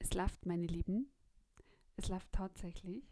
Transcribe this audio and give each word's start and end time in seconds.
Es 0.00 0.14
läuft, 0.14 0.46
meine 0.46 0.66
Lieben. 0.66 1.12
Es 1.96 2.08
läuft 2.08 2.32
tatsächlich. 2.32 3.04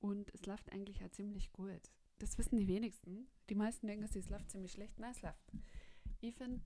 Und 0.00 0.34
es 0.34 0.44
läuft 0.44 0.72
eigentlich 0.72 1.02
auch 1.04 1.10
ziemlich 1.10 1.52
gut. 1.52 1.90
Das 2.18 2.36
wissen 2.36 2.56
die 2.56 2.68
wenigsten. 2.68 3.28
Die 3.48 3.54
meisten 3.54 3.86
denken, 3.86 4.04
es 4.04 4.28
läuft 4.28 4.50
ziemlich 4.50 4.72
schlecht. 4.72 4.98
Nein, 4.98 5.12
es 5.12 5.22
läuft. 5.22 5.52
Ich 6.20 6.34
finde, 6.34 6.60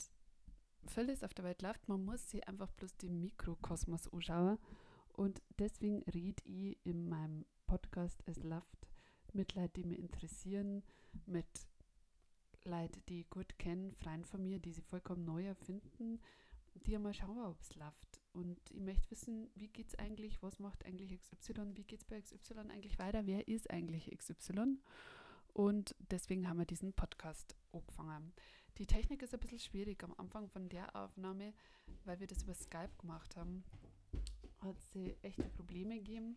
vieles 0.87 1.23
auf 1.23 1.35
der 1.35 1.45
Welt 1.45 1.63
läuft. 1.63 1.89
Man 1.89 2.05
muss 2.05 2.29
sich 2.31 2.49
einfach 2.49 2.71
bloß 2.73 2.97
den 2.97 3.21
Mikrokosmos 3.21 4.13
anschauen. 4.13 4.59
Und 5.13 5.43
deswegen 5.59 6.03
rede 6.05 6.43
ich 6.45 6.79
in 6.85 7.09
meinem 7.09 7.45
Podcast 7.67 8.23
Es 8.27 8.43
läuft 8.43 8.89
mit 9.33 9.55
Leuten, 9.55 9.75
die 9.75 9.85
mich 9.85 9.99
interessieren, 9.99 10.83
mit 11.27 11.69
Leuten, 12.65 13.03
die 13.09 13.21
ich 13.21 13.31
gut 13.31 13.59
kennen, 13.59 13.93
Freien 13.93 14.25
von 14.25 14.43
mir, 14.43 14.59
die 14.59 14.73
sie 14.73 14.83
vollkommen 14.83 15.25
neu 15.25 15.45
erfinden, 15.45 16.21
die 16.87 16.97
einmal 16.97 17.15
schauen, 17.15 17.39
ob 17.39 17.61
es 17.61 17.75
läuft. 17.75 18.24
Und 18.35 18.59
ich 18.71 18.81
möchte 18.81 19.11
wissen, 19.13 19.49
wie 19.55 19.69
geht 19.69 19.89
es 19.89 19.95
eigentlich, 19.95 20.43
was 20.43 20.59
macht 20.59 20.85
eigentlich 20.85 21.17
XY, 21.21 21.77
wie 21.77 21.85
geht 21.85 22.01
es 22.01 22.05
bei 22.05 22.21
XY 22.21 22.59
eigentlich 22.69 22.99
weiter, 22.99 23.27
wer 23.27 23.47
ist 23.47 23.71
eigentlich 23.71 24.11
XY? 24.11 24.79
Und 25.53 25.95
deswegen 26.11 26.49
haben 26.49 26.59
wir 26.59 26.67
diesen 26.67 26.93
Podcast 26.93 27.55
angefangen. 27.73 28.33
Die 28.79 28.87
Technik 28.87 29.23
ist 29.23 29.33
ein 29.33 29.39
bisschen 29.41 29.61
schwierig 29.61 30.03
am 30.03 30.15
Anfang 30.19 30.49
von 30.49 30.69
der 30.69 30.97
Aufnahme, 30.97 31.55
weil 32.05 32.19
wir 32.19 32.27
das 32.27 32.43
über 32.43 32.55
Skype 32.55 32.91
gemacht 32.99 33.37
haben. 33.37 33.63
Hat 34.59 34.81
sie 34.93 35.17
echte 35.23 35.49
Probleme 35.51 35.95
gegeben 35.95 36.37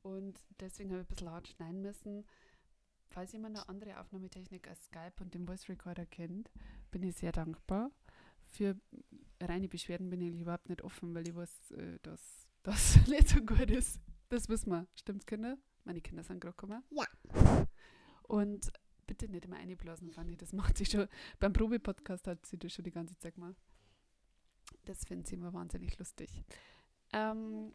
und 0.00 0.40
deswegen 0.60 0.90
habe 0.92 1.02
ich 1.02 1.06
ein 1.06 1.14
bisschen 1.14 1.30
hart 1.30 1.48
schneiden 1.48 1.82
müssen. 1.82 2.24
Falls 3.10 3.32
jemand 3.32 3.56
eine 3.58 3.68
andere 3.68 4.00
Aufnahmetechnik 4.00 4.66
als 4.66 4.86
Skype 4.86 5.12
und 5.20 5.34
den 5.34 5.46
Voice 5.46 5.68
Recorder 5.68 6.06
kennt, 6.06 6.50
bin 6.90 7.02
ich 7.02 7.16
sehr 7.16 7.32
dankbar. 7.32 7.90
Für 8.46 8.76
reine 9.40 9.68
Beschwerden 9.68 10.10
bin 10.10 10.20
ich 10.20 10.40
überhaupt 10.40 10.68
nicht 10.68 10.82
offen, 10.82 11.14
weil 11.14 11.26
ich 11.28 11.34
weiß, 11.34 11.72
äh, 11.72 11.98
dass 12.02 12.46
das 12.62 12.96
nicht 13.08 13.28
so 13.28 13.40
gut 13.40 13.70
ist. 13.70 14.00
Das 14.28 14.48
wissen 14.48 14.70
wir. 14.70 14.86
Stimmt's, 14.94 15.26
Kinder? 15.26 15.58
Meine 15.84 16.00
Kinder 16.00 16.22
sind 16.22 16.40
gerade 16.40 16.56
gekommen. 16.56 16.82
Ja. 16.90 17.04
Und 18.22 18.72
bitte 19.06 19.28
nicht 19.28 19.44
immer 19.44 19.56
einblasen, 19.56 20.10
Fanny. 20.10 20.36
Das 20.36 20.52
macht 20.52 20.78
sie 20.78 20.86
schon. 20.86 21.06
Beim 21.40 21.52
Probe-Podcast 21.52 22.26
hat 22.26 22.44
sie 22.46 22.58
das 22.58 22.72
schon 22.72 22.84
die 22.84 22.90
ganze 22.90 23.18
Zeit 23.18 23.34
gemacht. 23.34 23.56
Das 24.86 25.04
finden 25.04 25.24
sie 25.24 25.34
immer 25.34 25.52
wahnsinnig 25.52 25.98
lustig. 25.98 26.30
Ähm, 27.12 27.74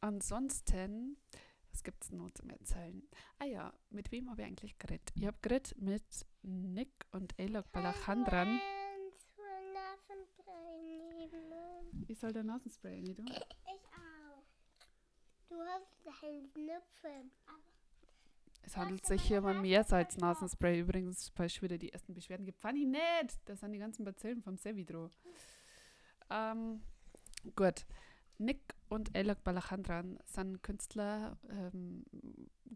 ansonsten, 0.00 1.16
was 1.70 1.82
gibt 1.82 2.02
es 2.04 2.10
noch 2.10 2.30
zum 2.32 2.50
Erzählen? 2.50 3.02
Ah 3.38 3.44
ja, 3.44 3.72
mit 3.90 4.10
wem 4.10 4.28
habe 4.30 4.42
ich 4.42 4.48
eigentlich 4.48 4.78
geredet? 4.78 5.10
Ich 5.14 5.26
habe 5.26 5.38
geredet 5.40 5.74
mit 5.78 6.26
Nick 6.42 7.06
und 7.12 7.38
Elok 7.38 7.70
Balachandran. 7.72 8.60
Ich 12.08 12.18
soll 12.18 12.32
der 12.32 12.42
Nasenspray 12.42 13.02
nicht, 13.02 13.18
du? 13.18 13.22
Ich 13.22 13.36
auch. 13.36 14.42
Du 15.50 15.56
hast 15.60 16.22
deinen 16.22 16.48
Schnupfen. 16.48 17.30
Es 18.62 18.76
handelt 18.76 19.04
sich 19.04 19.22
hier 19.22 19.44
um 19.44 19.60
mehr 19.60 19.84
als 19.92 20.16
Nasenspray. 20.16 20.80
Übrigens, 20.80 21.30
falls 21.34 21.54
schon 21.54 21.62
wieder 21.62 21.76
die 21.76 21.92
ersten 21.92 22.14
Beschwerden 22.14 22.46
gibt. 22.46 22.60
Fanny 22.60 22.86
nicht! 22.86 23.38
Das 23.44 23.60
sind 23.60 23.72
die 23.72 23.78
ganzen 23.78 24.04
Bazillen 24.06 24.42
vom 24.42 24.56
Sevidro. 24.56 25.10
Ähm, 26.30 26.80
gut. 27.54 27.84
Nick 28.38 28.74
und 28.88 29.14
Elok 29.14 29.44
Balachandran 29.44 30.18
sind 30.24 30.62
Künstler, 30.62 31.36
ähm, 31.50 32.06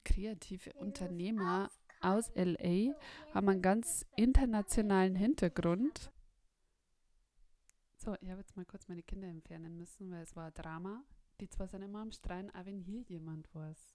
kreative 0.04 0.74
Unternehmer 0.74 1.70
aus 2.02 2.30
LA, 2.34 2.94
haben 3.32 3.48
einen 3.48 3.62
ganz 3.62 4.04
internationalen 4.16 5.14
Hintergrund. 5.14 6.11
So, 8.04 8.16
ich 8.20 8.30
habe 8.30 8.40
jetzt 8.40 8.56
mal 8.56 8.64
kurz 8.64 8.88
meine 8.88 9.04
Kinder 9.04 9.28
entfernen 9.28 9.76
müssen, 9.76 10.10
weil 10.10 10.24
es 10.24 10.34
war 10.34 10.46
ein 10.46 10.54
Drama. 10.54 11.04
Die 11.40 11.48
zwei 11.48 11.68
sind 11.68 11.82
immer 11.82 12.00
am 12.00 12.10
Streiten, 12.10 12.50
auch 12.50 12.66
wenn 12.66 12.80
hier 12.80 13.02
jemand 13.02 13.54
weiß, 13.54 13.94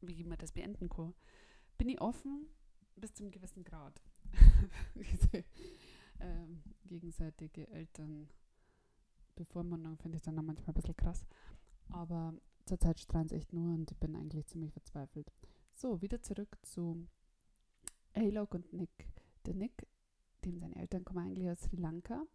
wie 0.00 0.24
man 0.24 0.36
das 0.38 0.50
beenden 0.50 0.88
kann. 0.88 1.14
Bin 1.78 1.88
ich 1.88 2.00
offen 2.00 2.48
bis 2.96 3.14
zum 3.14 3.30
gewissen 3.30 3.62
Grad. 3.62 4.02
Diese 4.96 5.44
ähm, 6.18 6.60
gegenseitige 6.86 7.68
Eltern 7.68 8.28
Bevormundung 9.36 9.96
finde 9.98 10.16
ich 10.16 10.24
dann 10.24 10.40
auch 10.40 10.42
manchmal 10.42 10.70
ein 10.70 10.80
bisschen 10.80 10.96
krass. 10.96 11.24
Aber 11.90 12.34
zurzeit 12.64 12.98
streiten 12.98 13.28
sie 13.28 13.36
echt 13.36 13.52
nur 13.52 13.74
und 13.74 13.88
ich 13.92 13.96
bin 13.98 14.16
eigentlich 14.16 14.44
ziemlich 14.48 14.72
verzweifelt. 14.72 15.30
So, 15.72 16.02
wieder 16.02 16.20
zurück 16.20 16.58
zu 16.62 17.06
Alok 18.12 18.54
und 18.54 18.72
Nick. 18.72 19.06
Der 19.44 19.54
Nick, 19.54 19.86
dem 20.44 20.58
seine 20.58 20.74
Eltern 20.74 21.04
kommen 21.04 21.24
eigentlich 21.24 21.48
aus 21.48 21.60
Sri 21.60 21.76
Lanka. 21.76 22.26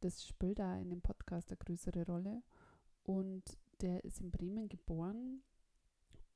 Das 0.00 0.26
spielt 0.26 0.58
da 0.58 0.76
in 0.76 0.90
dem 0.90 1.00
Podcast 1.00 1.50
eine 1.50 1.58
größere 1.58 2.04
Rolle. 2.06 2.42
Und 3.02 3.44
der 3.80 4.04
ist 4.04 4.20
in 4.20 4.30
Bremen 4.30 4.68
geboren 4.68 5.42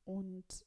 und 0.05 0.67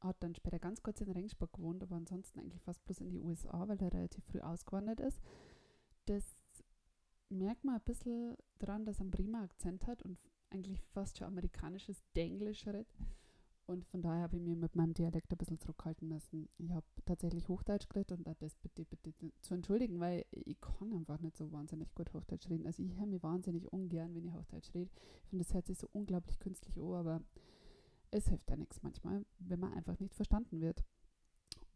hat 0.00 0.22
dann 0.22 0.34
später 0.34 0.58
ganz 0.58 0.82
kurz 0.82 1.00
in 1.00 1.10
Regensburg 1.10 1.52
gewohnt, 1.52 1.82
aber 1.82 1.96
ansonsten 1.96 2.38
eigentlich 2.38 2.62
fast 2.62 2.84
bloß 2.84 3.00
in 3.00 3.10
die 3.10 3.20
USA, 3.20 3.66
weil 3.66 3.80
er 3.82 3.92
relativ 3.92 4.24
früh 4.24 4.40
ausgewandert 4.40 5.00
ist. 5.00 5.20
Das 6.06 6.24
merkt 7.28 7.64
man 7.64 7.76
ein 7.76 7.84
bisschen 7.84 8.36
dran, 8.58 8.84
dass 8.84 8.98
er 8.98 9.02
einen 9.02 9.10
prima 9.10 9.42
Akzent 9.42 9.86
hat 9.86 10.02
und 10.02 10.18
eigentlich 10.50 10.80
fast 10.80 11.18
schon 11.18 11.26
amerikanisches 11.26 12.02
Denglisch 12.14 12.66
redet. 12.66 12.88
Und 13.68 13.84
von 13.84 14.00
daher 14.00 14.22
habe 14.22 14.36
ich 14.36 14.42
mich 14.42 14.56
mit 14.56 14.74
meinem 14.76 14.94
Dialekt 14.94 15.30
ein 15.30 15.36
bisschen 15.36 15.58
zurückhalten 15.58 16.08
müssen. 16.08 16.48
Ich 16.56 16.72
habe 16.72 16.86
tatsächlich 17.04 17.48
Hochdeutsch 17.48 17.86
geredet 17.90 18.12
und 18.12 18.26
das 18.40 18.56
bitte, 18.56 18.86
bitte 18.86 19.12
zu 19.42 19.54
entschuldigen, 19.54 20.00
weil 20.00 20.24
ich 20.30 20.58
kann 20.58 20.90
einfach 20.94 21.18
nicht 21.20 21.36
so 21.36 21.52
wahnsinnig 21.52 21.94
gut 21.94 22.10
Hochdeutsch 22.14 22.48
reden. 22.48 22.66
Also 22.66 22.82
ich 22.82 22.96
höre 22.96 23.04
mich 23.04 23.22
wahnsinnig 23.22 23.70
ungern, 23.70 24.14
wenn 24.14 24.24
ich 24.24 24.32
Hochdeutsch 24.32 24.74
rede. 24.74 24.90
Ich 25.22 25.28
finde, 25.28 25.44
das 25.44 25.52
hört 25.52 25.66
sich 25.66 25.76
so 25.76 25.86
unglaublich 25.92 26.38
künstlich 26.38 26.78
an, 26.78 26.94
aber 26.94 27.20
es 28.10 28.26
hilft 28.28 28.48
ja 28.48 28.56
nichts 28.56 28.82
manchmal, 28.82 29.26
wenn 29.38 29.60
man 29.60 29.74
einfach 29.74 30.00
nicht 30.00 30.14
verstanden 30.14 30.62
wird. 30.62 30.82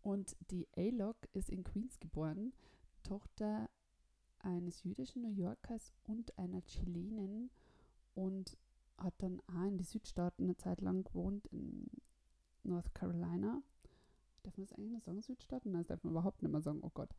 Und 0.01 0.35
die 0.51 0.67
A-Log 0.75 1.17
ist 1.35 1.51
in 1.51 1.63
Queens 1.63 2.01
geboren, 2.01 2.55
Tochter 3.03 3.69
eines 4.39 4.83
jüdischen 4.83 5.21
New 5.21 5.35
Yorkers 5.35 5.93
und 6.05 6.39
einer 6.39 6.63
Chilenin 6.63 7.51
und 8.15 8.57
hat 9.03 9.15
dann 9.19 9.41
auch 9.49 9.65
in 9.67 9.79
die 9.79 9.85
Südstaaten 9.85 10.45
eine 10.45 10.57
Zeit 10.57 10.81
lang 10.81 11.05
gewohnt, 11.05 11.47
in 11.49 11.87
North 12.63 12.95
Carolina. 12.95 13.63
Darf 14.43 14.57
man 14.57 14.67
das 14.67 14.77
eigentlich 14.77 14.93
noch 14.93 15.03
sagen, 15.03 15.23
Südstaaten? 15.23 15.71
Nein, 15.71 15.83
das 15.83 15.89
darf 15.89 16.05
man 16.05 16.13
überhaupt 16.13 16.43
nicht 16.43 16.51
mehr 16.51 16.61
sagen, 16.61 16.81
oh 16.83 16.91
Gott. 16.93 17.11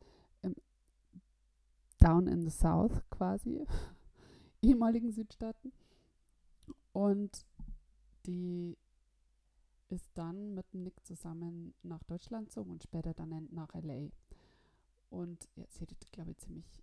Ähm, 0.42 0.54
down 1.98 2.26
in 2.26 2.42
the 2.42 2.50
South 2.50 3.02
quasi, 3.10 3.66
ehemaligen 4.62 5.10
Südstaaten. 5.10 5.72
Und 6.92 7.46
die 8.26 8.76
ist 9.88 10.10
dann 10.14 10.54
mit 10.54 10.74
Nick 10.74 11.04
zusammen 11.04 11.74
nach 11.82 12.02
Deutschland 12.04 12.48
gezogen 12.48 12.70
und 12.70 12.82
später 12.82 13.14
dann 13.14 13.48
nach 13.50 13.74
LA. 13.74 14.10
Und 15.10 15.48
sie 15.68 15.84
redet, 15.84 16.10
glaube 16.12 16.32
ich, 16.32 16.38
ziemlich 16.38 16.82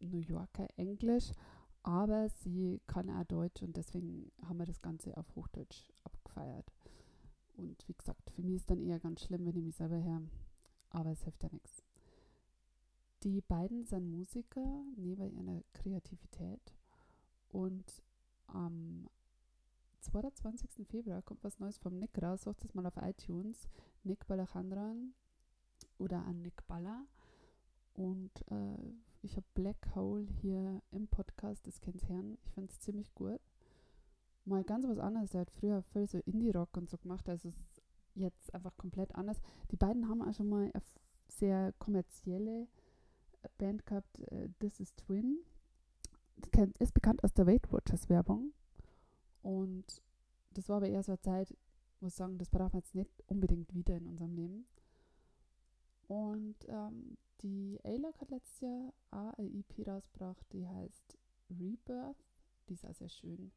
New 0.00 0.18
Yorker 0.18 0.68
Englisch, 0.76 1.32
aber 1.86 2.28
sie 2.28 2.80
kann 2.88 3.08
auch 3.08 3.22
Deutsch 3.24 3.62
und 3.62 3.76
deswegen 3.76 4.32
haben 4.42 4.58
wir 4.58 4.66
das 4.66 4.82
Ganze 4.82 5.16
auf 5.16 5.36
Hochdeutsch 5.36 5.88
abgefeiert. 6.02 6.72
Und 7.56 7.76
wie 7.86 7.94
gesagt, 7.94 8.28
für 8.32 8.42
mich 8.42 8.56
ist 8.56 8.68
dann 8.68 8.80
eher 8.80 8.98
ganz 8.98 9.22
schlimm, 9.22 9.46
wenn 9.46 9.54
ich 9.54 9.62
mich 9.62 9.76
selber 9.76 10.02
höre, 10.02 10.22
aber 10.90 11.10
es 11.12 11.22
hilft 11.22 11.44
ja 11.44 11.48
nichts. 11.52 11.84
Die 13.22 13.40
beiden 13.40 13.84
sind 13.84 14.10
Musiker 14.10 14.82
neben 14.96 15.30
ihrer 15.30 15.62
Kreativität 15.74 16.74
und 17.50 18.02
am 18.48 19.08
22. 20.00 20.88
Februar 20.88 21.22
kommt 21.22 21.44
was 21.44 21.60
Neues 21.60 21.78
vom 21.78 22.00
Nick 22.00 22.20
raus. 22.20 22.42
Sucht 22.42 22.64
es 22.64 22.74
mal 22.74 22.86
auf 22.86 22.96
iTunes. 22.96 23.68
Nick 24.02 24.26
Balachandran 24.26 25.14
oder 25.98 26.24
an 26.24 26.42
Nick 26.42 26.66
Baller. 26.66 27.06
Und 27.94 28.32
äh, 28.50 28.92
ich 29.26 29.36
habe 29.36 29.46
Black 29.54 29.94
Hole 29.96 30.24
hier 30.40 30.80
im 30.92 31.08
Podcast, 31.08 31.66
das 31.66 31.80
kennt 31.80 32.08
Herrn. 32.08 32.38
Ich 32.44 32.52
finde 32.52 32.70
es 32.70 32.78
ziemlich 32.78 33.12
gut. 33.12 33.40
Mal 34.44 34.62
ganz 34.62 34.86
was 34.86 34.98
anderes. 34.98 35.34
Er 35.34 35.40
hat 35.40 35.50
früher 35.50 35.82
viel 35.82 36.06
so 36.06 36.18
Indie-Rock 36.18 36.76
und 36.76 36.88
so 36.88 36.96
gemacht. 36.96 37.28
Also 37.28 37.48
ist 37.48 37.82
jetzt 38.14 38.54
einfach 38.54 38.76
komplett 38.76 39.12
anders. 39.16 39.40
Die 39.72 39.76
beiden 39.76 40.08
haben 40.08 40.22
auch 40.22 40.32
schon 40.32 40.48
mal 40.48 40.70
eine 40.72 40.82
sehr 41.26 41.74
kommerzielle 41.80 42.68
äh, 43.42 43.48
Band 43.58 43.84
gehabt, 43.84 44.20
äh, 44.30 44.48
This 44.60 44.78
is 44.78 44.94
Twin. 44.94 45.40
Das 46.36 46.68
ist 46.78 46.94
bekannt 46.94 47.24
aus 47.24 47.34
der 47.34 47.48
Weight 47.48 47.72
Watchers 47.72 48.08
Werbung. 48.08 48.52
Und 49.42 50.02
das 50.52 50.68
war 50.68 50.76
aber 50.76 50.88
eher 50.88 51.02
so 51.02 51.12
eine 51.12 51.20
Zeit, 51.20 51.56
ich 52.00 52.14
sagen, 52.14 52.38
das 52.38 52.48
brauchen 52.48 52.74
wir 52.74 52.78
jetzt 52.78 52.94
nicht 52.94 53.24
unbedingt 53.26 53.74
wieder 53.74 53.96
in 53.96 54.06
unserem 54.06 54.34
Leben. 54.34 54.66
Und 56.08 56.56
ähm, 56.68 57.16
die 57.42 57.78
A-Log 57.84 58.20
hat 58.20 58.30
letztes 58.30 58.60
Jahr 58.60 58.92
EP 59.38 59.86
rausgebracht, 59.86 60.44
die 60.52 60.66
heißt 60.66 61.18
Rebirth. 61.50 62.24
Die 62.68 62.74
ist 62.74 62.86
auch 62.86 62.94
sehr 62.94 63.08
schön. 63.08 63.52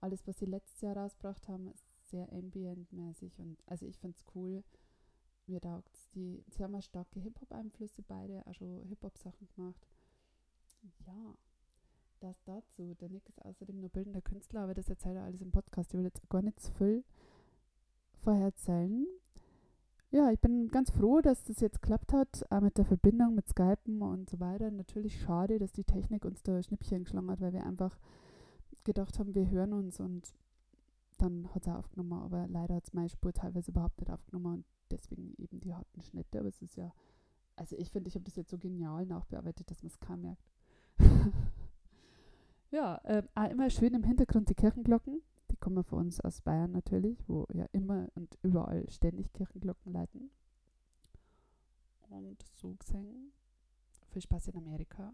Alles, 0.00 0.26
was 0.26 0.38
sie 0.38 0.46
letztes 0.46 0.80
Jahr 0.80 0.96
rausgebracht 0.96 1.48
haben, 1.48 1.68
ist 1.68 1.84
sehr 2.10 2.32
ambient-mäßig 2.32 3.38
und 3.38 3.58
also 3.66 3.86
ich 3.86 3.98
finde 3.98 4.16
es 4.16 4.24
cool. 4.34 4.62
Mir 5.46 5.60
taugt 5.60 5.96
Die, 6.14 6.44
sie 6.48 6.62
haben 6.62 6.74
auch 6.74 6.82
starke 6.82 7.20
Hip-Hop-Einflüsse 7.20 8.02
beide, 8.02 8.44
schon 8.52 8.84
Hip-Hop-Sachen 8.84 9.48
gemacht. 9.48 9.86
Ja, 11.06 11.34
das 12.20 12.42
dazu. 12.44 12.94
Der 12.94 13.08
Nick 13.08 13.28
ist 13.28 13.44
außerdem 13.44 13.80
nur 13.80 13.88
bildender 13.88 14.20
Künstler, 14.20 14.62
aber 14.62 14.74
das 14.74 14.88
erzählt 14.88 15.16
er 15.16 15.24
alles 15.24 15.40
im 15.40 15.50
Podcast. 15.50 15.90
Ich 15.90 15.98
will 15.98 16.04
jetzt 16.04 16.28
gar 16.28 16.42
nicht 16.42 16.60
zu 16.60 16.72
viel 16.72 17.04
vorher 18.20 18.46
erzählen. 18.46 19.06
Ja, 20.10 20.30
ich 20.30 20.40
bin 20.40 20.68
ganz 20.68 20.90
froh, 20.90 21.20
dass 21.20 21.44
das 21.44 21.60
jetzt 21.60 21.82
geklappt 21.82 22.14
hat, 22.14 22.50
auch 22.50 22.62
mit 22.62 22.78
der 22.78 22.86
Verbindung, 22.86 23.34
mit 23.34 23.46
Skypen 23.46 24.00
und 24.00 24.30
so 24.30 24.40
weiter. 24.40 24.70
Natürlich 24.70 25.20
schade, 25.20 25.58
dass 25.58 25.72
die 25.72 25.84
Technik 25.84 26.24
uns 26.24 26.42
da 26.42 26.62
Schnippchen 26.62 27.04
geschlagen 27.04 27.30
hat, 27.30 27.42
weil 27.42 27.52
wir 27.52 27.66
einfach 27.66 27.98
gedacht 28.84 29.18
haben, 29.18 29.34
wir 29.34 29.50
hören 29.50 29.74
uns 29.74 30.00
und 30.00 30.32
dann 31.18 31.52
hat 31.54 31.66
es 31.66 31.68
aufgenommen, 31.68 32.14
aber 32.14 32.46
leider 32.48 32.76
hat 32.76 32.86
es 32.86 32.94
meine 32.94 33.10
Spur 33.10 33.34
teilweise 33.34 33.70
überhaupt 33.70 34.00
nicht 34.00 34.10
aufgenommen 34.10 34.54
und 34.54 34.64
deswegen 34.90 35.34
eben 35.36 35.60
die 35.60 35.74
harten 35.74 36.00
Schnitte. 36.00 36.38
Aber 36.38 36.48
es 36.48 36.62
ist 36.62 36.76
ja, 36.76 36.90
also 37.56 37.76
ich 37.76 37.90
finde, 37.90 38.08
ich 38.08 38.14
habe 38.14 38.24
das 38.24 38.36
jetzt 38.36 38.50
so 38.50 38.56
genial 38.56 39.04
nachbearbeitet, 39.04 39.70
dass 39.70 39.82
man 39.82 39.88
es 39.88 40.00
kaum 40.00 40.22
merkt. 40.22 40.42
ja, 42.70 42.96
äh, 43.04 43.22
immer 43.50 43.68
schön 43.68 43.92
im 43.92 44.04
Hintergrund 44.04 44.48
die 44.48 44.54
Kirchenglocken. 44.54 45.20
Die 45.58 45.64
kommen 45.64 45.82
von 45.82 45.98
uns 45.98 46.20
aus 46.20 46.40
Bayern 46.40 46.70
natürlich, 46.70 47.18
wo 47.26 47.44
ja 47.52 47.66
immer 47.72 48.06
und 48.14 48.38
überall 48.42 48.88
ständig 48.90 49.32
Kirchenglocken 49.32 49.92
leiten. 49.92 50.30
Und 52.10 52.44
so 52.54 52.76
gesehen, 52.76 53.32
viel 54.10 54.22
Spaß 54.22 54.48
in 54.48 54.56
Amerika, 54.56 55.12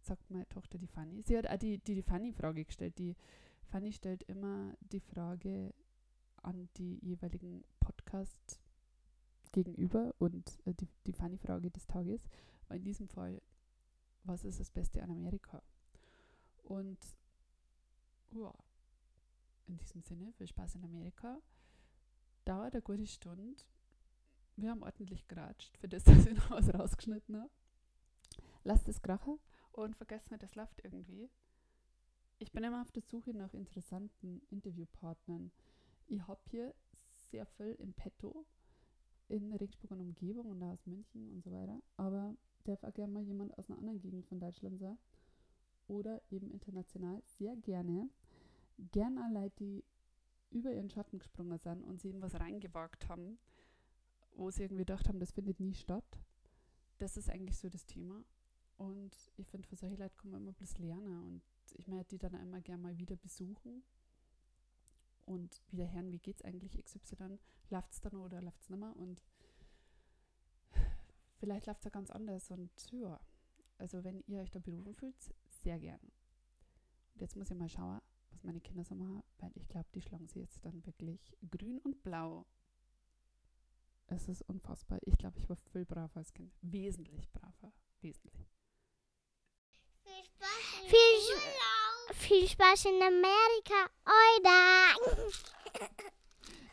sagt 0.00 0.30
meine 0.30 0.48
Tochter 0.48 0.78
die 0.78 0.86
Fanny. 0.86 1.20
Sie 1.20 1.36
hat 1.36 1.46
auch 1.46 1.58
die, 1.58 1.76
die, 1.76 1.96
die 1.96 2.02
Fanny-Frage 2.02 2.64
gestellt. 2.64 2.98
Die 2.98 3.14
Fanny 3.66 3.92
stellt 3.92 4.22
immer 4.22 4.74
die 4.80 5.00
Frage 5.00 5.74
an 6.42 6.70
die 6.78 6.98
jeweiligen 7.02 7.62
Podcast 7.78 8.62
gegenüber 9.52 10.14
und 10.18 10.58
äh, 10.64 10.72
die, 10.72 10.88
die 11.06 11.12
Fanny-Frage 11.12 11.70
des 11.70 11.86
Tages 11.86 12.26
war 12.68 12.76
in 12.78 12.84
diesem 12.84 13.06
Fall, 13.06 13.42
was 14.22 14.44
ist 14.44 14.60
das 14.60 14.70
Beste 14.70 15.02
an 15.02 15.10
Amerika? 15.10 15.62
Und 16.62 16.98
ja, 18.30 18.50
in 19.66 19.76
diesem 19.78 20.02
Sinne, 20.02 20.32
viel 20.32 20.46
Spaß 20.46 20.76
in 20.76 20.84
Amerika. 20.84 21.40
Dauert 22.44 22.74
eine 22.74 22.82
gute 22.82 23.06
Stunde. 23.06 23.54
Wir 24.56 24.70
haben 24.70 24.82
ordentlich 24.82 25.26
geratscht, 25.26 25.76
für 25.78 25.88
das, 25.88 26.04
dass 26.04 26.26
ich 26.26 26.34
noch 26.34 26.50
was 26.50 26.72
rausgeschnitten 26.72 27.36
habe. 27.36 27.50
Lasst 28.62 28.88
es 28.88 29.02
krachen 29.02 29.38
und 29.72 29.96
vergesst 29.96 30.30
nicht, 30.30 30.42
das 30.42 30.54
läuft 30.54 30.82
irgendwie. 30.84 31.28
Ich 32.38 32.52
bin 32.52 32.64
immer 32.64 32.82
auf 32.82 32.92
der 32.92 33.02
Suche 33.02 33.32
nach 33.32 33.52
interessanten 33.54 34.42
Interviewpartnern. 34.50 35.50
Ich 36.06 36.26
habe 36.26 36.40
hier 36.50 36.74
sehr 37.30 37.46
viel 37.46 37.74
im 37.78 37.94
Petto 37.94 38.44
in 39.28 39.52
Regensburg 39.52 39.92
und 39.92 40.00
Umgebung 40.00 40.46
und 40.46 40.62
aus 40.62 40.86
München 40.86 41.30
und 41.32 41.42
so 41.42 41.50
weiter. 41.52 41.80
Aber 41.96 42.36
darf 42.64 42.82
auch 42.84 42.92
gerne 42.92 43.12
mal 43.12 43.22
jemand 43.22 43.56
aus 43.58 43.68
einer 43.68 43.78
anderen 43.78 44.00
Gegend 44.00 44.26
von 44.26 44.40
Deutschland 44.40 44.78
sein. 44.78 44.98
Oder 45.86 46.20
eben 46.30 46.50
international 46.50 47.22
sehr 47.38 47.56
gerne. 47.56 48.08
Gerne 48.78 49.32
Leute, 49.32 49.56
die 49.56 49.84
über 50.50 50.72
ihren 50.72 50.90
Schatten 50.90 51.18
gesprungen 51.18 51.58
sind 51.58 51.82
und 51.82 52.00
sie 52.00 52.10
in 52.10 52.22
was 52.22 52.38
reingewagt 52.38 53.08
haben, 53.08 53.38
wo 54.32 54.50
sie 54.50 54.64
irgendwie 54.64 54.84
gedacht 54.84 55.08
haben, 55.08 55.20
das 55.20 55.32
findet 55.32 55.60
nie 55.60 55.74
statt. 55.74 56.18
Das 56.98 57.16
ist 57.16 57.28
eigentlich 57.28 57.58
so 57.58 57.68
das 57.68 57.86
Thema. 57.86 58.24
Und 58.76 59.32
ich 59.36 59.48
finde, 59.48 59.68
für 59.68 59.76
solche 59.76 59.96
Leute 59.96 60.16
kann 60.16 60.30
man 60.30 60.42
immer 60.42 60.52
bloß 60.52 60.78
lernen. 60.78 61.22
Und 61.24 61.42
ich 61.72 61.88
möchte 61.88 62.10
die 62.10 62.18
dann 62.18 62.34
immer 62.34 62.60
gerne 62.60 62.82
mal 62.82 62.98
wieder 62.98 63.16
besuchen 63.16 63.82
und 65.26 65.62
wieder 65.70 65.90
hören, 65.92 66.12
wie 66.12 66.18
geht 66.18 66.36
es 66.36 66.42
eigentlich 66.42 66.82
XY, 66.84 67.38
läuft 67.70 67.92
es 67.92 68.00
dann 68.00 68.14
oder 68.14 68.42
läuft 68.42 68.60
es 68.62 68.70
nicht 68.70 68.78
mehr 68.78 68.94
und 68.96 69.22
vielleicht 71.38 71.66
läuft 71.66 71.80
es 71.80 71.84
ja 71.84 71.90
ganz 71.90 72.10
anders 72.10 72.50
und 72.50 72.70
ja, 72.92 73.18
also 73.78 74.04
wenn 74.04 74.22
ihr 74.26 74.40
euch 74.40 74.50
da 74.50 74.58
berufen 74.58 74.94
fühlt, 74.94 75.16
sehr 75.48 75.78
gern. 75.78 76.00
Und 77.14 77.20
jetzt 77.20 77.36
muss 77.36 77.50
ich 77.50 77.56
mal 77.56 77.68
schauen, 77.68 78.00
meine 78.44 78.60
Kinder 78.60 78.84
so 78.84 78.94
machen, 78.94 79.22
weil 79.38 79.50
ich 79.54 79.66
glaube, 79.68 79.88
die 79.94 80.02
schlagen 80.02 80.28
sie 80.28 80.40
jetzt 80.40 80.64
dann 80.64 80.84
wirklich 80.86 81.36
grün 81.50 81.78
und 81.78 82.02
blau. 82.02 82.46
Es 84.06 84.28
ist 84.28 84.42
unfassbar. 84.42 84.98
Ich 85.02 85.16
glaube, 85.16 85.38
ich 85.38 85.48
war 85.48 85.56
viel 85.56 85.84
braver 85.84 86.18
als 86.18 86.32
Kind. 86.32 86.52
Wesentlich 86.60 87.30
braver. 87.32 87.72
Wesentlich. 88.00 88.46
Viel 90.02 90.24
Spaß, 90.24 90.48
viel, 90.86 92.14
viel 92.14 92.48
Spaß 92.48 92.84
in 92.84 93.02
Amerika, 93.02 93.90
oder? 94.04 94.94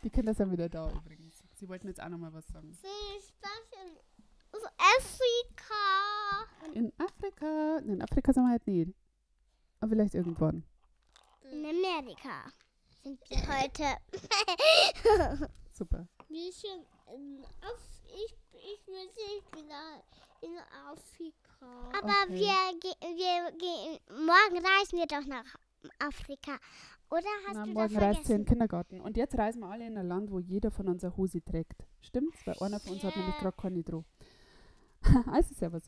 Die 0.02 0.10
Kinder 0.10 0.34
sind 0.34 0.52
wieder 0.52 0.68
da 0.68 0.92
übrigens. 0.92 1.42
Sie 1.54 1.68
wollten 1.68 1.88
jetzt 1.88 2.02
auch 2.02 2.10
nochmal 2.10 2.32
was 2.34 2.46
sagen. 2.48 2.74
Viel 2.74 3.20
Spaß 3.20 3.72
in 3.80 3.96
Afrika. 4.76 5.74
In 6.74 6.92
Afrika. 6.98 7.78
In 7.78 8.02
Afrika 8.02 8.32
sind 8.32 8.44
wir 8.44 8.50
halt 8.50 8.66
nicht. 8.66 8.94
Aber 9.80 9.90
vielleicht 9.90 10.14
irgendwann. 10.14 10.64
In 11.52 11.66
Amerika 11.66 12.50
sind 13.02 13.20
wir 13.28 13.36
heute. 13.60 13.84
Super. 15.72 16.06
Wir 16.28 16.50
sind 16.52 16.86
in 17.14 17.44
Af 17.60 17.78
ich, 18.06 18.34
ich 18.54 18.86
nicht 18.88 19.54
wieder 19.54 20.02
in 20.40 20.56
Afrika. 20.90 21.66
Aber 21.98 22.14
Okay. 22.24 22.40
wir, 22.40 22.80
ge 22.80 22.92
wir 23.00 23.52
gehen. 23.58 23.98
Morgen 24.26 24.64
reisen 24.64 24.98
wir 24.98 25.06
doch 25.06 25.26
nach 25.26 25.44
Afrika. 25.98 26.56
Oder 27.10 27.28
hast 27.46 27.54
Na, 27.56 27.64
du 27.64 27.70
morgen 27.72 27.94
das 27.94 28.02
reist 28.02 28.24
sie 28.24 28.32
in 28.32 28.38
den 28.40 28.46
Kindergarten. 28.46 29.00
Und 29.02 29.16
jetzt 29.18 29.36
reisen 29.36 29.60
wir 29.60 29.68
alle 29.68 29.86
in 29.86 29.98
ein 29.98 30.08
Land, 30.08 30.30
wo 30.30 30.38
jeder 30.38 30.70
von 30.70 30.88
uns 30.88 31.04
eine 31.04 31.14
Hose 31.18 31.42
trägt. 31.44 31.84
Stimmt's? 32.00 32.46
Weil 32.46 32.56
einer 32.60 32.80
von 32.80 32.94
uns 32.94 33.04
hat 33.04 33.14
Ja. 33.14 33.20
nämlich 33.20 33.36
gerade 33.38 33.56
keine 33.60 33.82
drauf. 33.82 34.04
also, 35.26 35.54
servus. 35.54 35.82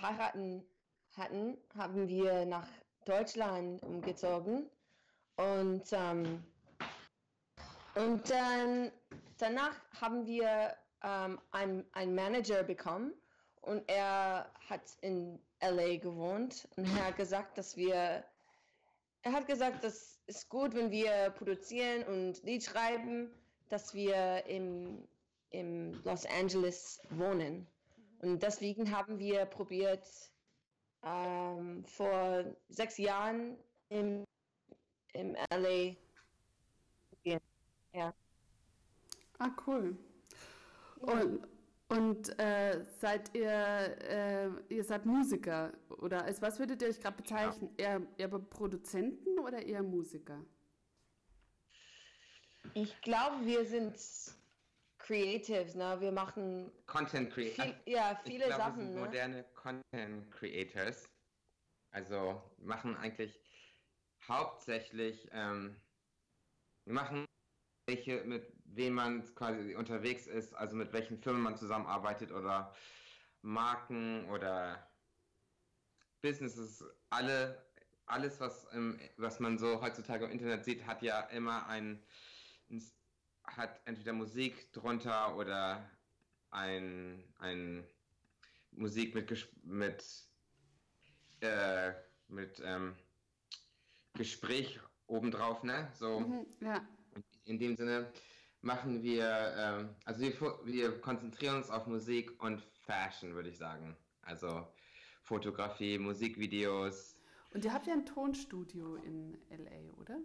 Wir 0.00 0.06
verheiraten 0.06 0.64
hatten, 1.16 1.58
haben 1.76 2.08
wir 2.08 2.46
nach 2.46 2.68
Deutschland 3.04 3.82
umgezogen. 3.82 4.68
Und, 5.36 5.84
ähm, 5.92 6.42
und 7.94 8.30
dann 8.30 8.92
danach 9.38 9.74
haben 10.00 10.26
wir 10.26 10.74
ähm, 11.02 11.38
einen, 11.50 11.84
einen 11.92 12.14
Manager 12.14 12.62
bekommen. 12.62 13.12
Und 13.62 13.82
er 13.88 14.50
hat 14.68 14.82
in 15.02 15.38
LA 15.60 15.96
gewohnt. 15.96 16.68
Und 16.76 16.86
er 16.96 17.06
hat 17.08 17.16
gesagt, 17.16 17.58
dass 17.58 17.76
wir 17.76 18.24
er 19.22 19.32
hat 19.32 19.46
gesagt, 19.46 19.84
das 19.84 20.18
ist 20.26 20.48
gut, 20.48 20.74
wenn 20.74 20.90
wir 20.90 21.28
produzieren 21.36 22.04
und 22.04 22.42
Lied 22.42 22.64
schreiben, 22.64 23.30
dass 23.68 23.92
wir 23.92 24.46
im, 24.46 25.06
im 25.50 25.92
Los 26.04 26.24
Angeles 26.24 27.02
wohnen. 27.10 27.66
Und 28.20 28.42
deswegen 28.42 28.90
haben 28.90 29.18
wir 29.18 29.46
probiert, 29.46 30.06
ähm, 31.02 31.84
vor 31.84 32.44
sechs 32.68 32.98
Jahren 32.98 33.56
im, 33.88 34.24
im 35.14 35.36
LA 35.50 35.96
zu 37.10 37.16
gehen. 37.22 37.40
Ja. 37.94 38.14
Ah, 39.38 39.50
cool. 39.66 39.96
Und 41.00 41.48
Und 41.90 42.38
äh, 42.38 42.84
seid 43.00 43.34
ihr, 43.34 43.50
äh, 43.50 44.48
ihr 44.68 44.84
seid 44.84 45.06
Musiker 45.06 45.72
oder 45.88 46.24
als 46.24 46.40
was 46.40 46.60
würdet 46.60 46.82
ihr 46.82 46.88
euch 46.88 47.00
gerade 47.00 47.16
bezeichnen? 47.16 47.68
Eher, 47.76 48.06
eher 48.16 48.28
Produzenten 48.28 49.40
oder 49.40 49.66
eher 49.66 49.82
Musiker? 49.82 50.46
Ich 52.74 53.00
glaube, 53.00 53.44
wir 53.44 53.64
sind 53.64 53.96
Creatives, 55.10 55.74
ne? 55.74 56.00
Wir 56.00 56.12
machen 56.12 56.70
Content 56.86 57.32
Creator. 57.32 57.64
viel, 57.64 57.74
ja, 57.84 58.20
Ich 58.24 58.30
viele 58.30 58.46
glaube, 58.46 58.62
wir 58.62 58.64
Sachen, 58.64 58.80
sind 58.86 58.94
ne? 58.94 59.00
moderne 59.00 59.44
Content 59.54 60.30
Creators. 60.30 61.08
Also 61.90 62.40
machen 62.58 62.96
eigentlich 62.96 63.40
hauptsächlich, 64.28 65.28
ähm, 65.32 65.74
wir 66.84 66.94
machen 66.94 67.24
welche, 67.88 68.22
mit 68.22 68.52
wem 68.66 68.94
man 68.94 69.34
quasi 69.34 69.74
unterwegs 69.74 70.28
ist, 70.28 70.54
also 70.54 70.76
mit 70.76 70.92
welchen 70.92 71.18
Firmen 71.18 71.42
man 71.42 71.56
zusammenarbeitet 71.56 72.30
oder 72.30 72.72
Marken 73.42 74.30
oder 74.30 74.88
Businesses, 76.22 76.84
alle, 77.08 77.60
alles, 78.06 78.38
was, 78.38 78.72
ähm, 78.72 79.00
was 79.16 79.40
man 79.40 79.58
so 79.58 79.82
heutzutage 79.82 80.26
im 80.26 80.30
Internet 80.30 80.64
sieht, 80.64 80.86
hat 80.86 81.02
ja 81.02 81.22
immer 81.30 81.66
ein, 81.66 82.00
ein 82.70 82.80
hat 83.56 83.80
entweder 83.84 84.12
Musik 84.12 84.72
drunter 84.72 85.36
oder 85.36 85.88
ein, 86.50 87.22
ein 87.38 87.84
Musik 88.72 89.14
mit, 89.14 89.48
mit, 89.64 90.04
äh, 91.40 91.92
mit 92.28 92.60
ähm, 92.64 92.96
Gespräch 94.14 94.80
obendrauf, 95.06 95.62
ne? 95.62 95.90
So 95.94 96.20
Mhm, 96.20 96.46
ja. 96.60 96.86
in 97.44 97.58
dem 97.58 97.76
Sinne 97.76 98.12
machen 98.62 99.02
wir, 99.02 99.54
ähm, 99.56 99.96
also 100.04 100.20
wir, 100.20 100.32
wir 100.64 101.00
konzentrieren 101.00 101.56
uns 101.56 101.70
auf 101.70 101.86
Musik 101.86 102.42
und 102.42 102.60
Fashion, 102.84 103.34
würde 103.34 103.48
ich 103.48 103.58
sagen. 103.58 103.96
Also 104.22 104.66
Fotografie, 105.22 105.98
Musikvideos. 105.98 107.16
Und 107.52 107.64
ihr 107.64 107.72
habt 107.72 107.86
ja 107.86 107.94
ein 107.94 108.06
Tonstudio 108.06 108.96
in 108.96 109.36
LA, 109.50 109.92
oder? 110.00 110.18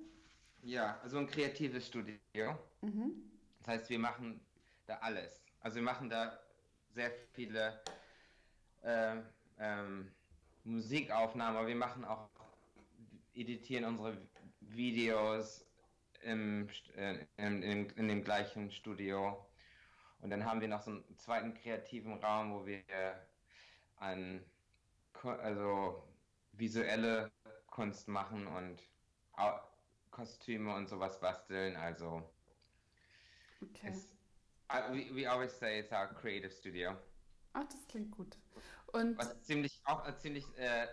Ja, 0.66 1.00
also 1.04 1.20
ein 1.20 1.28
kreatives 1.28 1.86
Studio. 1.86 2.58
Mhm. 2.82 3.14
Das 3.60 3.68
heißt, 3.68 3.90
wir 3.92 4.00
machen 4.00 4.42
da 4.88 4.98
alles. 4.98 5.44
Also 5.60 5.76
wir 5.76 5.84
machen 5.84 6.10
da 6.10 6.40
sehr 6.90 7.12
viele 7.34 7.80
äh, 8.82 9.18
ähm, 9.60 10.12
Musikaufnahmen, 10.64 11.58
aber 11.58 11.68
wir 11.68 11.76
machen 11.76 12.04
auch, 12.04 12.30
editieren 13.36 13.86
unsere 13.86 14.18
Videos 14.62 15.68
im, 16.24 16.68
äh, 16.96 17.20
in, 17.38 17.62
in, 17.62 17.90
in 17.92 18.08
dem 18.08 18.24
gleichen 18.24 18.72
Studio. 18.72 19.46
Und 20.22 20.32
dann 20.32 20.46
haben 20.46 20.62
wir 20.62 20.68
noch 20.68 20.82
so 20.82 20.90
einen 20.90 21.18
zweiten 21.20 21.54
kreativen 21.54 22.14
Raum, 22.16 22.52
wo 22.52 22.66
wir 22.66 22.82
an 23.98 24.44
also 25.22 26.02
visuelle 26.54 27.32
Kunst 27.68 28.08
machen 28.08 28.48
und 28.48 28.82
Kostüme 30.16 30.74
und 30.76 30.88
sowas 30.88 31.20
basteln. 31.20 31.76
Also 31.76 32.24
Okay. 33.62 33.90
It's, 33.90 34.08
I, 34.70 34.92
we, 34.92 35.12
we 35.14 35.26
always 35.28 35.52
say 35.58 35.80
it's 35.80 35.92
our 35.92 36.08
creative 36.08 36.52
studio. 36.54 36.98
Ach, 37.54 37.64
das 37.66 37.88
klingt 37.88 38.12
gut. 38.12 38.38
Und 38.94 39.18
Was 39.18 39.42
ziemlich 39.44 39.82
auch 39.86 40.04
ein 40.04 40.18
ziemlich 40.18 40.58
äh, 40.58 40.88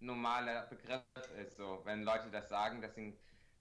normaler 0.00 0.66
Begriff 0.66 1.02
ist. 1.40 1.56
So, 1.56 1.80
wenn 1.84 2.02
Leute 2.04 2.30
das 2.30 2.48
sagen, 2.48 2.80
dass 2.82 2.94
sie 2.94 3.02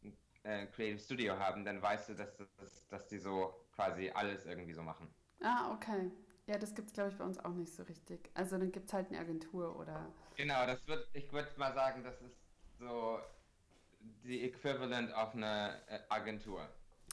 ein, 0.03 0.17
ein 0.43 0.67
äh, 0.67 0.67
Creative 0.67 1.00
Studio 1.00 1.38
haben, 1.39 1.65
dann 1.65 1.81
weißt 1.81 2.09
du, 2.09 2.15
dass, 2.15 2.36
das, 2.38 2.88
dass 2.89 3.07
die 3.07 3.19
so 3.19 3.67
quasi 3.75 4.09
alles 4.12 4.45
irgendwie 4.45 4.74
so 4.74 4.83
machen. 4.83 5.13
ah, 5.41 5.71
okay. 5.74 6.12
Ja, 6.47 6.57
das 6.57 6.74
gibt's 6.75 6.93
glaube 6.93 7.09
ich 7.09 7.17
bei 7.17 7.24
uns 7.25 7.39
auch 7.39 7.53
nicht 7.53 7.74
so 7.74 7.83
richtig. 7.83 8.29
Also 8.33 8.57
dann 8.57 8.71
gibt's 8.71 8.93
halt 8.93 9.09
eine 9.09 9.19
Agentur 9.19 9.75
oder 9.77 10.13
Genau, 10.36 10.65
das 10.65 10.88
wird, 10.88 11.09
ich 11.13 11.31
würde 11.33 11.50
mal 11.57 11.74
sagen, 11.74 12.03
das 12.03 12.21
ist 12.21 12.38
so 12.79 13.19
die 14.23 14.43
Äquivalent 14.43 15.13
auf 15.13 15.33
eine 15.33 15.81
äh, 15.87 15.99
Agentur. 16.09 16.67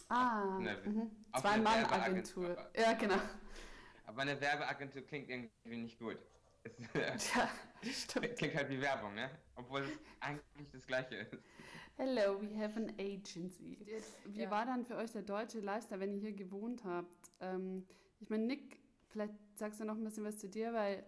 Ah, 0.09 0.59
mhm. 0.59 1.11
auf 1.33 1.43
zwei 1.43 1.51
eine 1.51 1.63
Mann 1.63 1.81
Werbeagentur. 1.81 2.45
Agentur. 2.51 2.71
Ja, 2.77 2.93
genau. 2.95 3.17
Aber 4.07 4.23
eine 4.23 4.41
Werbeagentur 4.41 5.03
klingt 5.03 5.29
irgendwie 5.31 5.77
nicht 5.77 5.99
gut. 5.99 6.19
Es 6.95 7.33
Ja, 7.35 7.49
stimmt. 7.93 8.37
klingt 8.37 8.55
halt 8.55 8.71
wie 8.71 8.81
Werbung, 8.81 9.15
ne? 9.15 9.31
Obwohl 9.57 9.83
es 9.83 9.91
eigentlich 10.21 10.71
das 10.73 10.87
gleiche 10.87 11.17
ist. 11.17 11.37
Hello, 11.97 12.41
we 12.41 12.57
have 12.59 12.77
an 12.79 12.91
agency. 12.99 13.79
Wie 14.25 14.43
Ja. 14.43 14.51
war 14.51 14.65
dann 14.67 14.85
für 14.85 14.97
euch 14.97 15.13
der 15.13 15.23
deutsche 15.23 15.61
Lifestyle, 15.61 16.01
wenn 16.01 16.13
ihr 16.15 16.21
hier 16.21 16.33
gewohnt 16.33 16.85
habt? 16.85 17.31
Ähm, 17.41 17.87
ich 18.21 18.31
meine, 18.31 18.47
Nick, 18.47 18.79
vielleicht 19.09 19.35
sagst 19.55 19.81
du 19.81 19.85
noch 19.85 19.97
ein 19.97 20.05
bisschen 20.05 20.25
was 20.25 20.39
zu 20.39 20.49
dir, 20.49 20.73
weil 20.73 21.05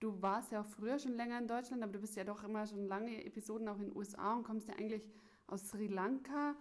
du 0.00 0.20
warst 0.20 0.52
ja 0.52 0.60
auch 0.60 0.66
früher 0.66 0.98
schon 0.98 1.14
länger 1.14 1.38
in 1.38 1.46
Deutschland, 1.48 1.82
aber 1.82 1.92
du 1.92 2.00
bist 2.00 2.16
ja 2.16 2.24
doch 2.24 2.44
immer 2.44 2.66
schon 2.66 2.86
lange 2.86 3.24
Episoden 3.24 3.68
auch 3.68 3.78
in 3.78 3.84
den 3.90 3.96
USA 3.96 4.34
und 4.34 4.42
kommst 4.42 4.68
ja 4.68 4.74
eigentlich 4.74 5.02
aus 5.46 5.68
Sri 5.68 5.86
Lanka. 5.86 6.54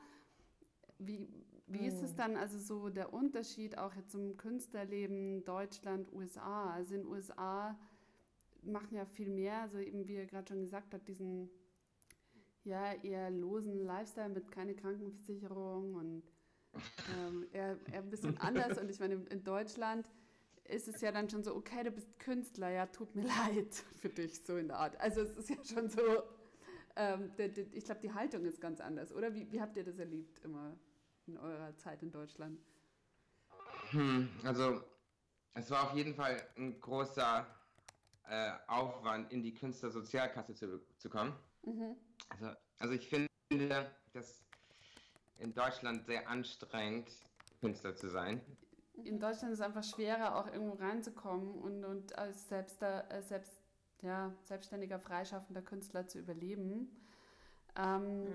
Wie, 0.98 1.27
wie 1.68 1.86
ist 1.88 2.01
es 2.01 2.12
Hm. 2.12 2.18
dann, 2.18 2.36
also 2.38 2.58
so 2.60 2.89
der 2.89 3.13
Unterschied 3.13 3.77
auch 3.77 3.94
jetzt 3.96 4.12
zum 4.12 4.38
Künstlerleben 4.38 5.44
Deutschland, 5.46 6.12
USA? 6.13 6.72
Also 6.74 6.96
in 6.96 7.01
den 7.01 7.10
USA 7.10 7.77
machen 8.63 8.96
ja 8.96 9.06
viel 9.06 9.30
mehr, 9.30 9.62
also 9.62 9.77
eben 9.77 10.08
wie 10.08 10.15
ihr 10.15 10.25
gerade 10.25 10.48
schon 10.48 10.62
gesagt 10.62 10.94
habt, 10.94 11.08
diesen 11.08 11.50
ja, 12.63 12.94
eher 12.94 13.30
losen 13.30 13.80
Lifestyle 13.86 14.30
mit 14.30 14.51
keine 14.51 14.75
Krankenversicherung 14.75 15.94
und 15.96 16.24
ähm, 17.15 17.46
eher, 17.51 17.77
eher 17.92 18.00
ein 18.01 18.10
bisschen 18.10 18.38
anders. 18.39 18.77
Und 18.77 18.89
ich 18.89 19.00
meine, 19.00 19.15
in 19.30 19.44
Deutschland 19.44 20.12
ist 20.63 20.88
es 20.88 21.00
ja 21.01 21.12
dann 21.12 21.30
schon 21.30 21.44
so, 21.44 21.56
okay, 21.56 21.84
du 21.84 21.92
bist 21.92 22.18
Künstler, 22.20 22.70
ja, 22.72 22.88
tut 22.88 23.15
mir 23.15 23.24
leid 23.46 23.74
für 24.01 24.10
dich, 24.10 24.42
so 24.44 24.58
in 24.58 24.68
der 24.70 24.77
Art. 24.77 25.00
Also 25.00 25.22
es 25.22 25.38
ist 25.38 25.50
ja 25.50 25.63
schon 25.63 25.89
so, 25.89 26.01
ähm, 26.96 27.32
ich 27.74 27.86
glaube, 27.86 28.02
die 28.02 28.14
Haltung 28.14 28.46
ist 28.46 28.62
ganz 28.62 28.80
anders, 28.80 29.14
oder? 29.14 29.34
Wie, 29.34 29.52
wie 29.52 29.62
habt 29.62 29.75
ihr 29.78 29.84
das 29.84 30.00
erlebt 30.00 30.40
immer 30.44 30.78
in 31.28 31.38
eurer 31.38 31.75
Zeit 31.78 32.02
in 32.04 32.12
Deutschland? 32.12 32.60
Hm, 33.92 34.30
also, 34.44 34.82
es 35.54 35.70
war 35.72 35.90
auf 35.90 35.96
jeden 35.96 36.16
Fall 36.16 36.42
ein 36.58 36.80
großer 36.80 37.46
äh, 38.28 38.52
Aufwand, 38.68 39.32
in 39.32 39.44
die 39.44 39.54
Künstlersozialkasse 39.54 40.54
zu, 40.56 40.82
zu 40.98 41.10
kommen. 41.10 41.34
Mhm. 41.64 41.96
Also, 42.30 42.56
also 42.80 42.94
ich 42.94 43.08
finde 43.08 43.30
das 44.14 44.44
in 45.38 45.54
Deutschland 45.54 46.06
sehr 46.06 46.28
anstrengend, 46.28 47.10
Künstler 47.62 47.96
zu 47.96 48.10
sein. 48.10 48.42
In 49.04 49.20
Deutschland 49.20 49.52
ist 49.52 49.60
es 49.60 49.66
einfach 49.66 49.84
schwerer, 49.84 50.38
auch 50.38 50.48
irgendwo 50.48 50.75
reinzukommen 50.75 51.56
und, 51.56 51.84
und 51.84 52.18
als 52.18 52.50
äh, 52.52 52.64
selbst, 53.22 53.62
ja, 54.06 54.32
selbstständiger, 54.44 55.00
freischaffender 55.00 55.62
Künstler 55.62 56.08
zu 56.08 56.20
überleben. 56.20 56.90
Ähm, 57.76 58.28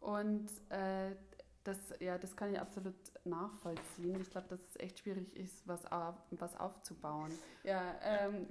Und 0.00 0.50
äh, 0.70 1.14
das, 1.64 1.78
ja, 2.00 2.18
das 2.18 2.34
kann 2.34 2.52
ich 2.52 2.58
absolut 2.58 2.96
nachvollziehen. 3.24 4.20
Ich 4.20 4.30
glaube, 4.30 4.48
dass 4.48 4.60
es 4.60 4.76
echt 4.80 4.98
schwierig 4.98 5.36
ist, 5.36 5.66
was, 5.68 5.84
auf, 5.92 6.16
was 6.32 6.56
aufzubauen. 6.58 7.30
Ja, 7.62 7.94
ähm, 8.02 8.48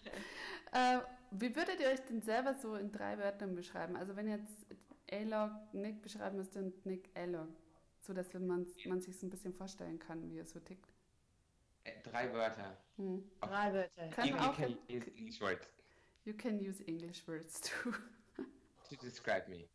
äh, 0.72 0.98
wie 1.32 1.56
würdet 1.56 1.80
ihr 1.80 1.88
euch 1.88 2.00
denn 2.02 2.22
selber 2.22 2.54
so 2.54 2.76
in 2.76 2.92
drei 2.92 3.18
Wörtern 3.18 3.56
beschreiben? 3.56 3.96
Also 3.96 4.14
wenn 4.14 4.28
jetzt 4.28 4.66
A-Log 5.10 5.50
Nick 5.72 6.00
beschreiben 6.02 6.36
müsste 6.36 6.60
und 6.60 6.86
Nick 6.86 7.10
A-Log, 7.16 7.48
so 8.00 8.12
dass 8.12 8.32
man, 8.34 8.66
man 8.86 9.00
sich 9.00 9.18
so 9.18 9.26
ein 9.26 9.30
bisschen 9.30 9.52
vorstellen 9.52 9.98
kann, 9.98 10.30
wie 10.30 10.38
er 10.38 10.46
so 10.46 10.60
tickt. 10.60 10.92
Äh, 11.82 12.00
drei 12.04 12.32
Wörter. 12.32 12.76
Hm. 12.96 13.24
Drei 13.40 13.72
Wörter. 13.72 14.08
Kann 14.10 14.38
auch- 14.38 14.56
can 14.56 14.78
use 14.88 15.10
English 15.16 15.40
words 15.40 15.66
You 16.24 16.32
can 16.34 16.58
use 16.58 16.80
English 16.86 17.26
words 17.28 17.60
too. 17.60 17.92
to 18.88 18.96
describe 18.96 19.48
me. 19.48 19.66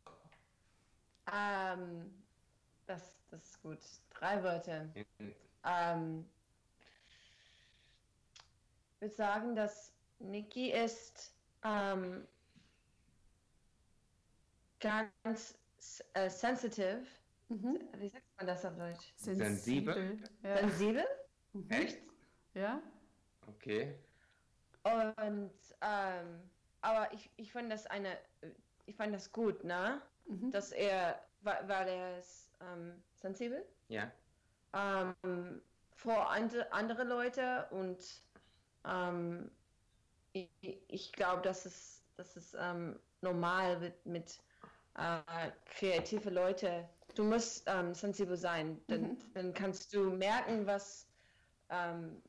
Ähm, 1.32 2.10
das, 2.86 3.16
das 3.30 3.42
ist 3.44 3.62
gut. 3.62 3.78
Drei 4.18 4.42
Wörter. 4.42 4.88
In- 4.94 5.34
Ähm, 5.64 6.24
ich 8.94 9.00
würde 9.02 9.14
sagen, 9.14 9.54
dass 9.54 9.92
Niki 10.18 10.72
ist 10.72 11.32
ähm, 11.62 12.26
ganz 14.80 15.54
äh, 16.14 16.30
sensitive. 16.30 17.02
Mhm. 17.48 17.78
Wie 17.98 18.08
sagt 18.08 18.24
man 18.38 18.46
das 18.46 18.64
auf 18.64 18.76
Deutsch? 18.76 19.12
Sensibel? 19.16 20.18
Ja. 20.42 20.58
Sensibel. 20.58 21.04
Mhm. 21.52 21.70
Echt? 21.70 21.98
ja? 22.54 22.80
Okay. 23.46 23.94
Und 24.82 25.52
ähm, 25.80 26.50
aber 26.80 27.12
ich, 27.12 27.30
ich 27.36 27.52
fand 27.52 27.70
das 27.70 27.86
eine, 27.86 28.18
ich 28.86 28.96
fand 28.96 29.14
das 29.14 29.32
gut, 29.32 29.64
ne? 29.64 30.02
Mhm. 30.26 30.50
Dass 30.50 30.72
er, 30.72 31.28
weil, 31.40 31.68
weil 31.68 31.88
er 31.88 32.18
ist 32.18 32.52
ähm, 32.60 33.02
sensibel 33.14 33.66
Ja. 33.88 34.10
ähm, 34.72 35.62
vor 35.92 36.30
ande, 36.30 36.72
andere 36.72 37.04
Leute 37.04 37.68
und 37.70 38.24
ähm, 38.84 39.50
ich, 40.32 40.50
ich 40.62 41.12
glaube, 41.12 41.42
dass 41.42 41.66
es, 41.66 42.06
dass 42.16 42.36
es 42.36 42.54
ähm, 42.54 43.00
normal 43.20 43.78
mit, 43.80 44.06
mit 44.06 44.42
äh, 44.94 45.50
kreative 45.66 46.30
Leute. 46.30 46.88
Du 47.14 47.24
musst 47.24 47.64
ähm, 47.66 47.94
sensibel 47.94 48.36
sein, 48.36 48.84
dann, 48.88 49.02
Mhm. 49.02 49.18
dann 49.34 49.52
kannst 49.52 49.92
du 49.94 50.10
merken, 50.10 50.66
was 50.66 51.10
ähm, 51.68 52.22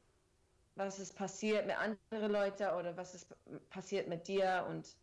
was 0.75 0.99
ist 0.99 1.15
passiert 1.15 1.67
mit 1.67 1.75
anderen 1.77 2.31
Leuten 2.31 2.69
oder 2.75 2.95
was 2.97 3.13
ist 3.13 3.27
passiert 3.69 4.07
mit 4.07 4.27
dir 4.27 4.65
und 4.69 4.95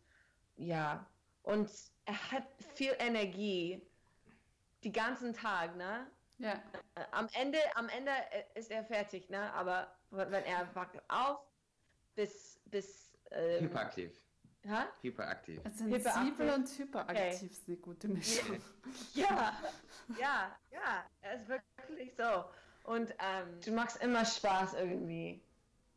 ja, 0.57 1.05
und 1.43 1.71
er 2.05 2.31
hat 2.31 2.43
viel 2.75 2.95
Energie 2.99 3.81
die 4.83 4.91
ganzen 4.91 5.33
Tag, 5.33 5.75
ne? 5.75 6.07
Ja. 6.37 6.61
Am 7.11 7.27
Ende, 7.33 7.59
am 7.75 7.89
Ende 7.89 8.11
ist 8.55 8.71
er 8.71 8.83
fertig, 8.83 9.29
ne? 9.29 9.51
Aber 9.53 9.93
wenn 10.11 10.43
er 10.43 10.73
wacht 10.73 11.01
auf, 11.09 11.39
bis, 12.15 12.59
bis, 12.65 13.13
ähm, 13.31 13.65
Hyperaktiv. 13.65 14.21
ha? 14.67 14.87
Hyperaktiv. 15.01 15.61
Also 15.63 15.85
Hyperaktiv. 15.85 16.13
sensibel 16.13 16.49
und 16.49 16.79
hyperaktiv 16.79 17.51
ist 17.51 17.67
eine 17.67 17.77
gute 17.77 18.07
Mischung. 18.07 18.61
Ja, 19.13 19.57
ja, 20.19 20.57
ja, 20.71 21.05
er 21.21 21.33
ist 21.35 21.47
wirklich 21.47 22.13
so. 22.15 22.45
Und 22.83 23.13
ähm, 23.19 23.59
du 23.63 23.71
machst 23.71 24.01
immer 24.01 24.25
Spaß 24.25 24.73
irgendwie, 24.73 25.41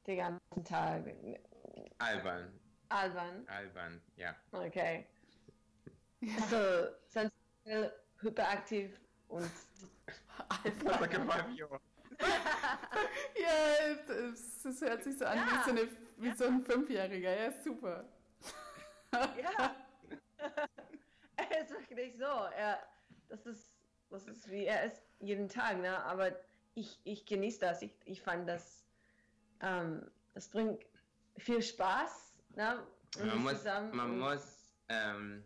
den 0.06 0.16
ganzen 0.18 0.64
Tag. 0.64 1.04
Albern. 1.98 2.60
Albern, 2.88 3.46
Albern, 3.48 4.00
ja. 4.16 4.34
okay. 4.52 5.06
Ja. 6.24 6.38
So, 6.48 6.94
sensibel, 7.08 7.92
hyperaktiv 8.20 8.96
und 9.26 9.50
Ja, 13.36 13.50
es, 13.90 14.64
es 14.64 14.80
hört 14.80 15.02
sich 15.02 15.18
so 15.18 15.24
an 15.24 15.38
wie, 15.38 15.50
Ja. 15.50 15.62
so 15.64 15.70
eine, 15.70 15.88
wie 16.18 16.32
so 16.32 16.44
ein 16.44 16.62
Fünfjähriger. 16.62 17.36
Ja, 17.36 17.52
super. 17.52 18.04
Ja. 19.12 19.74
er 21.36 21.60
ist 21.62 21.70
wirklich 21.70 22.16
so. 22.16 22.24
Er, 22.24 22.78
das 23.28 23.44
ist, 23.46 23.72
das 24.10 24.26
ist 24.28 24.50
wie 24.50 24.66
er 24.66 24.84
ist 24.84 25.02
jeden 25.18 25.48
Tag, 25.48 25.78
ne? 25.78 25.98
Aber 26.04 26.30
ich, 26.74 27.00
ich 27.04 27.26
genieße 27.26 27.60
das. 27.60 27.82
Ich, 27.82 27.94
ich 28.04 28.22
fand 28.22 28.48
das, 28.48 28.81
ähm, 29.62 30.10
das 30.34 30.48
bringt 30.48 30.84
viel 31.38 31.62
Spaß, 31.62 32.34
ne? 32.56 32.86
Man 33.18 33.38
muss, 33.38 33.58
zusammen 33.58 33.96
man 33.96 34.18
muss 34.18 34.70
ähm, 34.88 35.44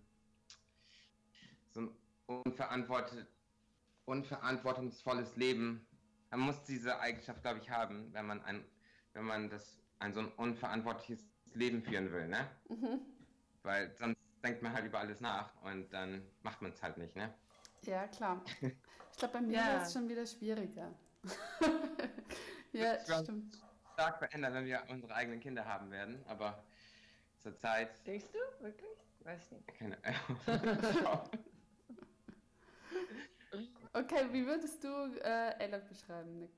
so 1.70 1.80
ein 1.80 1.96
unverantwortet, 2.26 3.26
unverantwortungsvolles 4.04 5.36
Leben, 5.36 5.86
man 6.30 6.40
muss 6.40 6.62
diese 6.64 6.98
Eigenschaft, 7.00 7.42
glaube 7.42 7.60
ich, 7.60 7.70
haben, 7.70 8.12
wenn 8.12 8.26
man 8.26 8.42
ein, 8.42 8.64
wenn 9.12 9.24
man 9.24 9.48
das 9.50 9.80
ein 9.98 10.12
so 10.12 10.20
ein 10.20 10.28
unverantwortliches 10.32 11.26
Leben 11.54 11.82
führen 11.82 12.12
will, 12.12 12.28
ne? 12.28 12.50
Mhm. 12.68 13.00
Weil 13.62 13.94
sonst 13.96 14.18
denkt 14.44 14.62
man 14.62 14.72
halt 14.72 14.84
über 14.86 14.98
alles 14.98 15.20
nach 15.20 15.50
und 15.62 15.92
dann 15.92 16.22
macht 16.42 16.62
man 16.62 16.72
es 16.72 16.82
halt 16.82 16.98
nicht, 16.98 17.16
ne? 17.16 17.32
Ja, 17.82 18.06
klar. 18.08 18.44
Ich 19.12 19.20
glaube, 19.20 19.32
bei 19.32 19.40
mir 19.40 19.54
Ja. 19.54 19.76
ist 19.78 19.86
es 19.86 19.92
schon 19.94 20.10
wieder 20.10 20.26
schwieriger. 20.26 20.92
ja, 22.72 22.98
stimmt. 23.22 23.56
Stark 23.96 24.18
verändern, 24.18 24.52
wenn 24.52 24.66
wir 24.66 24.82
unsere 24.90 25.14
eigenen 25.14 25.40
Kinder 25.40 25.64
haben 25.64 25.90
werden, 25.90 26.22
aber 26.28 26.62
zurzeit 27.38 28.06
Denkst 28.06 28.26
du? 28.30 28.38
Wirklich? 28.62 28.90
Weiß 29.20 29.50
nicht. 29.52 29.74
keine 29.78 29.96
Okay, 33.94 34.26
wie 34.32 34.44
würdest 34.46 34.84
du 34.84 34.88
äh, 35.22 35.54
Alok 35.58 35.88
beschreiben, 35.88 36.40
Nick? 36.40 36.50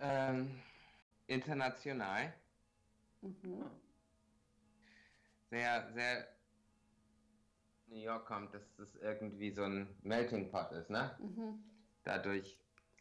ähm, 0.00 0.62
international, 1.26 2.32
Mhm. 3.20 3.66
sehr, 5.50 5.92
sehr 5.92 6.26
New 7.88 7.98
York 7.98 8.24
kommt, 8.26 8.54
dass 8.54 8.74
das 8.76 8.94
irgendwie 8.96 9.50
so 9.50 9.64
ein 9.64 9.94
Melting 10.02 10.50
Pot 10.50 10.72
ist, 10.72 10.88
ne? 10.88 11.14
Mhm. 11.18 11.62
Dadurch 12.04 12.58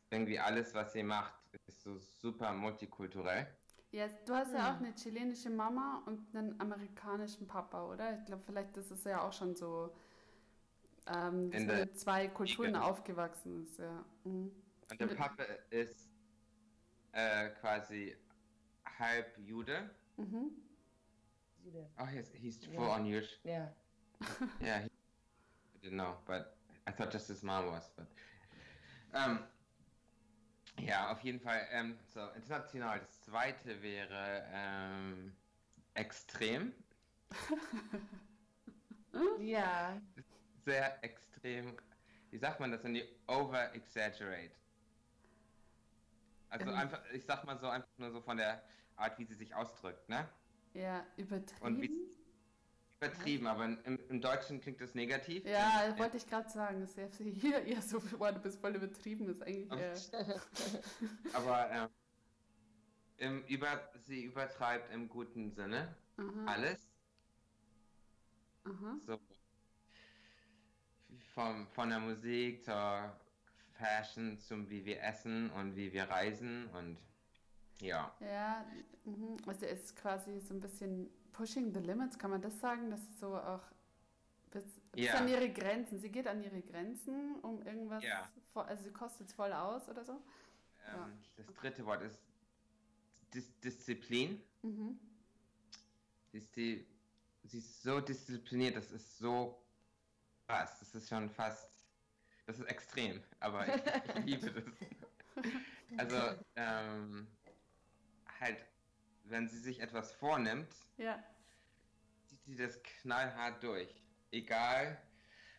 irgendwie 0.10 0.40
alles, 0.40 0.74
was 0.74 0.92
sie 0.92 1.04
macht, 1.04 1.34
ist 1.68 1.82
so 1.84 1.98
super 1.98 2.54
multikulturell. 2.54 3.48
Ja, 3.92 4.08
du 4.26 4.34
hast 4.34 4.54
ja 4.54 4.74
auch 4.74 4.80
eine 4.80 4.94
chilenische 4.96 5.50
Mama 5.50 6.04
und 6.06 6.36
einen 6.36 6.60
amerikanischen 6.60 7.48
Papa, 7.48 7.86
oder? 7.86 8.18
Ich 8.20 8.26
glaube, 8.26 8.44
vielleicht 8.44 8.76
ist 8.78 8.92
es 8.92 9.04
ja 9.06 9.22
auch 9.22 9.32
schon 9.32 9.56
so, 9.56 9.96
ähm, 11.08 11.52
dass 11.52 11.62
In 11.62 11.68
man 11.68 11.76
der 11.78 11.86
mit 11.86 12.00
zwei 12.00 12.28
Kulturen 12.28 12.74
Wiege. 12.74 12.84
aufgewachsen 12.84 13.64
ist, 13.64 13.80
ja. 13.80 14.04
Mhm. 14.26 14.52
Und 14.90 15.00
der 15.00 15.08
Papa 15.08 15.44
ist 15.70 16.10
äh, 17.14 17.50
quasi 17.62 18.16
halb 19.00 19.38
Jude. 19.38 19.90
Mhm. 20.18 20.52
Oh, 21.98 22.06
he's, 22.06 22.32
he's 22.34 22.66
full 22.66 22.90
on 22.90 23.06
Jewish. 23.06 23.40
Ja. 23.44 23.72
Yeah, 24.62 24.80
he, 24.80 24.86
I 24.86 25.78
didn't 25.82 25.98
know, 25.98 26.18
but 26.26 26.58
I 26.88 26.92
thought 26.92 27.12
just 27.12 27.28
his 27.28 27.44
mom 27.44 27.72
was. 27.72 27.90
But 27.96 28.08
ähm, 29.14 29.40
ja, 30.80 31.12
auf 31.12 31.22
jeden 31.22 31.40
Fall. 31.40 31.68
Ähm, 31.72 31.98
so 32.06 32.28
international. 32.32 33.00
Das 33.00 33.22
zweite 33.22 33.82
wäre 33.82 34.46
ähm, 34.52 35.36
extrem, 35.94 36.74
Ja. 39.40 40.02
sehr 40.66 41.04
extrem. 41.04 41.78
Wie 42.32 42.38
sagt 42.38 42.60
man 42.60 42.72
das 42.72 42.82
denn? 42.82 42.94
Die 42.94 43.08
over 43.28 43.74
exaggerate. 43.74 44.56
Also 46.50 46.70
Ähm. 46.70 46.72
einfach, 46.72 47.02
ich 47.12 47.26
sag 47.26 47.44
mal 47.46 47.58
so 47.60 47.68
einfach 47.68 47.90
nur 47.98 48.12
so 48.12 48.22
von 48.22 48.38
der 48.38 48.64
Art, 48.96 49.18
wie 49.20 49.26
sie 49.26 49.36
sich 49.36 49.54
ausdrückt, 49.54 50.08
ne? 50.10 50.28
Ja, 50.74 51.06
Und 51.08 51.18
übertrieben. 51.18 51.82
wie 51.82 52.25
übertrieben, 53.06 53.48
aber 53.48 53.66
im, 53.66 54.00
im 54.10 54.22
Deutschen 54.22 54.62
klingt 54.62 54.82
das 54.82 54.96
negativ. 54.96 55.46
Ja, 55.46 55.86
Im- 55.86 55.98
wollte 56.00 56.18
ich 56.18 56.28
gerade 56.28 56.50
sagen. 56.50 56.82
Das 56.82 56.92
ist 56.98 56.98
ja 56.98 57.26
hier 57.26 57.62
eher 57.66 57.82
so, 57.82 58.00
boah, 58.18 58.32
du 58.32 58.40
bist 58.40 58.60
voll 58.60 58.76
übertrieben, 58.76 59.30
ist 59.30 59.42
eigentlich 59.42 59.72
eher. 59.72 59.94
Aber 61.34 61.70
ähm, 61.72 61.90
im 63.18 63.44
über, 63.46 63.90
sie 64.06 64.24
übertreibt 64.24 64.94
im 64.94 65.08
guten 65.08 65.52
Sinne 65.52 65.96
Aha, 66.18 66.46
alles. 66.46 66.88
aha. 68.66 68.98
So 69.06 69.20
vom, 71.34 71.68
von 71.68 71.90
der 71.90 72.00
Musik 72.00 72.64
zur 72.64 73.16
Fashion 73.78 74.38
zum 74.40 74.70
wie 74.70 74.86
wir 74.86 75.02
essen 75.02 75.50
und 75.52 75.76
wie 75.76 75.92
wir 75.94 76.10
reisen 76.10 76.68
und 76.74 76.98
ja. 77.80 78.14
Ja, 78.22 78.66
mhm. 79.04 79.38
also 79.46 79.66
es 79.66 79.84
ist 79.84 79.96
quasi 79.98 80.40
so 80.40 80.54
ein 80.54 80.62
bisschen 80.62 81.10
pushing 81.38 81.74
the 81.74 81.80
limits, 81.80 82.18
kann 82.18 82.32
man 82.32 82.42
das 82.42 82.60
sagen, 82.60 82.90
dass 82.90 83.02
es 83.02 83.20
so 83.20 83.36
auch 83.36 83.62
bis, 84.52 84.64
bis 84.92 85.06
Ja. 85.06 85.16
an 85.16 85.28
ihre 85.28 85.52
Grenzen, 85.52 86.00
sie 86.00 86.10
geht 86.10 86.28
an 86.28 86.42
ihre 86.42 86.62
Grenzen, 86.62 87.40
um 87.42 87.62
irgendwas, 87.66 88.04
Ja. 88.04 88.30
vo- 88.54 88.62
also 88.62 88.84
sie 88.84 88.92
kostet 88.92 89.28
es 89.28 89.34
voll 89.34 89.52
aus 89.52 89.88
oder 89.90 90.04
so. 90.06 90.14
Ähm, 90.88 91.18
Das 91.36 91.46
dritte 91.56 91.86
Wort 91.86 92.02
ist 92.04 92.20
Dis 93.34 93.60
Disziplin. 93.60 94.42
Mhm. 94.62 94.98
Sie 96.32 96.38
ist, 96.38 96.56
die, 96.56 96.86
sie 97.44 97.58
ist 97.58 97.82
so 97.84 98.00
diszipliniert, 98.00 98.76
das 98.78 98.92
ist 98.92 99.18
so 99.18 99.62
krass. 100.48 100.80
Das 100.80 100.96
ist 100.96 101.10
schon 101.10 101.30
fast, 101.30 101.86
das 102.46 102.60
ist 102.60 102.66
extrem, 102.68 103.22
aber 103.42 103.68
ich, 103.68 103.82
ich 104.20 104.26
liebe 104.26 104.52
das. 104.52 104.64
Also, 105.98 106.18
ähm, 106.56 107.28
halt, 108.40 108.58
wenn 109.26 109.48
sie 109.48 109.60
sich 109.60 109.80
etwas 109.80 110.14
vornimmt, 110.14 110.74
Ja, 110.98 111.24
zieht 112.26 112.44
sie 112.46 112.56
das 112.56 112.82
knallhart 112.84 113.64
durch. 113.64 113.90
Egal, 114.32 115.02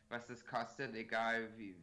was 0.09 0.29
es 0.31 0.44
kostet, 0.44 0.94
egal 0.94 1.57
wie, 1.57 1.76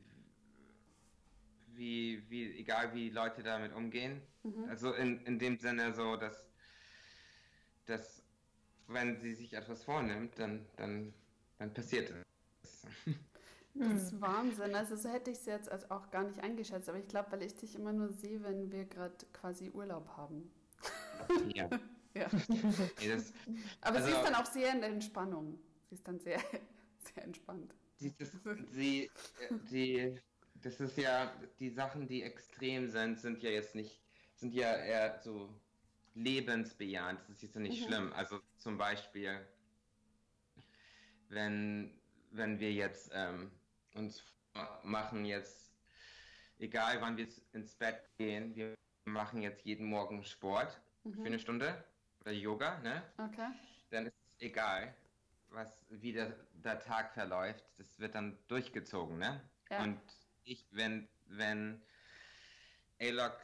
wie, 1.67 2.23
wie, 2.29 2.59
egal 2.59 2.93
wie 2.93 3.09
Leute 3.09 3.43
damit 3.43 3.73
umgehen. 3.73 4.21
mhm. 4.43 4.65
Also 4.69 4.93
in, 4.93 5.25
in 5.25 5.39
dem 5.39 5.57
Sinne 5.57 5.93
so, 5.93 6.15
dass, 6.15 6.45
dass 7.85 8.23
wenn 8.87 9.19
sie 9.19 9.33
sich 9.33 9.53
etwas 9.53 9.83
vornimmt, 9.83 10.37
dann, 10.39 10.65
dann, 10.75 11.13
dann 11.57 11.73
passiert 11.73 12.11
es. 12.11 12.85
das 13.73 14.03
ist 14.03 14.21
Wahnsinn. 14.21 14.75
Also 14.75 14.95
so 14.95 15.09
hätte 15.09 15.31
ich 15.31 15.37
es 15.39 15.45
jetzt 15.45 15.69
also 15.71 15.87
auch 15.89 16.11
gar 16.11 16.23
nicht 16.23 16.39
eingeschätzt, 16.39 16.89
aber 16.89 16.99
ich 16.99 17.07
glaube, 17.07 17.31
weil 17.31 17.43
ich 17.43 17.55
dich 17.55 17.75
immer 17.75 17.93
nur 17.93 18.09
sehe, 18.09 18.43
wenn 18.43 18.71
wir 18.71 18.85
gerade 18.85 19.25
quasi 19.33 19.69
Urlaub 19.69 20.07
haben. 20.17 20.51
Ja. 21.53 21.69
Ja. 22.15 22.27
Nee, 22.47 23.07
das, 23.09 23.33
Aber 23.81 23.99
sie 24.03 24.11
Also- 24.11 24.17
ist 24.19 24.23
dann 24.23 24.35
auch 24.35 24.45
sehr 24.45 24.71
in 24.71 24.81
der 24.81 24.89
Entspannung. 24.91 25.59
Sie 25.89 25.95
ist 25.95 26.07
dann 26.07 26.19
sehr, 26.19 26.39
sehr 26.99 27.23
entspannt. 27.23 27.73
dieses, 27.99 28.31
sie, 28.71 29.09
die, 29.71 30.15
das 30.61 30.79
ist 30.79 30.95
ja, 30.99 31.33
die 31.59 31.71
Sachen, 31.71 32.07
die 32.07 32.21
extrem 32.21 32.87
sind, 32.87 33.19
sind 33.19 33.41
ja 33.41 33.49
jetzt 33.49 33.73
nicht, 33.73 33.99
sind 34.35 34.53
ja 34.53 34.75
eher 34.75 35.19
so 35.23 35.49
lebensbejahend. 36.13 37.19
Das 37.21 37.37
ist 37.37 37.41
jetzt 37.41 37.55
nicht 37.55 37.81
Mhm. 37.81 37.87
schlimm. 37.87 38.13
Also 38.13 38.39
zum 38.59 38.77
Beispiel, 38.77 39.39
wenn, 41.29 41.99
wenn 42.29 42.59
wir 42.59 42.71
jetzt 42.71 43.09
ähm, 43.13 43.49
uns 43.95 44.23
machen 44.83 45.25
jetzt, 45.25 45.71
egal 46.59 47.01
wann 47.01 47.17
wir 47.17 47.27
ins 47.53 47.73
Bett 47.73 48.07
gehen, 48.17 48.55
wir 48.55 48.75
machen 49.05 49.41
jetzt 49.41 49.65
jeden 49.65 49.87
Morgen 49.87 50.23
Sport 50.23 50.79
für 51.03 51.09
Mhm. 51.19 51.25
eine 51.25 51.39
Stunde 51.39 51.83
oder 52.21 52.31
Yoga, 52.31 52.79
ne? 52.79 53.03
Okay. 53.17 53.49
dann 53.89 54.07
ist 54.07 54.15
es 54.25 54.41
egal, 54.41 54.95
was, 55.49 55.85
wie 55.89 56.13
der, 56.13 56.35
der 56.53 56.79
Tag 56.79 57.13
verläuft. 57.13 57.63
Das 57.77 57.99
wird 57.99 58.15
dann 58.15 58.37
durchgezogen, 58.47 59.17
ne? 59.19 59.41
Ja. 59.69 59.83
Und 59.83 59.99
ich, 60.43 60.65
wenn, 60.71 61.07
wenn 61.27 61.81
Alok 62.99 63.37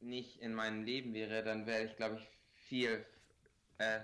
nicht 0.00 0.40
in 0.40 0.54
meinem 0.54 0.84
Leben 0.84 1.12
wäre, 1.14 1.42
dann 1.44 1.66
wäre 1.66 1.84
ich, 1.84 1.96
glaube 1.96 2.16
ich, 2.16 2.28
viel, 2.54 3.04
äh, 3.78 4.00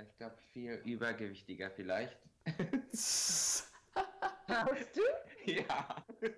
ich 0.00 0.16
glaube, 0.16 0.36
viel 0.52 0.74
übergewichtiger 0.84 1.70
vielleicht. 1.70 2.16
Hast 4.48 4.96
du? 4.96 5.02
ja. 5.50 6.04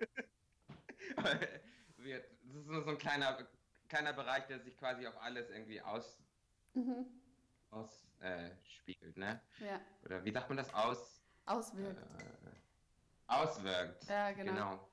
Das 1.17 2.61
ist 2.61 2.67
nur 2.67 2.83
so 2.83 2.91
ein 2.91 2.97
kleiner, 2.97 3.37
kleiner 3.87 4.13
Bereich, 4.13 4.45
der 4.47 4.59
sich 4.59 4.77
quasi 4.77 5.07
auf 5.07 5.17
alles 5.21 5.49
irgendwie 5.49 5.81
aus, 5.81 6.19
Mhm. 6.73 7.05
aus 7.71 8.01
äh, 8.19 8.49
ne? 9.15 9.41
Ja, 9.59 9.79
Oder 10.03 10.23
wie 10.23 10.31
sagt 10.31 10.49
man 10.49 10.57
das? 10.57 10.73
Aus, 10.73 11.21
auswirkt. 11.45 11.99
äh, 12.21 12.51
auswirkt. 13.27 14.05
Ja, 14.07 14.31
genau. 14.31 14.53
Genau. 14.53 14.89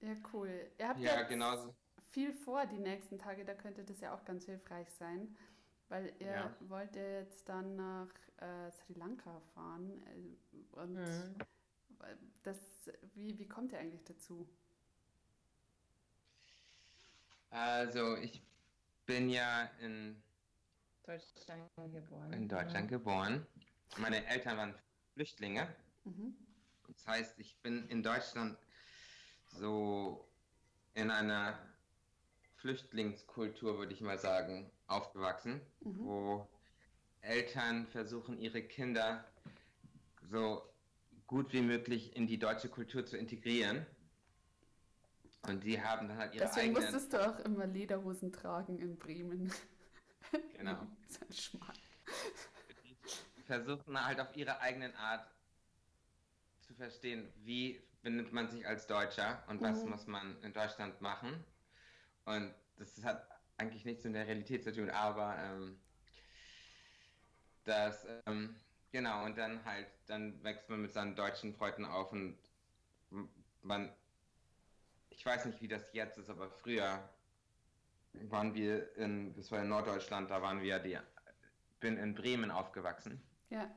Ja, 0.00 0.16
cool. 0.32 0.70
Ihr 0.78 0.88
habt 0.88 1.00
Ja, 1.00 1.20
jetzt 1.20 1.28
genau 1.28 1.56
so. 1.56 1.74
viel 2.10 2.32
vor 2.32 2.66
die 2.66 2.78
nächsten 2.78 3.18
Tage, 3.18 3.44
da 3.44 3.54
könnte 3.54 3.84
das 3.84 4.00
ja 4.00 4.14
auch 4.14 4.24
ganz 4.24 4.44
hilfreich 4.44 4.90
sein, 4.90 5.36
weil 5.88 6.14
ihr 6.18 6.26
Ja. 6.32 6.56
wollt 6.60 6.94
ja 6.96 7.20
jetzt 7.20 7.48
dann 7.48 7.76
nach 7.76 8.10
äh, 8.38 8.70
Sri 8.72 8.94
Lanka 8.94 9.40
fahren. 9.54 10.02
Äh, 10.06 10.76
und 10.76 10.94
Mhm. 10.94 11.36
das, 12.42 12.58
wie, 13.14 13.38
wie 13.38 13.48
kommt 13.48 13.72
ihr 13.72 13.78
eigentlich 13.78 14.04
dazu? 14.04 14.46
Also, 17.54 18.16
ich 18.16 18.42
bin 19.06 19.30
ja 19.30 19.70
in, 19.80 20.20
Deutschland 21.04 21.70
geboren. 21.92 22.32
in 22.32 22.48
Deutschland 22.48 22.88
geboren. 22.88 23.46
Meine 23.98 24.26
Eltern 24.26 24.56
waren 24.56 24.74
Flüchtlinge. 25.12 25.72
Mhm. 26.02 26.34
Das 26.88 27.06
heißt, 27.06 27.38
ich 27.38 27.56
bin 27.62 27.88
in 27.90 28.02
Deutschland 28.02 28.58
so 29.46 30.28
in 30.94 31.12
einer 31.12 31.56
Flüchtlingskultur, 32.56 33.78
würde 33.78 33.92
ich 33.92 34.00
mal 34.00 34.18
sagen, 34.18 34.68
aufgewachsen, 34.88 35.60
Mhm. 35.80 36.04
wo 36.04 36.48
Eltern 37.20 37.86
versuchen, 37.86 38.36
ihre 38.40 38.62
Kinder 38.62 39.24
so 40.28 40.60
gut 41.28 41.52
wie 41.52 41.62
möglich 41.62 42.16
in 42.16 42.26
die 42.26 42.38
deutsche 42.38 42.68
Kultur 42.68 43.06
zu 43.06 43.16
integrieren. 43.16 43.86
Und 45.48 45.62
die 45.62 45.80
haben 45.80 46.08
dann 46.08 46.16
halt 46.18 46.34
ihre 46.34 46.44
Deswegen 46.46 46.76
eigenen. 46.76 46.92
musstest 46.92 47.12
du 47.12 47.28
auch 47.28 47.38
immer 47.40 47.66
Lederhosen 47.66 48.32
tragen 48.32 48.78
in 48.78 48.96
Bremen. 48.98 49.52
Genau. 50.56 50.86
Das 51.06 51.16
ist 51.18 51.22
ein 51.22 51.32
Schmarrn. 51.32 51.78
versuchen 53.44 54.04
halt 54.04 54.18
auf 54.20 54.34
ihre 54.36 54.58
eigenen 54.60 54.94
Art 54.96 55.30
zu 56.60 56.74
verstehen, 56.74 57.30
wie 57.44 57.80
benimmt 58.02 58.32
man 58.32 58.48
sich 58.48 58.66
als 58.66 58.86
Deutscher 58.86 59.42
und 59.48 59.60
was 59.60 59.84
Mhm. 59.84 59.90
muss 59.90 60.06
man 60.06 60.42
in 60.42 60.52
Deutschland 60.52 61.00
machen. 61.00 61.44
Und 62.24 62.54
das 62.78 63.04
hat 63.04 63.28
eigentlich 63.58 63.84
nichts 63.84 64.02
mit 64.04 64.14
der 64.14 64.26
Realität 64.26 64.64
zu 64.64 64.72
tun, 64.72 64.90
aber 64.90 65.36
ähm, 65.38 65.78
das, 67.64 68.06
ähm, 68.26 68.56
genau, 68.90 69.24
und 69.24 69.36
dann 69.38 69.64
halt, 69.64 69.86
dann 70.06 70.42
wächst 70.42 70.68
man 70.68 70.82
mit 70.82 70.92
seinen 70.92 71.14
deutschen 71.14 71.54
Freunden 71.54 71.84
auf 71.84 72.12
und 72.12 72.38
man, 73.62 73.92
ich 75.16 75.24
weiß 75.24 75.44
nicht, 75.46 75.60
wie 75.60 75.68
das 75.68 75.92
jetzt 75.92 76.18
ist, 76.18 76.30
aber 76.30 76.50
früher 76.50 77.08
waren 78.12 78.54
wir 78.54 78.96
in, 78.96 79.34
das 79.34 79.50
war 79.50 79.60
in 79.62 79.68
Norddeutschland, 79.68 80.30
da 80.30 80.40
waren 80.42 80.62
wir 80.62 80.78
die 80.78 80.98
bin 81.80 81.96
in 81.98 82.14
Bremen 82.14 82.50
aufgewachsen. 82.50 83.20
Ja, 83.50 83.70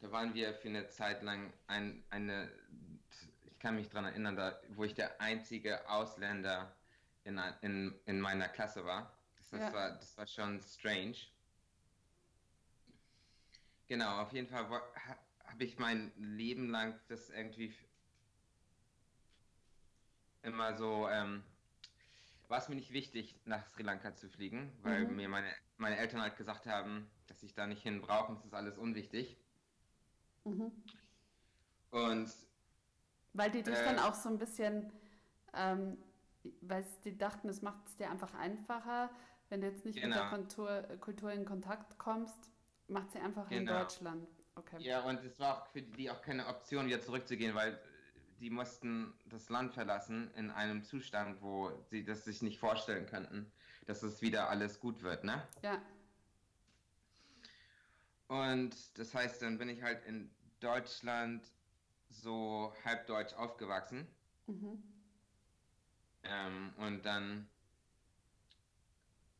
Da 0.00 0.10
waren 0.10 0.32
wir 0.34 0.54
für 0.54 0.68
eine 0.68 0.88
Zeit 0.88 1.22
lang 1.22 1.52
ein, 1.66 2.02
eine, 2.10 2.50
ich 3.44 3.58
kann 3.58 3.76
mich 3.76 3.88
daran 3.90 4.06
erinnern, 4.06 4.36
da, 4.36 4.58
wo 4.70 4.84
ich 4.84 4.94
der 4.94 5.20
einzige 5.20 5.86
Ausländer 5.88 6.74
in, 7.24 7.38
in, 7.60 7.94
in 8.06 8.20
meiner 8.20 8.48
Klasse 8.48 8.84
war. 8.84 9.12
Das, 9.36 9.50
das, 9.50 9.60
Ja. 9.60 9.72
war. 9.72 9.90
das 9.92 10.16
war 10.16 10.26
schon 10.26 10.60
strange. 10.62 11.16
Genau, 13.88 14.22
auf 14.22 14.32
jeden 14.32 14.48
Fall 14.48 14.64
ha, 14.70 15.18
habe 15.44 15.64
ich 15.64 15.78
mein 15.78 16.10
Leben 16.16 16.70
lang 16.70 16.98
das 17.08 17.28
irgendwie 17.28 17.74
immer 20.42 20.74
so, 20.76 21.08
ähm, 21.08 21.42
war 22.48 22.58
es 22.58 22.68
mir 22.68 22.76
nicht 22.76 22.92
wichtig, 22.92 23.34
nach 23.46 23.66
Sri 23.66 23.82
Lanka 23.82 24.14
zu 24.14 24.28
fliegen, 24.28 24.72
weil 24.82 25.06
Mhm. 25.06 25.08
mir 25.08 25.28
meine, 25.28 25.52
meine 25.76 25.96
Eltern 25.96 26.20
halt 26.22 26.36
gesagt 26.36 26.66
haben, 26.66 27.10
dass 27.26 27.42
ich 27.42 27.54
da 27.54 27.66
nicht 27.66 27.82
hin 27.82 28.00
brauche 28.00 28.30
und 28.30 28.38
es 28.38 28.44
ist 28.44 28.54
alles 28.54 28.78
unwichtig. 28.78 29.36
mhm. 30.44 30.70
Und 31.92 32.28
Weil 33.32 33.50
die 33.50 33.62
dich 33.62 33.74
Äh. 33.74 33.82
dann 33.82 33.98
auch 33.98 34.14
so 34.14 34.28
ein 34.28 34.38
bisschen, 34.38 34.92
ähm, 35.54 35.96
weil 36.60 36.84
die 37.04 37.16
dachten, 37.16 37.48
es 37.48 37.62
macht 37.62 37.86
es 37.88 37.96
dir 37.96 38.10
einfach 38.10 38.34
einfacher, 38.34 39.10
wenn 39.48 39.60
du 39.60 39.68
jetzt 39.68 39.84
nicht 39.84 40.02
mit 40.02 40.14
der 40.14 40.22
Genau. 40.22 40.24
Kultur, 40.24 40.82
Kultur 41.00 41.32
in 41.32 41.44
Kontakt 41.44 41.98
kommst, 41.98 42.50
macht 42.88 43.12
sie 43.12 43.20
einfach 43.20 43.50
in 43.50 43.66
Genau. 43.66 43.66
Deutschland. 43.66 44.28
Okay. 44.54 44.78
ja, 44.78 45.00
und 45.02 45.22
es 45.24 45.38
war 45.40 45.62
auch 45.62 45.66
für 45.68 45.82
die 45.82 46.10
auch 46.10 46.22
keine 46.22 46.46
Option, 46.48 46.86
wieder 46.86 47.00
zurückzugehen, 47.02 47.54
weil 47.54 47.80
die 48.42 48.50
mussten 48.50 49.14
das 49.26 49.48
Land 49.48 49.72
verlassen 49.72 50.30
in 50.34 50.50
einem 50.50 50.84
Zustand, 50.84 51.42
wo 51.42 51.72
sie 51.90 52.04
das 52.04 52.24
sich 52.26 52.42
nicht 52.42 52.58
vorstellen 52.60 53.06
könnten, 53.06 53.52
dass 53.86 54.02
es 54.02 54.20
wieder 54.22 54.50
alles 54.50 54.80
gut 54.80 55.02
wird, 55.02 55.24
ne? 55.24 55.48
Ja, 55.62 55.80
Und 58.28 58.98
das 58.98 59.14
heißt, 59.14 59.42
dann 59.42 59.58
bin 59.58 59.68
ich 59.68 59.82
halt 59.82 60.04
in 60.06 60.34
Deutschland 60.60 61.52
so 62.10 62.74
halb 62.84 63.06
deutsch 63.06 63.34
aufgewachsen. 63.34 64.08
mhm. 64.48 64.82
Ähm, 66.24 66.74
und 66.78 67.04
dann 67.06 67.48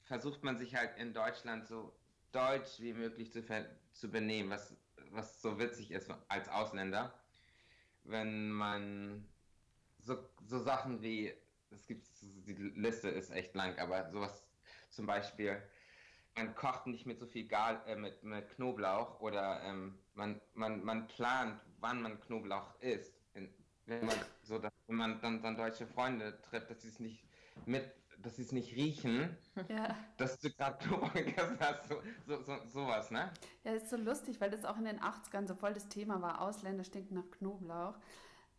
versucht 0.05 0.43
man 0.45 0.59
sich 0.59 0.75
halt 0.77 0.97
in 0.99 1.13
Deutschland 1.15 1.67
so 1.67 1.95
deutsch 2.33 2.81
wie 2.81 2.93
möglich 2.95 3.33
zu, 3.33 3.43
zu 3.93 4.11
benehmen, 4.11 4.51
was, 4.51 4.77
was 5.11 5.43
so 5.43 5.59
witzig 5.59 5.91
ist 5.91 6.11
als 6.29 6.49
Ausländer. 6.49 7.13
Wenn 8.05 8.51
man 8.51 9.29
so, 10.01 10.17
so 10.45 10.59
Sachen 10.59 11.03
wie, 11.03 11.33
es 11.71 11.87
gibt, 11.87 12.07
die 12.21 12.55
Liste 12.55 13.09
ist 13.09 13.31
echt 13.31 13.55
lang, 13.55 13.79
aber 13.79 14.11
sowas 14.11 14.45
zum 14.91 15.07
Beispiel, 15.07 15.63
man 16.35 16.55
kocht 16.55 16.87
nicht 16.87 17.07
mit 17.07 17.19
so 17.19 17.27
viel 17.27 17.47
Gal, 17.47 17.81
äh, 17.87 17.97
mit, 17.97 18.23
mit 18.23 18.49
Knoblauch 18.57 19.21
oder 19.21 19.63
ähm, 19.65 19.99
man, 20.15 20.41
man, 20.55 20.85
man 20.85 21.07
plant, 21.09 21.61
wann 21.81 22.03
man 22.03 22.21
Knoblauch 22.21 22.81
isst. 22.81 23.15
In, 23.35 23.53
wenn 23.87 24.07
man 24.07 24.17
so, 24.43 24.59
dass, 24.59 24.73
wenn 24.87 24.97
man 24.97 25.21
dann, 25.21 25.43
dann 25.43 25.57
deutsche 25.57 25.87
Freunde 25.87 26.41
trifft, 26.43 26.71
dass 26.71 26.83
sie 26.83 26.89
es 26.89 27.01
nicht 27.01 27.25
mit, 27.67 27.91
dass 28.23 28.37
sie 28.37 28.43
es 28.43 28.53
nicht 28.53 28.75
riechen, 28.77 29.37
ja. 29.69 29.97
dass 30.17 30.39
du 30.39 30.51
gerade 30.51 30.79
gegessen 31.15 31.59
hast, 31.61 31.89
so, 31.89 31.97
so, 32.27 32.43
so, 32.43 32.57
sowas, 32.67 33.11
ne? 33.11 33.31
Ja, 33.65 33.75
das 33.75 33.85
ist 33.85 33.91
so 33.91 33.97
lustig, 33.97 34.41
weil 34.41 34.51
das 34.51 34.65
auch 34.65 34.79
in 34.79 34.85
den 34.85 35.01
80ern 35.01 35.47
so 35.47 35.55
voll 35.55 35.75
das 35.75 35.89
Thema 35.89 36.23
war. 36.23 36.41
Ausländer 36.41 36.85
stinken 36.85 37.15
nach 37.15 37.31
Knoblauch. 37.31 37.95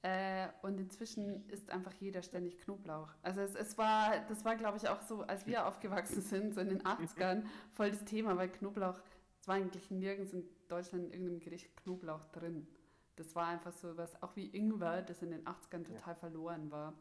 Äh, 0.04 0.49
und 0.63 0.82
inzwischen 0.82 1.47
isst 1.47 1.71
einfach 1.71 1.93
jeder 1.93 2.21
ständig 2.23 2.58
Knoblauch. 2.60 3.08
Also 3.21 3.39
es, 3.39 3.56
es 3.56 3.78
war, 3.78 4.19
das 4.28 4.43
war 4.43 4.58
glaube 4.58 4.78
ich 4.78 4.89
auch 4.89 5.02
so, 5.02 5.21
als 5.21 5.47
wir 5.47 5.65
aufgewachsen 5.65 6.21
sind, 6.21 6.54
so 6.54 6.60
in 6.60 6.67
den 6.67 6.84
80ern, 6.84 7.43
voll 7.71 7.91
das 7.91 8.04
Thema, 8.04 8.36
weil 8.36 8.49
Knoblauch, 8.49 8.99
es 9.39 9.47
war 9.47 9.56
eigentlich 9.56 9.89
nirgends 9.91 10.34
in 10.34 10.43
Deutschland 10.67 11.06
in 11.06 11.12
irgendeinem 11.13 11.39
Gericht 11.39 11.78
Knoblauch 11.78 12.26
drin. 12.34 12.67
Das 13.15 13.34
war 13.34 13.47
einfach 13.47 13.71
so 13.71 13.95
was, 13.95 14.21
auch 14.21 14.36
wie 14.36 14.47
Ingwer, 14.47 15.04
das 15.04 15.21
in 15.21 15.32
den 15.32 15.45
80ern 15.45 15.86
total 15.86 16.15
verloren 16.15 16.69
war. 16.69 16.93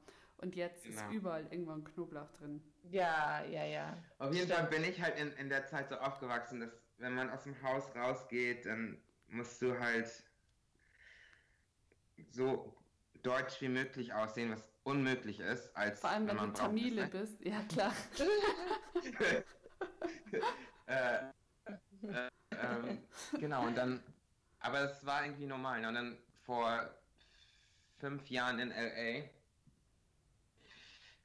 Und 0.42 0.56
jetzt 0.56 0.84
ist 0.86 0.98
Genau. 0.98 1.12
überall 1.12 1.46
irgendwann 1.50 1.84
Knoblauch 1.84 2.30
drin. 2.32 2.60
Ja, 2.90 3.44
ja, 3.44 3.64
ja. 3.64 3.96
Auf 4.18 4.34
jeden 4.34 4.48
Fall 4.50 4.66
bin 4.66 4.82
ich 4.84 5.00
halt 5.00 5.16
in, 5.18 5.32
in 5.34 5.48
der 5.48 5.66
Zeit 5.66 5.88
so 5.88 5.96
aufgewachsen, 5.96 6.60
dass 6.60 6.70
wenn 6.98 7.14
man 7.14 7.30
aus 7.30 7.44
dem 7.44 7.60
Haus 7.62 7.94
rausgeht, 7.94 8.66
dann 8.66 9.00
musst 9.28 9.62
du 9.62 9.78
halt 9.78 10.08
so 12.30 12.76
deutsch 13.22 13.60
wie 13.60 13.68
möglich 13.68 14.12
aussehen, 14.12 14.50
was 14.50 14.64
unmöglich 14.82 15.38
ist, 15.38 15.74
als 15.76 16.00
Vor 16.00 16.10
allem, 16.10 16.26
wenn 16.26 16.36
du 16.36 16.42
man 16.42 16.52
braun 16.52 16.76
ist, 16.76 16.82
Tamile 16.82 17.02
ne? 17.02 17.08
bist. 17.08 17.40
Ja, 17.44 17.62
klar. 17.62 17.92
äh, 20.86 21.18
äh, 22.02 22.28
ähm, 22.50 23.02
genau, 23.38 23.64
und 23.66 23.76
dann, 23.76 24.02
aber 24.60 24.80
es 24.80 25.06
war 25.06 25.24
irgendwie 25.24 25.46
normal. 25.46 25.80
ne? 25.80 25.88
Und 25.88 25.94
dann 25.94 26.18
vor 26.44 26.90
fünf 27.98 28.28
Jahren 28.28 28.58
in 28.58 28.70
LA, 28.70 29.28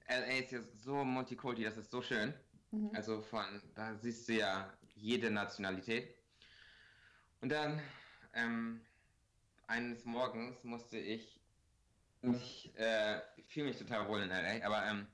LA 0.08 0.40
ist 0.40 0.52
ja 0.52 0.62
so 0.62 1.04
Multikulti, 1.04 1.64
das 1.64 1.78
ist 1.78 1.92
so 1.92 2.02
schön. 2.02 2.34
Mhm. 2.72 2.92
Also 2.94 3.22
von, 3.22 3.62
da 3.76 3.96
siehst 3.96 4.28
du 4.30 4.34
ja 4.34 4.74
jede 4.96 5.30
Nationalität. 5.32 6.16
Und 7.42 7.50
dann, 7.50 7.82
ähm, 8.34 8.82
eines 9.68 10.06
Morgens 10.06 10.64
musste 10.64 10.98
ich, 10.98 11.40
ich 12.22 12.76
äh, 12.78 13.22
fühle 13.48 13.68
mich 13.68 13.78
total 13.78 14.08
wohl 14.08 14.22
in 14.22 14.30
LA, 14.30 14.66
aber 14.66 14.86
ähm, 14.86 15.08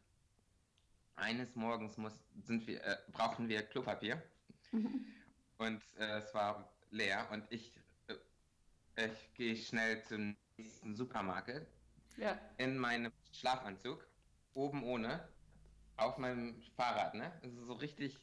eines 1.16 1.56
Morgens 1.56 1.98
muss, 1.98 2.14
sind 2.44 2.66
wir, 2.68 2.84
äh, 2.84 2.98
brauchen 3.12 3.48
wir 3.50 3.64
Klopapier 3.64 4.22
Mhm. 4.72 5.06
und 5.60 5.84
äh, 6.00 6.18
es 6.18 6.34
war 6.34 6.74
leer 6.90 7.28
und 7.32 7.46
ich, 7.52 7.80
äh, 8.08 9.08
ich 9.08 9.34
gehe 9.36 9.56
schnell 9.56 10.04
zum 10.04 10.36
nächsten 10.58 10.96
Supermarkt 10.96 11.68
Ja. 12.18 12.40
in 12.58 12.78
meinem 12.78 13.12
Schlafanzug, 13.32 14.08
oben 14.54 14.84
ohne, 14.84 15.28
auf 15.98 16.18
meinem 16.18 16.62
Fahrrad, 16.76 17.14
ne? 17.14 17.32
Also 17.44 17.66
so 17.66 17.74
richtig, 17.74 18.16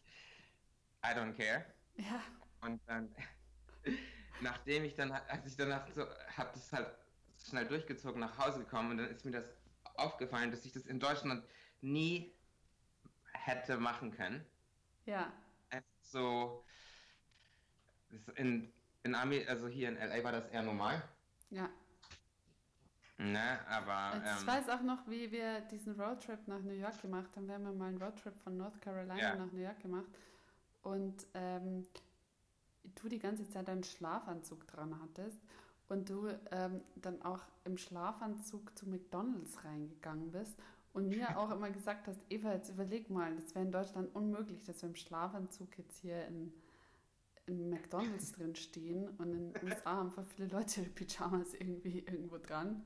I 1.05 1.09
don't 1.09 1.35
care. 1.35 1.65
Ja. 1.97 2.23
Und 2.61 2.81
dann, 2.87 3.15
nachdem 4.41 4.85
ich 4.85 4.95
dann, 4.95 5.13
als 5.13 5.47
ich 5.47 5.57
danach 5.57 5.89
so, 5.93 6.05
hab 6.37 6.53
das 6.53 6.73
halt 6.73 6.89
schnell 7.49 7.67
durchgezogen, 7.67 8.21
nach 8.21 8.39
Hause 8.39 8.61
gekommen 8.61 8.93
und 8.93 8.99
dann 8.99 9.11
ist 9.11 9.25
mir 9.25 9.33
das 9.33 9.45
aufgefallen, 9.95 10.51
dass 10.51 10.65
ich 10.65 10.73
das 10.73 10.87
in 10.87 11.01
Deutschland 11.01 11.45
nie 11.81 12.33
hätte 13.33 13.79
machen 13.79 14.11
können. 14.11 14.45
Ja. 15.07 15.33
Ist 15.71 16.13
so, 16.13 16.65
in, 18.37 18.73
in 19.03 19.15
Ami, 19.15 19.47
also 19.47 19.69
hier 19.69 19.89
in 19.89 19.97
LA 19.97 20.23
war 20.25 20.33
das 20.33 20.49
eher 20.49 20.63
normal. 20.63 21.03
Ja. 21.51 21.71
Ne, 23.23 23.59
aber 23.69 24.17
Ich 24.17 24.41
ähm, 24.41 24.47
weiß 24.47 24.69
auch 24.71 24.81
noch, 24.81 25.07
wie 25.07 25.31
wir 25.31 25.61
diesen 25.63 26.01
Roadtrip 26.01 26.49
nach 26.49 26.61
New 26.63 26.73
York 26.73 27.03
gemacht 27.03 27.29
haben. 27.37 27.47
Wir 27.47 27.55
haben 27.57 27.65
ja 27.65 27.73
mal 27.73 27.89
einen 27.89 28.03
Roadtrip 28.03 28.35
von 28.41 28.57
North 28.57 28.81
Carolina 28.81 29.19
Ja. 29.19 29.37
nach 29.37 29.53
New 29.53 29.61
York 29.61 29.79
gemacht. 29.81 30.07
Und 30.83 31.27
ähm, 31.35 31.87
du 32.95 33.09
die 33.09 33.19
ganze 33.19 33.47
Zeit 33.51 33.69
einen 33.69 33.85
Schlafanzug 33.85 34.67
dran 34.69 34.99
hattest 35.03 35.39
und 35.89 36.09
du 36.09 36.29
ähm, 36.51 36.81
dann 36.97 37.21
auch 37.21 37.41
im 37.65 37.77
Schlafanzug 37.77 38.77
zu 38.79 38.89
McDonalds 38.89 39.65
reingegangen 39.65 40.31
bist 40.31 40.57
und 40.95 41.09
mir 41.09 41.29
auch 41.39 41.51
immer 41.51 41.71
gesagt 41.71 42.09
hast, 42.09 42.21
Eva, 42.31 42.55
jetzt 42.55 42.71
überleg 42.71 43.11
mal, 43.11 43.35
das 43.37 43.55
wäre 43.55 43.67
in 43.67 43.73
Deutschland 43.73 44.15
unmöglich, 44.15 44.63
dass 44.63 44.81
wir 44.81 44.89
im 44.89 44.97
Schlafanzug 44.97 45.77
jetzt 45.77 45.99
hier 45.99 46.27
in, 46.27 46.55
in 47.45 47.69
McDonalds 47.69 48.33
drin 48.37 48.55
stehen 48.57 49.09
und 49.19 49.35
in 49.35 49.53
den 49.53 49.65
USA 49.65 49.97
haben 49.97 50.11
voll 50.11 50.25
viele 50.25 50.49
Leute 50.49 50.81
ihre 50.81 50.91
Pyjamas 50.91 51.53
irgendwie 51.53 51.99
irgendwo 51.99 52.39
dran. 52.39 52.83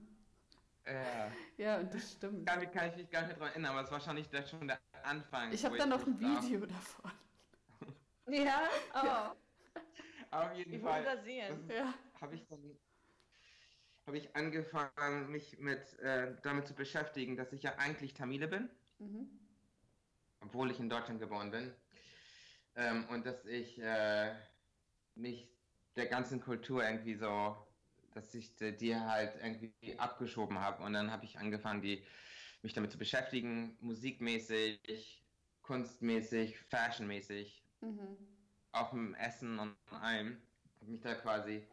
Ja, 0.86 1.32
Ja, 1.56 1.78
und 1.80 1.92
das 1.94 2.12
stimmt. 2.12 2.48
damit 2.48 2.72
kann 2.72 2.88
ich 2.90 2.96
mich 2.96 3.10
gar 3.10 3.26
nicht 3.26 3.38
dran 3.38 3.48
erinnern, 3.48 3.72
aber 3.72 3.80
es 3.82 3.86
war 3.90 3.98
wahrscheinlich 3.98 4.28
schon 4.48 4.68
der 4.68 4.78
Anfang. 5.02 5.52
Ich 5.52 5.64
habe 5.64 5.76
da 5.78 5.86
noch 5.86 6.06
ein 6.06 6.18
Video 6.18 6.66
davon. 6.66 7.10
Ja? 8.28 8.68
Oh, 10.32 10.36
Auf 10.36 10.54
jeden 10.56 10.74
ich 10.74 10.82
Fall. 10.82 11.04
wollte 11.04 11.16
das 11.16 11.24
sehen. 11.24 11.70
Ja. 11.70 11.94
habe 12.20 12.34
ich 12.34 12.44
dann 12.48 12.76
habe 14.06 14.18
ich 14.18 14.34
angefangen, 14.36 15.30
mich 15.30 15.58
mit 15.58 15.96
äh, 16.00 16.34
damit 16.42 16.66
zu 16.66 16.74
beschäftigen, 16.74 17.36
dass 17.36 17.52
ich 17.52 17.62
ja 17.62 17.76
eigentlich 17.78 18.14
Tamile 18.14 18.48
bin, 18.48 18.68
Mhm. 18.98 19.28
obwohl 20.40 20.70
ich 20.70 20.78
in 20.80 20.88
Deutschland 20.90 21.20
geboren 21.20 21.50
bin, 21.52 21.72
ähm, 22.74 23.06
und 23.10 23.24
dass 23.26 23.44
ich 23.46 23.80
äh, 23.80 24.34
mich 25.14 25.48
der 25.96 26.06
ganzen 26.06 26.40
Kultur 26.40 26.82
irgendwie 26.84 27.14
so, 27.14 27.56
dass 28.14 28.34
ich 28.34 28.56
die, 28.56 28.76
die 28.76 28.96
halt 28.96 29.36
irgendwie 29.42 29.98
abgeschoben 29.98 30.58
habe, 30.58 30.82
und 30.82 30.92
dann 30.94 31.10
habe 31.10 31.24
ich 31.24 31.38
angefangen, 31.38 31.82
die 31.82 32.04
mich 32.62 32.72
damit 32.72 32.92
zu 32.92 32.98
beschäftigen, 32.98 33.76
musikmäßig, 33.80 35.24
kunstmäßig, 35.62 36.58
fashionmäßig, 36.58 37.62
Mhm. 37.80 38.16
auch 38.72 38.92
im 38.92 39.14
Essen 39.14 39.58
und 39.58 39.76
allem. 39.90 40.40
Hab 40.80 40.88
mich 40.88 41.00
da 41.00 41.14
quasi, 41.14 41.66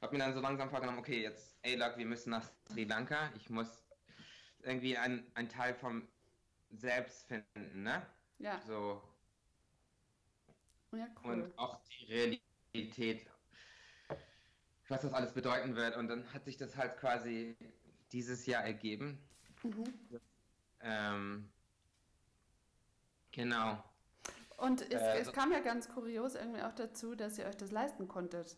hab 0.00 0.12
mir 0.12 0.18
dann 0.18 0.34
so 0.34 0.40
langsam 0.40 0.70
vorgenommen, 0.70 0.98
okay, 0.98 1.22
jetzt, 1.22 1.58
ey, 1.62 1.76
Lock, 1.76 1.96
wir 1.98 2.06
müssen 2.06 2.30
nach 2.30 2.48
Sri 2.68 2.84
Lanka. 2.84 3.30
Ich 3.36 3.50
muss 3.50 3.84
irgendwie 4.62 4.96
ein, 4.96 5.26
ein 5.34 5.48
Teil 5.48 5.74
vom 5.74 6.08
Selbst 6.70 7.26
finden, 7.28 7.82
ne? 7.82 8.06
Ja, 8.38 8.60
So, 8.60 9.02
ja, 10.92 11.06
cool. 11.24 11.32
und 11.34 11.58
auch 11.58 11.80
die 11.84 12.04
Realität, 12.72 13.30
was 14.90 15.02
das 15.02 15.12
alles 15.12 15.32
bedeuten 15.32 15.76
wird. 15.76 15.96
Und 15.96 16.08
dann 16.08 16.32
hat 16.34 16.44
sich 16.44 16.56
das 16.56 16.76
halt 16.76 16.96
quasi 16.98 17.56
dieses 18.12 18.46
Jahr 18.46 18.64
ergeben. 18.64 19.18
Mhm. 19.62 19.84
Ähm, 20.80 21.50
genau. 23.32 23.82
Und 24.56 24.82
es, 24.82 25.00
Äh, 25.00 25.18
es 25.20 25.26
so- 25.26 25.32
kam 25.32 25.52
ja 25.52 25.60
ganz 25.60 25.88
kurios 25.88 26.34
irgendwie 26.34 26.62
auch 26.62 26.72
dazu, 26.74 27.14
dass 27.14 27.38
ihr 27.38 27.46
euch 27.46 27.56
das 27.56 27.70
leisten 27.70 28.08
konntet. 28.08 28.56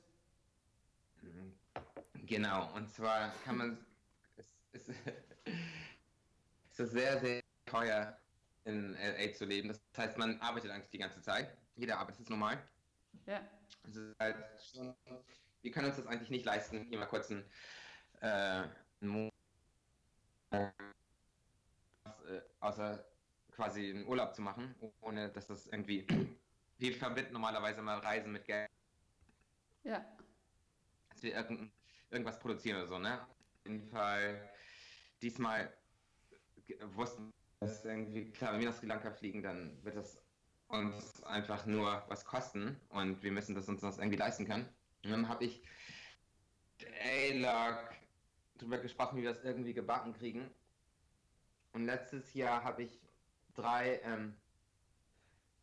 Genau, 2.26 2.72
und 2.74 2.90
zwar 2.90 3.32
kann 3.44 3.56
man, 3.58 3.86
es, 4.36 4.46
es, 4.72 4.88
es 6.70 6.78
ist 6.80 6.92
sehr, 6.92 7.20
sehr 7.20 7.42
teuer 7.66 8.18
in 8.64 8.94
LA 8.94 9.32
zu 9.34 9.44
leben. 9.44 9.68
Das 9.68 9.80
heißt, 9.96 10.16
man 10.18 10.40
arbeitet 10.40 10.70
eigentlich 10.70 10.90
die 10.90 10.98
ganze 10.98 11.20
Zeit. 11.20 11.56
Jeder 11.76 11.98
arbeitet 11.98 12.20
ist 12.22 12.30
normal. 12.30 12.62
Ja, 13.26 13.40
Es 13.88 13.96
ist 13.96 14.16
halt 14.18 14.36
schon, 14.72 14.94
wir 15.62 15.70
können 15.70 15.86
uns 15.86 15.96
das 15.96 16.06
eigentlich 16.06 16.30
nicht 16.30 16.44
leisten, 16.44 16.84
hier 16.88 16.98
mal 16.98 17.06
kurz 17.06 17.30
einen, 17.30 17.44
äh, 18.20 18.64
einen 19.00 19.30
Monat, 20.50 20.74
äh, 22.28 22.40
außer 22.60 23.04
quasi 23.52 23.90
einen 23.90 24.06
Urlaub 24.06 24.34
zu 24.34 24.42
machen, 24.42 24.74
ohne 25.00 25.30
dass 25.30 25.46
das 25.46 25.66
irgendwie, 25.68 26.06
wir 26.78 26.94
verbinden 26.94 27.32
normalerweise 27.32 27.80
mal 27.80 27.98
Reisen 27.98 28.32
mit 28.32 28.44
Geld. 28.44 28.68
ja, 29.84 30.04
dass 31.10 31.22
wir 31.22 31.34
irgend, 31.34 31.72
irgendwas 32.10 32.38
produzieren 32.38 32.78
oder 32.78 32.88
so, 32.88 32.98
ne? 32.98 33.20
Auf 33.20 33.66
jeden 33.66 33.88
Fall, 33.88 34.50
diesmal 35.20 35.72
wussten 36.94 37.26
wir, 37.26 37.68
dass 37.68 37.84
irgendwie, 37.84 38.32
klar, 38.32 38.52
wenn 38.52 38.60
wir 38.60 38.68
nach 38.70 38.76
Sri 38.76 38.86
Lanka 38.86 39.12
fliegen, 39.12 39.42
dann 39.42 39.82
wird 39.84 39.96
das 39.96 40.18
uns 40.66 41.22
einfach 41.24 41.66
nur 41.66 42.02
was 42.08 42.24
kosten 42.24 42.80
und 42.88 43.22
wir 43.22 43.30
müssen 43.30 43.54
das 43.54 43.68
uns 43.68 43.82
das 43.82 43.98
irgendwie 43.98 44.16
leisten 44.16 44.46
können. 44.46 44.66
Und 45.04 45.10
dann 45.10 45.28
habe 45.28 45.44
ich 45.44 45.62
A-Log 47.02 47.90
drüber 48.58 48.78
gesprochen, 48.78 49.16
wie 49.18 49.22
wir 49.22 49.30
das 49.32 49.44
irgendwie 49.44 49.74
gebacken 49.74 50.12
kriegen. 50.14 50.50
Und 51.72 51.84
letztes 51.86 52.34
Jahr 52.34 52.62
habe 52.64 52.82
ich 52.84 53.00
drei 53.54 54.00
ähm, 54.02 54.40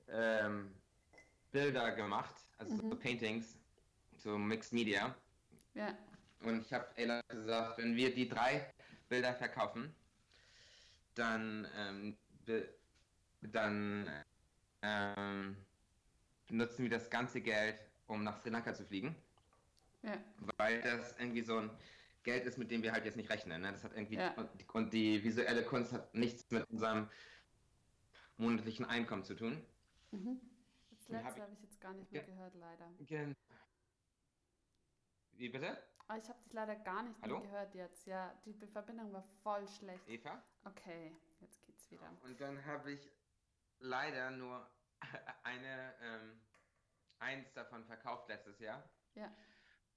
ähm, 0.08 0.82
Bilder 1.52 1.92
gemacht, 1.94 2.36
also 2.58 2.78
so 2.78 2.84
Mhm. 2.84 3.00
Paintings, 3.00 3.60
so 4.18 4.38
Mixed 4.38 4.74
Media. 4.74 5.16
ja, 5.74 5.98
Und 6.42 6.62
ich 6.62 6.74
habe 6.74 6.88
Ayla 6.98 7.22
gesagt, 7.30 7.78
wenn 7.78 7.96
wir 7.96 8.14
die 8.14 8.28
drei 8.28 8.74
Bilder 9.10 9.34
verkaufen, 9.36 9.96
dann, 11.16 11.68
ähm, 11.76 12.18
dann 13.42 14.10
ähm, 14.82 15.66
nutzen 16.50 16.84
wir 16.84 16.90
das 16.90 17.10
ganze 17.10 17.42
Geld, 17.42 17.80
um 18.08 18.24
nach 18.24 18.38
Sri 18.42 18.50
Lanka 18.50 18.74
zu 18.74 18.86
fliegen, 18.86 19.16
ja, 20.04 20.18
weil 20.58 20.82
das 20.82 21.18
irgendwie 21.20 21.42
so 21.42 21.58
ein 21.58 21.70
Geld 22.24 22.46
ist, 22.46 22.58
mit 22.58 22.70
dem 22.72 22.84
wir 22.84 22.92
halt 22.92 23.06
jetzt 23.06 23.16
nicht 23.18 23.30
rechnen. 23.30 23.62
Ne? 23.62 23.72
Das 23.72 23.84
hat 23.84 23.94
irgendwie 23.94 24.16
Ja. 24.16 24.34
und, 24.74 24.94
die 24.94 25.24
visuelle 25.24 25.64
Kunst 25.64 25.94
hat 25.94 26.14
nichts 26.14 26.50
mit 26.52 26.70
unserem 26.70 27.10
monatlichen 28.38 28.86
Einkommen 28.86 29.24
zu 29.24 29.36
tun. 29.36 29.66
mhm. 30.12 30.40
Das 30.92 31.08
hab 31.08 31.24
letzte 31.24 31.38
ich- 31.38 31.42
habe 31.44 31.54
ich 31.54 31.62
jetzt 31.62 31.82
gar 31.82 31.94
nicht 31.94 32.12
mehr 32.12 32.24
gehört, 32.24 32.56
leider. 32.56 32.92
Gen 33.00 33.36
Wie 35.34 35.50
bitte? 35.50 35.78
Aber 36.08 36.18
ich 36.18 36.28
habe 36.28 36.40
dich 36.44 36.54
leider 36.54 36.76
gar 36.76 37.04
nicht 37.04 37.22
Hallo? 37.22 37.40
mehr 37.40 37.48
gehört 37.50 37.76
jetzt. 37.76 38.06
Ja, 38.08 38.34
die 38.46 38.54
Verbindung 38.54 39.14
war 39.14 39.24
voll 39.44 39.68
schlecht. 39.68 40.08
Eva? 40.08 40.44
Okay, 40.66 41.16
jetzt 41.40 41.62
geht's 41.64 41.90
wieder. 41.92 42.12
Und 42.24 42.40
dann 42.42 42.64
habe 42.66 42.92
ich 42.92 43.10
leider 43.80 44.32
nur 44.32 44.70
eine, 45.44 45.94
ähm, 46.02 46.42
eins 47.20 47.54
davon 47.54 47.86
verkauft 47.86 48.28
letztes 48.28 48.60
Jahr. 48.60 48.84
Ja. 49.16 49.32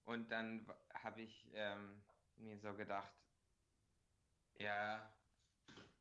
Und 0.04 0.30
dann 0.30 0.66
habe 0.94 1.22
ich 1.22 1.50
ähm, 1.54 2.02
mir 2.36 2.58
so 2.58 2.74
gedacht, 2.74 3.12
ja, 4.58 5.12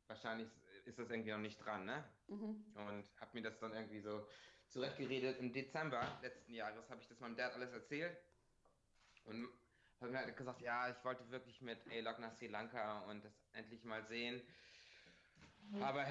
wahrscheinlich 0.06 0.48
ist 0.84 0.98
das 0.98 1.10
irgendwie 1.10 1.30
noch 1.30 1.38
nicht 1.38 1.64
dran, 1.64 1.84
ne? 1.84 2.04
Mhm. 2.28 2.64
Und 2.74 3.04
habe 3.20 3.30
mir 3.34 3.42
das 3.42 3.58
dann 3.58 3.72
irgendwie 3.72 4.00
so 4.00 4.26
zurechtgeredet. 4.68 5.38
Im 5.38 5.52
Dezember 5.52 6.18
letzten 6.22 6.54
Jahres 6.54 6.88
habe 6.90 7.00
ich 7.00 7.08
das 7.08 7.20
meinem 7.20 7.36
Dad 7.36 7.52
alles 7.54 7.72
erzählt. 7.72 8.16
Und 9.24 9.48
habe 10.00 10.10
mir 10.10 10.18
halt 10.18 10.36
gesagt, 10.36 10.60
ja, 10.60 10.90
ich 10.90 11.04
wollte 11.04 11.30
wirklich 11.30 11.60
mit 11.60 11.78
A-Log 11.88 12.18
nach 12.18 12.32
Sri 12.36 12.48
Lanka 12.48 13.00
und 13.02 13.24
das 13.24 13.32
endlich 13.52 13.84
mal 13.84 14.04
sehen. 14.06 14.42
Aber 15.80 16.06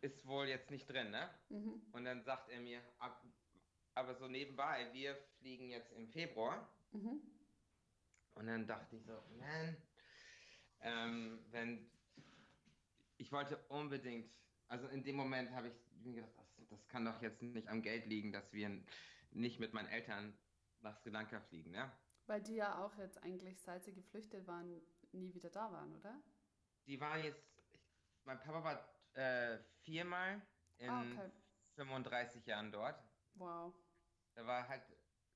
ist 0.00 0.26
wohl 0.26 0.46
jetzt 0.46 0.70
nicht 0.70 0.88
drin, 0.88 1.10
ne? 1.10 1.30
Mhm. 1.48 1.82
Und 1.92 2.04
dann 2.04 2.22
sagt 2.24 2.50
er 2.50 2.60
mir, 2.60 2.82
ab, 2.98 3.24
aber 3.94 4.14
so 4.14 4.28
nebenbei, 4.28 4.88
wir 4.92 5.16
fliegen 5.38 5.70
jetzt 5.70 5.92
im 5.92 6.08
Februar. 6.08 6.68
Mhm. 6.92 7.20
Und 8.34 8.46
dann 8.46 8.66
dachte 8.66 8.96
ich 8.96 9.04
so, 9.04 9.12
man, 9.38 9.76
ähm, 10.80 11.46
wenn 11.50 11.90
ich 13.16 13.32
wollte 13.32 13.56
unbedingt, 13.68 14.32
also 14.68 14.86
in 14.88 15.02
dem 15.02 15.16
Moment 15.16 15.50
habe 15.50 15.68
ich 15.68 15.74
mir 16.04 16.14
gedacht, 16.14 16.32
das, 16.36 16.68
das 16.68 16.88
kann 16.88 17.04
doch 17.04 17.20
jetzt 17.20 17.42
nicht 17.42 17.68
am 17.68 17.82
Geld 17.82 18.06
liegen, 18.06 18.32
dass 18.32 18.52
wir 18.52 18.84
nicht 19.32 19.58
mit 19.58 19.72
meinen 19.74 19.88
Eltern 19.88 20.38
nach 20.80 20.96
Sri 20.96 21.10
Lanka 21.10 21.40
fliegen, 21.40 21.72
ne? 21.72 21.90
Weil 22.26 22.42
die 22.42 22.54
ja 22.54 22.84
auch 22.84 22.96
jetzt 22.98 23.18
eigentlich, 23.22 23.58
seit 23.58 23.84
sie 23.84 23.92
geflüchtet 23.92 24.46
waren, 24.46 24.80
nie 25.12 25.34
wieder 25.34 25.50
da 25.50 25.72
waren, 25.72 25.96
oder? 25.96 26.22
Die 26.86 27.00
war 27.00 27.18
jetzt, 27.18 27.42
ich, 27.72 27.80
mein 28.24 28.38
Papa 28.38 28.62
war 28.62 28.88
äh, 29.14 29.58
viermal 29.82 30.42
in 30.78 30.90
Ah, 30.90 31.02
okay. 31.02 31.30
35 31.74 32.46
Jahren 32.46 32.70
dort. 32.70 33.02
Wow. 33.34 33.74
Da 34.34 34.46
war 34.46 34.68
halt, 34.68 34.82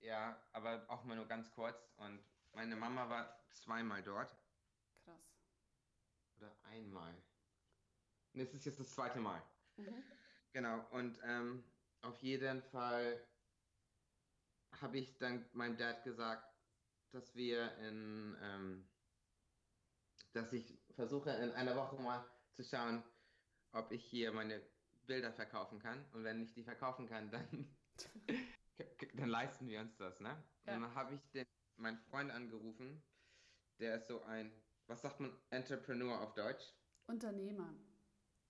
ja, 0.02 0.40
aber 0.52 0.84
auch 0.88 1.04
mal 1.04 1.16
nur 1.16 1.26
ganz 1.26 1.50
kurz. 1.50 1.90
Und 1.96 2.22
meine 2.52 2.76
Mama 2.76 3.08
war 3.08 3.44
zweimal 3.50 4.02
dort. 4.02 4.36
Krass. 5.04 5.34
Oder 6.36 6.54
einmal. 6.64 7.14
Und 8.34 8.40
es 8.40 8.54
ist 8.54 8.66
jetzt 8.66 8.80
das 8.80 8.94
zweite 8.94 9.20
Mal. 9.20 9.42
Mhm. 9.76 10.02
Genau, 10.52 10.86
und 10.90 11.18
ähm, 11.24 11.64
auf 12.02 12.22
jeden 12.22 12.62
Fall 12.62 13.18
habe 14.80 14.98
ich 14.98 15.16
dann 15.18 15.44
meinem 15.52 15.76
Dad 15.76 16.02
gesagt, 16.04 16.52
dass 17.10 17.34
wir 17.34 17.76
in, 17.78 18.36
ähm, 18.42 18.88
dass 20.32 20.52
ich 20.52 20.78
versuche 20.94 21.30
in 21.30 21.52
einer 21.52 21.76
Woche 21.76 21.96
mal 22.00 22.24
zu 22.52 22.64
schauen, 22.64 23.02
ob 23.72 23.92
ich 23.92 24.04
hier 24.04 24.32
meine 24.32 24.62
Bilder 25.06 25.32
verkaufen 25.32 25.78
kann. 25.78 26.04
Und 26.12 26.24
wenn 26.24 26.42
ich 26.42 26.52
die 26.52 26.64
verkaufen 26.64 27.06
kann, 27.06 27.30
dann, 27.30 27.76
dann 29.14 29.28
leisten 29.28 29.68
wir 29.68 29.80
uns 29.80 29.96
das, 29.96 30.20
ne? 30.20 30.42
Ja. 30.64 30.74
Und 30.74 30.82
dann 30.82 30.94
habe 30.94 31.14
ich 31.14 31.20
den, 31.30 31.46
meinen 31.76 31.98
Freund 32.10 32.30
angerufen, 32.30 33.02
der 33.78 33.96
ist 33.96 34.06
so 34.08 34.22
ein, 34.22 34.52
was 34.86 35.02
sagt 35.02 35.20
man, 35.20 35.36
Entrepreneur 35.50 36.20
auf 36.20 36.34
Deutsch? 36.34 36.64
Unternehmer. 37.06 37.74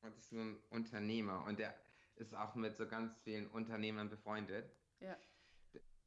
Und 0.03 0.17
ist 0.17 0.31
so 0.31 0.37
ein 0.37 0.63
Unternehmer 0.71 1.45
und 1.45 1.59
der 1.59 1.75
ist 2.17 2.35
auch 2.35 2.55
mit 2.55 2.77
so 2.77 2.87
ganz 2.87 3.19
vielen 3.21 3.49
Unternehmern 3.49 4.11
befreundet. 4.11 4.71
Ja. 5.01 5.17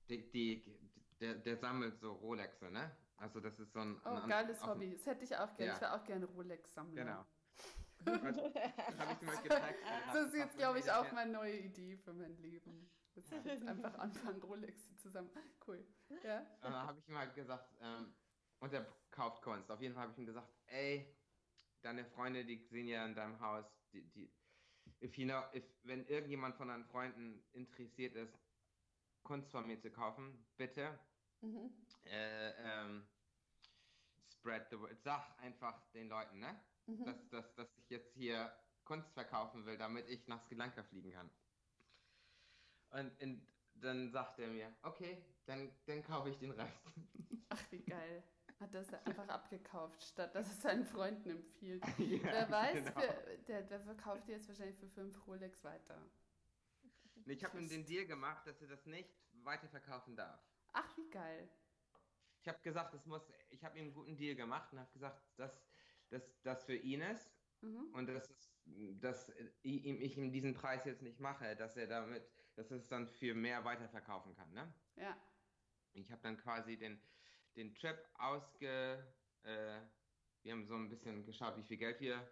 Die, 0.09 0.29
die, 0.31 0.77
der, 1.19 1.35
der 1.35 1.57
sammelt 1.57 1.99
so 1.99 2.13
Rolexe, 2.13 2.69
ne? 2.69 2.95
Also 3.17 3.39
das 3.39 3.59
ist 3.59 3.71
so 3.71 3.79
ein... 3.79 3.99
Oh, 4.05 4.09
ein- 4.09 4.29
geiles 4.29 4.61
ein- 4.61 4.69
Hobby. 4.69 4.91
Das 4.91 5.05
hätte 5.05 5.23
ich 5.23 5.35
auch 5.35 5.55
gerne. 5.55 5.71
Ja. 5.71 5.75
Ich 5.75 5.81
wäre 5.81 5.93
auch 5.93 6.03
gerne 6.03 6.25
Rolex-Sammler. 6.25 7.03
Genau. 7.03 7.25
Halt 8.05 9.43
gezeigt. 9.43 9.79
Das 10.13 10.27
ist 10.27 10.35
jetzt, 10.35 10.57
glaube 10.57 10.79
ich, 10.79 10.91
auch 10.91 11.11
meine 11.13 11.31
neue 11.31 11.57
Idee 11.57 11.97
für 11.97 12.13
mein 12.13 12.37
Leben. 12.37 12.89
Das 13.15 13.31
ist 13.31 13.45
jetzt 13.45 13.67
einfach 13.67 13.93
anfangen, 13.99 14.41
Rolex 14.43 14.95
zusammen. 14.97 15.29
Cool. 15.65 15.85
Ja. 16.23 16.45
Dann 16.61 16.73
habe 16.73 16.99
ich 16.99 17.07
ihm 17.07 17.17
halt 17.17 17.33
gesagt, 17.33 17.73
ähm, 17.81 18.13
und 18.59 18.73
er 18.73 18.85
kauft 19.11 19.41
Kunst. 19.41 19.69
Auf 19.71 19.81
jeden 19.81 19.93
Fall 19.93 20.03
habe 20.03 20.11
ich 20.13 20.17
ihm 20.17 20.25
gesagt, 20.25 20.51
ey, 20.67 21.15
deine 21.81 22.05
Freunde, 22.05 22.45
die 22.45 22.65
sehen 22.69 22.87
ja 22.87 23.05
in 23.05 23.15
deinem 23.15 23.39
Haus, 23.39 23.65
die, 23.91 24.03
die, 24.11 24.31
if 25.01 25.17
you 25.17 25.25
know, 25.25 25.43
if, 25.53 25.63
wenn 25.83 26.05
irgendjemand 26.07 26.55
von 26.55 26.67
deinen 26.67 26.85
Freunden 26.85 27.43
interessiert 27.53 28.15
ist, 28.15 28.37
Kunst 29.23 29.49
von 29.51 29.65
mir 29.65 29.79
zu 29.79 29.91
kaufen, 29.91 30.45
bitte, 30.57 30.99
Mhm. 31.41 31.69
äh, 32.05 32.51
ähm, 32.51 33.07
spread 34.29 34.67
the 34.69 34.79
word. 34.79 34.97
Sag 35.03 35.37
einfach 35.39 35.79
den 35.91 36.07
Leuten, 36.09 36.39
ne? 36.39 36.59
Mhm. 36.87 37.03
Dass, 37.03 37.29
dass, 37.29 37.55
dass 37.55 37.77
ich 37.77 37.89
jetzt 37.89 38.13
hier 38.13 38.51
Kunst 38.83 39.11
verkaufen 39.13 39.65
will, 39.65 39.77
damit 39.77 40.07
ich 40.07 40.27
nach 40.27 40.41
Sri 40.47 40.55
Lanka 40.55 40.83
fliegen 40.83 41.11
kann. 41.11 41.29
Und 42.95 43.11
in, 43.21 43.45
dann 43.75 44.09
sagt 44.09 44.39
er 44.39 44.47
mir, 44.47 44.73
okay, 44.83 45.21
dann, 45.45 45.69
dann 45.85 46.01
kaufe 46.01 46.29
ich 46.29 46.37
den 46.37 46.51
Rest. 46.51 46.79
Ach, 47.49 47.71
wie 47.71 47.81
geil. 47.81 48.23
Hat 48.57 48.73
das 48.73 48.93
einfach 49.05 49.27
abgekauft, 49.27 50.01
statt 50.01 50.33
dass 50.33 50.47
es 50.47 50.61
seinen 50.61 50.85
Freunden 50.85 51.29
empfiehlt. 51.29 51.83
Ja, 51.99 52.23
Wer 52.23 52.49
weiß, 52.49 52.85
genau. 52.85 52.99
für, 53.01 53.37
der, 53.47 53.63
der 53.63 53.81
verkauft 53.81 54.29
jetzt 54.29 54.47
wahrscheinlich 54.47 54.77
für 54.77 54.87
fünf 54.87 55.27
Rolex 55.27 55.61
weiter. 55.65 56.01
Und 57.15 57.29
Ich 57.29 57.43
habe 57.43 57.57
ihm 57.57 57.67
den 57.67 57.85
Deal 57.85 58.05
gemacht, 58.05 58.47
dass 58.47 58.61
er 58.61 58.69
das 58.69 58.85
nicht 58.85 59.09
weiterverkaufen 59.43 60.15
darf. 60.15 60.39
Ach, 60.71 60.97
wie 60.97 61.09
geil. 61.09 61.49
Ich 62.39 62.47
habe 62.47 62.59
gesagt, 62.61 62.93
es 62.93 63.05
muss, 63.05 63.29
ich 63.49 63.61
habe 63.65 63.77
ihm 63.77 63.85
einen 63.85 63.93
guten 63.93 64.15
Deal 64.15 64.35
gemacht 64.35 64.71
und 64.71 64.79
habe 64.79 64.91
gesagt, 64.93 65.21
dass 65.35 65.61
das 66.43 66.63
für 66.63 66.75
ihn 66.75 67.01
ist 67.01 67.29
Mhm. 67.65 67.93
und 67.93 68.07
dass, 68.07 68.29
es- 68.29 68.51
dass 68.99 69.29
ich 69.61 69.85
ihm, 69.85 70.31
diesen 70.31 70.53
Preis 70.53 70.85
jetzt 70.85 71.01
nicht 71.01 71.19
mache, 71.19 71.55
dass 71.55 71.75
er 71.77 71.87
damit, 71.87 72.23
dass 72.55 72.69
er 72.71 72.77
es 72.77 72.87
dann 72.87 73.07
für 73.07 73.33
mehr 73.33 73.63
weiterverkaufen 73.65 74.35
kann. 74.35 74.51
Ne? 74.53 74.73
Ja. 74.95 75.17
Ich 75.93 76.11
habe 76.11 76.21
dann 76.21 76.37
quasi 76.37 76.77
den, 76.77 77.01
den 77.55 77.73
Trip 77.73 77.97
ausge, 78.15 79.13
äh, 79.43 79.81
wir 80.43 80.51
haben 80.51 80.65
so 80.67 80.75
ein 80.75 80.89
bisschen 80.89 81.25
geschaut, 81.25 81.57
wie 81.57 81.63
viel 81.63 81.77
Geld 81.77 81.99
wir 82.01 82.29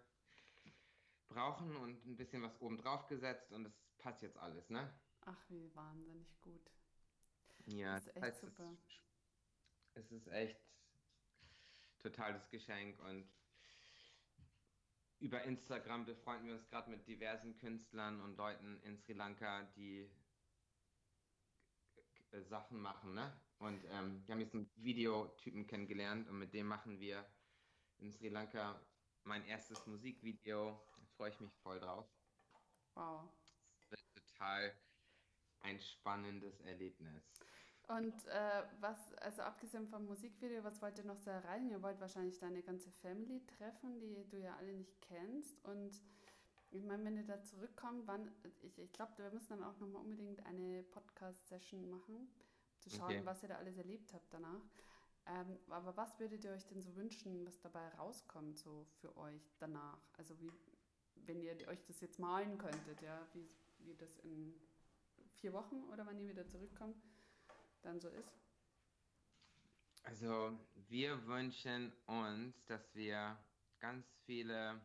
brauchen 1.28 1.74
und 1.76 2.04
ein 2.06 2.16
bisschen 2.16 2.42
was 2.42 2.60
oben 2.60 2.76
drauf 2.78 3.06
gesetzt 3.08 3.50
und 3.52 3.64
es 3.66 3.72
passt 3.98 4.22
jetzt 4.22 4.36
alles, 4.38 4.68
ne? 4.70 4.92
Ach, 5.22 5.42
wie 5.48 5.74
wahnsinnig 5.74 6.40
gut. 6.40 6.70
Ja, 7.66 7.94
Das 7.94 8.06
ist 8.06 8.16
echt 8.16 8.22
heißt, 8.24 8.40
super. 8.40 8.76
Es, 9.94 10.04
es 10.04 10.12
ist 10.12 10.28
echt 10.28 10.60
totales 11.98 12.48
Geschenk 12.50 12.98
und 13.00 13.26
über 15.20 15.42
Instagram 15.42 16.04
befreunden 16.04 16.46
wir 16.46 16.54
uns 16.54 16.68
gerade 16.68 16.90
mit 16.90 17.06
diversen 17.06 17.56
Künstlern 17.56 18.20
und 18.20 18.36
Leuten 18.36 18.80
in 18.82 18.96
Sri 18.98 19.12
Lanka, 19.12 19.62
die 19.76 20.10
Sachen 22.42 22.80
machen, 22.80 23.14
ne? 23.14 23.32
Und 23.58 23.84
ähm, 23.90 24.26
wir 24.26 24.34
haben 24.34 24.40
jetzt 24.40 24.54
einen 24.54 24.70
Videotypen 24.76 25.66
kennengelernt 25.66 26.28
und 26.28 26.38
mit 26.38 26.52
dem 26.52 26.66
machen 26.66 26.98
wir 26.98 27.24
in 27.98 28.10
Sri 28.10 28.28
Lanka 28.28 28.80
mein 29.22 29.46
erstes 29.46 29.86
Musikvideo. 29.86 30.84
Da 30.98 31.06
freue 31.16 31.30
ich 31.30 31.40
mich 31.40 31.54
voll 31.62 31.80
drauf. 31.80 32.06
Wow. 32.94 33.30
Es 33.78 33.90
wird 33.90 34.00
total 34.14 34.76
ein 35.60 35.80
spannendes 35.80 36.60
Erlebnis. 36.60 37.22
Und 37.88 38.14
äh, 38.28 38.62
was, 38.80 39.12
also 39.16 39.42
abgesehen 39.42 39.86
vom 39.88 40.06
Musikvideo, 40.06 40.64
was 40.64 40.80
wollt 40.80 40.98
ihr 40.98 41.04
noch 41.04 41.18
so 41.18 41.30
erreichen? 41.30 41.70
Ihr 41.70 41.82
wollt 41.82 42.00
wahrscheinlich 42.00 42.38
deine 42.38 42.62
ganze 42.62 42.90
Family 42.90 43.44
treffen, 43.58 44.00
die 44.00 44.26
du 44.30 44.38
ja 44.38 44.56
alle 44.56 44.72
nicht 44.72 45.00
kennst. 45.02 45.62
Und 45.64 46.00
ich 46.70 46.82
meine, 46.84 47.04
wenn 47.04 47.16
ihr 47.16 47.26
da 47.26 47.42
zurückkommt, 47.42 48.06
wann, 48.06 48.32
ich, 48.62 48.78
ich 48.78 48.92
glaube, 48.92 49.12
wir 49.18 49.30
müssen 49.30 49.50
dann 49.50 49.64
auch 49.64 49.78
nochmal 49.78 50.02
unbedingt 50.02 50.44
eine 50.46 50.82
Podcast-Session 50.82 51.90
machen, 51.90 52.28
zu 52.78 52.90
schauen, 52.90 53.10
Okay. 53.10 53.20
was 53.24 53.42
ihr 53.42 53.48
da 53.50 53.56
alles 53.56 53.76
erlebt 53.76 54.12
habt 54.14 54.32
danach. 54.32 54.62
Ähm, 55.26 55.58
aber 55.68 55.96
was 55.96 56.18
würdet 56.18 56.44
ihr 56.44 56.52
euch 56.52 56.66
denn 56.66 56.82
so 56.82 56.94
wünschen, 56.96 57.46
was 57.46 57.58
dabei 57.60 57.88
rauskommt, 57.98 58.58
so 58.58 58.86
für 59.00 59.16
euch 59.16 59.54
danach? 59.58 59.98
Also 60.18 60.38
wie, 60.40 60.50
wenn 61.26 61.40
ihr 61.40 61.56
euch 61.68 61.82
das 61.84 62.00
jetzt 62.00 62.18
malen 62.18 62.58
könntet, 62.58 63.00
ja, 63.02 63.26
wie, 63.32 63.48
wie 63.78 63.94
das 63.94 64.18
in 64.18 64.54
vier 65.36 65.52
Wochen 65.52 65.84
oder 65.92 66.06
wann 66.06 66.18
ihr 66.18 66.28
wieder 66.28 66.46
zurückkommt, 66.46 66.96
dann 67.84 68.00
so 68.00 68.08
ist. 68.08 68.32
Also, 70.02 70.58
wir 70.88 71.26
wünschen 71.26 71.92
uns, 72.06 72.54
dass 72.66 72.94
wir 72.94 73.36
ganz 73.80 74.06
viele 74.26 74.80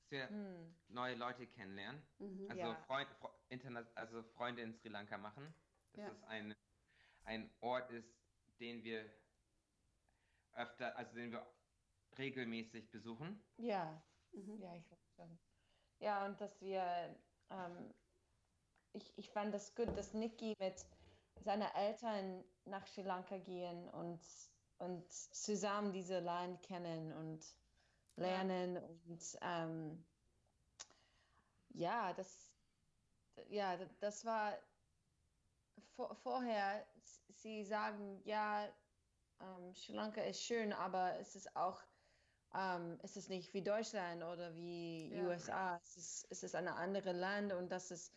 dass 0.00 0.10
wir 0.10 0.28
Hm. 0.28 0.74
neue 0.88 1.14
Leute 1.16 1.46
kennenlernen. 1.46 2.02
Mhm. 2.18 2.50
Also, 2.50 2.62
Ja. 2.62 2.74
Freund, 2.86 3.08
Fre- 3.20 3.30
interna 3.50 3.84
also 3.94 4.22
Freunde 4.22 4.62
in 4.62 4.72
Sri 4.72 4.88
Lanka 4.88 5.18
machen. 5.18 5.52
Dass 5.92 6.04
Ja. 6.04 6.10
es 6.12 6.22
ein, 6.24 6.54
ein 7.24 7.50
Ort 7.60 7.90
ist, 7.90 8.08
den 8.58 8.82
wir 8.84 9.04
öfter, 10.54 10.96
also 10.96 11.14
den 11.14 11.30
wir 11.32 11.46
regelmäßig 12.18 12.90
besuchen. 12.90 13.38
Ja, 13.58 14.02
Mhm. 14.32 14.60
ja, 14.62 14.74
ich 14.76 14.90
weiß 14.90 15.14
schon. 15.16 15.38
Ja, 16.00 16.24
und 16.26 16.40
dass 16.40 16.60
wir, 16.60 17.16
ähm, 17.50 17.94
ich, 18.92 19.16
ich 19.18 19.30
fand 19.30 19.54
das 19.54 19.74
gut, 19.74 19.96
dass 19.96 20.14
Niki 20.14 20.54
mit 20.58 20.86
seinen 21.40 21.70
Eltern 21.74 22.44
nach 22.64 22.86
Sri 22.86 23.02
Lanka 23.02 23.38
gehen 23.38 23.88
und, 23.88 24.20
und 24.78 25.12
zusammen 25.12 25.92
diese 25.92 26.20
Land 26.20 26.62
kennen 26.62 27.12
und 27.12 27.44
lernen 28.16 28.76
und 28.78 29.38
ähm, 29.42 30.04
ja, 31.70 32.12
das, 32.12 32.52
ja, 33.48 33.76
das 34.00 34.24
war 34.24 34.58
vor, 35.94 36.14
vorher, 36.16 36.86
sie 37.28 37.64
sagen, 37.64 38.20
ja, 38.24 38.68
ähm, 39.40 39.74
Sri 39.74 39.92
Lanka 39.92 40.22
ist 40.22 40.42
schön, 40.42 40.72
aber 40.72 41.18
es 41.18 41.36
ist 41.36 41.54
auch 41.56 41.80
ähm, 42.54 42.98
es 43.02 43.16
ist 43.16 43.28
nicht 43.28 43.52
wie 43.52 43.62
Deutschland 43.62 44.22
oder 44.22 44.54
wie 44.54 45.12
Ja. 45.12 45.24
USA. 45.26 45.76
Es 45.82 45.96
ist, 45.96 46.26
es 46.30 46.42
ist 46.42 46.54
ein 46.54 46.68
anderes 46.68 47.14
Land 47.14 47.52
und 47.52 47.70
das 47.70 47.90
ist, 47.90 48.14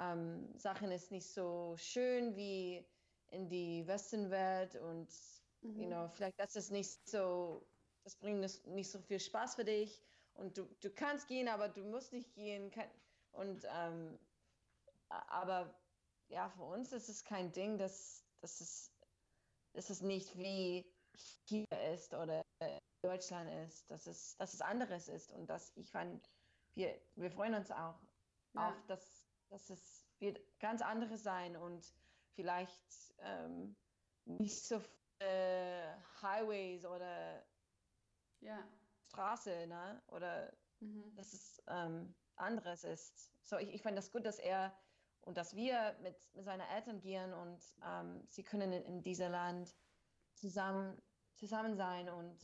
ähm, 0.00 0.56
Sachen 0.58 0.90
ist 0.92 1.10
nicht 1.10 1.28
so 1.28 1.76
schön 1.76 2.36
wie 2.36 2.86
in 3.28 3.48
die 3.48 3.86
Westernwelt 3.86 4.76
und, 4.76 5.12
Mhm. 5.62 5.80
you 5.80 5.86
know, 5.88 6.08
vielleicht 6.08 6.38
das 6.38 6.56
ist 6.56 6.70
nicht 6.70 7.08
so, 7.08 7.66
das 8.04 8.16
bringt 8.16 8.40
nicht- 8.66 8.90
so 8.90 9.00
viel 9.00 9.20
Spaß 9.20 9.56
für 9.56 9.64
dich 9.64 10.02
und 10.34 10.58
du, 10.58 10.66
du 10.80 10.90
kannst 10.94 11.28
gehen, 11.28 11.48
aber 11.48 11.68
du 11.68 11.84
musst 11.84 12.12
nicht 12.12 12.34
gehen. 12.34 12.70
Kann, 12.70 12.90
und, 13.32 13.64
ähm, 13.70 14.18
aber 15.08 15.80
ja, 16.28 16.48
für 16.50 16.64
uns 16.64 16.92
ist 16.92 17.08
es 17.08 17.24
kein 17.24 17.52
Ding, 17.52 17.78
dass, 17.78 18.26
dass 18.40 18.60
es, 18.60 18.90
dass 19.72 19.90
es 19.90 20.02
nicht 20.02 20.36
wie 20.38 20.84
hier 21.48 21.66
ist 21.92 22.14
oder 22.14 22.42
Deutschland 23.02 23.50
ist, 23.66 23.90
dass 23.90 24.06
es, 24.06 24.36
dass 24.36 24.54
es 24.54 24.60
anderes 24.60 25.08
ist 25.08 25.32
und 25.32 25.48
dass 25.48 25.76
ich 25.76 25.90
fand, 25.90 26.30
wir, 26.74 27.00
wir 27.16 27.30
freuen 27.30 27.54
uns 27.54 27.70
auch 27.70 28.00
Ja. 28.52 28.60
auf, 28.70 28.86
dass, 28.86 29.23
dass 29.48 29.70
es 29.70 30.04
wird 30.18 30.40
ganz 30.60 30.82
anderes 30.82 31.22
sein 31.22 31.56
und 31.56 31.84
vielleicht 32.34 33.14
ähm, 33.18 33.76
nicht 34.24 34.62
so 34.66 34.80
viele 34.80 36.02
Highways 36.22 36.84
oder 36.84 37.42
Ja. 38.40 38.62
Straße, 39.08 39.66
ne? 39.66 40.02
Oder 40.08 40.52
Mhm. 40.80 41.16
dass 41.16 41.32
es 41.32 41.62
ähm, 41.68 42.14
anderes 42.36 42.84
ist. 42.84 43.30
So, 43.46 43.58
ich, 43.58 43.68
ich 43.68 43.82
fand 43.82 43.96
das 43.96 44.10
gut, 44.10 44.26
dass 44.26 44.38
er 44.38 44.72
und 45.22 45.36
dass 45.36 45.54
wir 45.54 45.96
mit, 46.02 46.16
mit 46.34 46.44
seinen 46.44 46.60
Eltern 46.68 47.00
gehen 47.00 47.32
und 47.32 47.60
ähm, 47.82 48.26
sie 48.28 48.42
können 48.42 48.72
in, 48.72 48.82
in 48.84 49.02
diesem 49.02 49.30
Land 49.32 49.74
zusammen, 50.34 51.00
zusammen 51.34 51.76
sein 51.76 52.08
und 52.08 52.36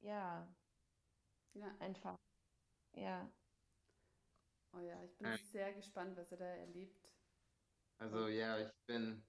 ja, 0.00 0.46
Ja. 1.54 1.76
einfach, 1.78 2.18
ja. 2.94 3.28
Oh 4.72 4.78
ja, 4.80 5.02
ich 5.04 5.16
bin 5.18 5.26
Ähm. 5.28 5.36
sehr 5.36 5.72
gespannt, 5.74 6.16
was 6.16 6.30
er 6.32 6.38
da 6.38 6.44
erlebt. 6.44 7.08
Also 7.98 8.28
ja, 8.28 8.58
ich 8.58 8.72
bin, 8.86 9.22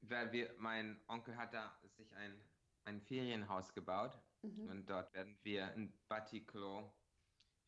weil 0.00 0.32
wir, 0.32 0.54
mein 0.58 1.04
Onkel 1.08 1.36
hat 1.36 1.52
da 1.52 1.78
sich 1.96 2.14
ein, 2.14 2.40
ein 2.84 3.00
Ferienhaus 3.00 3.74
gebaut 3.74 4.22
Mhm. 4.42 4.68
und 4.70 4.86
dort 4.86 5.12
werden 5.14 5.38
wir 5.42 5.72
in 5.74 5.92
Batticlo 6.08 6.94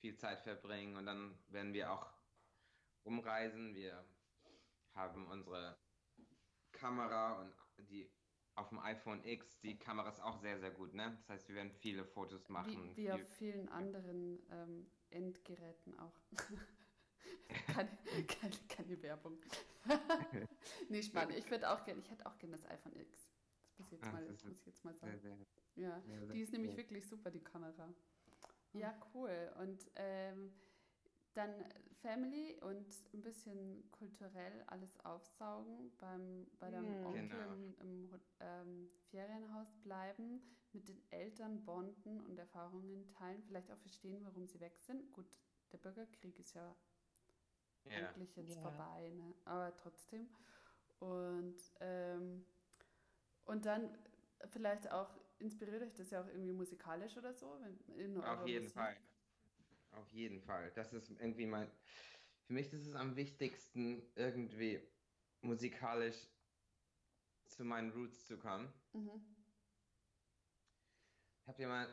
viel 0.00 0.16
Zeit 0.16 0.40
verbringen 0.40 0.96
und 0.96 1.04
dann 1.06 1.44
werden 1.48 1.74
wir 1.74 1.92
auch 1.92 2.14
rumreisen. 3.04 3.74
Wir 3.74 4.04
haben 4.94 5.26
unsere 5.26 5.82
Kamera 6.72 7.40
und 7.40 7.54
die 7.90 8.08
auf 8.54 8.68
dem 8.68 8.78
iPhone 8.78 9.24
X, 9.24 9.60
die 9.60 9.78
Kamera 9.78 10.08
ist 10.08 10.20
auch 10.20 10.36
sehr, 10.36 10.58
sehr 10.60 10.70
gut, 10.70 10.94
ne? 10.94 11.16
Das 11.18 11.28
heißt, 11.28 11.48
wir 11.48 11.56
werden 11.56 11.72
viele 11.72 12.04
Fotos 12.04 12.48
machen. 12.48 12.94
Wie, 12.96 13.04
wie 13.04 13.12
auf 13.12 13.20
viel- 13.20 13.52
vielen 13.52 13.68
anderen 13.68 14.46
ähm, 14.50 14.99
Endgeräten 15.10 15.98
auch. 15.98 16.14
keine, 17.66 17.98
keine, 18.26 18.56
keine 18.68 19.02
Werbung. 19.02 19.38
nee, 20.88 21.02
spannend. 21.02 21.36
Ich 21.36 21.50
würde 21.50 21.70
auch 21.70 21.84
gerne, 21.84 22.00
ich 22.00 22.10
hätte 22.10 22.26
auch 22.26 22.38
gerne 22.38 22.56
das 22.56 22.66
iPhone 22.66 22.96
X. 22.96 23.28
Das 23.66 23.78
muss 23.78 23.86
ich 23.86 23.92
jetzt, 23.92 24.04
Ah, 24.04 24.12
mal, 24.12 24.26
das 24.26 24.44
muss 24.44 24.58
ich 24.60 24.66
jetzt 24.66 24.84
mal 24.84 24.94
sehr, 24.94 25.10
sagen. 25.10 25.20
sehr, 25.20 25.36
Ja, 25.76 26.00
sehr, 26.02 26.26
sehr 26.26 26.34
die 26.34 26.40
ist 26.42 26.52
nämlich 26.52 26.76
wirklich 26.76 27.06
super, 27.08 27.30
die 27.30 27.42
Kamera. 27.42 27.92
Ja, 28.72 28.94
cool. 29.14 29.52
Und 29.58 29.90
ähm, 29.96 30.52
dann 31.34 31.64
Family 32.02 32.58
und 32.60 32.86
ein 33.14 33.20
bisschen 33.22 33.90
kulturell 33.92 34.62
alles 34.66 34.98
aufsaugen, 35.04 35.90
beim, 35.98 36.46
bei 36.58 36.70
deinem 36.70 36.98
Mhm. 36.98 37.06
Onkel 37.06 37.28
Genau. 37.28 37.52
im, 37.54 37.74
im 37.80 38.20
ähm, 38.40 38.90
Ferienhaus 39.10 39.68
bleiben, 39.82 40.40
mit 40.72 40.88
den 40.88 41.00
Eltern 41.10 41.64
bonden 41.64 42.20
und 42.20 42.38
Erfahrungen 42.38 43.08
teilen, 43.10 43.42
vielleicht 43.42 43.70
auch 43.70 43.78
verstehen, 43.78 44.24
warum 44.24 44.46
sie 44.46 44.60
weg 44.60 44.78
sind. 44.80 45.12
Gut, 45.12 45.26
der 45.72 45.78
Bürgerkrieg 45.78 46.38
ist 46.38 46.54
ja 46.54 46.74
Ja. 47.84 47.96
eigentlich 48.06 48.36
jetzt 48.36 48.54
Ja. 48.56 48.62
vorbei, 48.62 49.10
ne? 49.10 49.34
aber 49.44 49.76
trotzdem. 49.76 50.28
Und, 51.00 51.56
ähm, 51.80 52.44
und 53.46 53.64
dann 53.64 53.90
vielleicht 54.46 54.90
auch, 54.90 55.08
inspiriert 55.38 55.82
euch 55.82 55.94
das 55.94 56.10
ja 56.10 56.22
auch 56.22 56.28
irgendwie 56.28 56.52
musikalisch 56.52 57.16
oder 57.16 57.32
so? 57.34 57.58
Wenn, 57.60 57.96
in 57.96 58.16
Auf 58.18 58.46
jeden 58.46 58.64
Musik? 58.64 58.74
Fall. 58.74 58.96
Auf 59.92 60.08
jeden 60.12 60.40
Fall. 60.42 60.70
Das 60.74 60.92
ist 60.92 61.10
irgendwie 61.10 61.46
mein. 61.46 61.68
Für 62.46 62.52
mich 62.52 62.72
ist 62.72 62.86
es 62.86 62.94
am 62.94 63.16
wichtigsten, 63.16 64.02
irgendwie 64.16 64.80
musikalisch 65.42 66.28
zu 67.46 67.64
meinen 67.64 67.90
Roots 67.92 68.26
zu 68.26 68.38
kommen. 68.38 68.68
Mhm. 68.92 69.39
Habt 71.50 71.58
ihr 71.58 71.66
mal, 71.66 71.92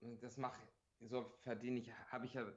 das 0.00 0.36
mache 0.38 0.60
so 0.98 1.22
verdiene 1.44 1.78
ich, 1.78 1.92
habe 2.10 2.26
ich 2.26 2.34
ja 2.34 2.52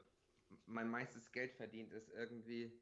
mein 0.66 0.90
meistes 0.90 1.32
Geld 1.32 1.54
verdient, 1.54 1.94
ist 1.94 2.10
irgendwie 2.10 2.82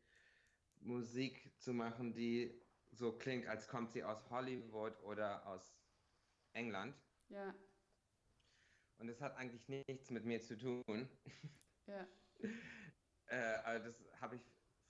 Musik 0.80 1.52
zu 1.60 1.74
machen, 1.74 2.14
die 2.14 2.64
so 2.94 3.12
klingt, 3.12 3.46
als 3.48 3.68
kommt 3.68 3.92
sie 3.92 4.02
aus 4.02 4.30
Hollywood 4.30 4.98
oder 5.04 5.46
aus 5.46 5.78
England. 6.54 6.96
Ja, 7.28 7.54
Und 8.98 9.10
es 9.10 9.20
hat 9.20 9.36
eigentlich 9.36 9.68
nichts 9.68 10.10
mit 10.10 10.24
mir 10.24 10.40
zu 10.40 10.58
tun. 10.58 11.10
ja, 11.88 12.08
Äh, 13.26 13.36
also 13.36 13.88
das 13.88 14.22
habe 14.22 14.38
ich 14.38 14.42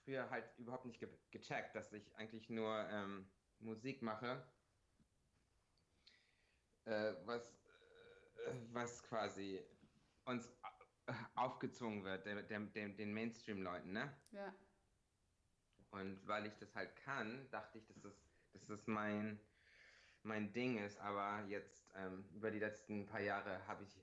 früher 0.05 0.29
halt 0.29 0.45
überhaupt 0.59 0.85
nicht 0.85 0.99
ge 0.99 1.09
gecheckt, 1.31 1.75
dass 1.75 1.91
ich 1.91 2.15
eigentlich 2.17 2.51
nur 2.51 2.87
ähm, 2.87 3.31
Musik 3.57 4.03
mache, 4.03 4.43
äh, 6.85 7.13
was, 7.25 7.62
was 8.71 9.03
quasi 9.03 9.65
uns 10.25 10.47
äh, 11.07 11.13
aufgezwungen 11.35 12.03
wird, 12.03 12.25
der, 12.25 12.43
der, 12.43 12.59
dem- 12.61 12.95
den 12.97 13.13
Mainstream-Leuten, 13.13 13.91
ne? 13.91 14.21
ja, 14.31 14.53
Und 15.91 16.27
weil 16.27 16.45
ich 16.47 16.57
das 16.57 16.75
halt 16.75 16.95
kann, 16.95 17.49
dachte 17.51 17.77
ich, 17.77 17.85
dass 17.85 18.01
das, 18.01 18.27
dass 18.51 18.65
das 18.65 18.87
mein, 18.87 19.39
mein 20.23 20.53
Ding 20.53 20.77
ist. 20.77 20.97
Aber 20.99 21.45
jetzt 21.47 21.91
ähm, 21.95 22.29
über 22.33 22.51
die 22.51 22.59
letzten 22.59 23.05
paar 23.05 23.21
Jahre 23.21 23.67
habe 23.67 23.83
ich, 23.83 24.01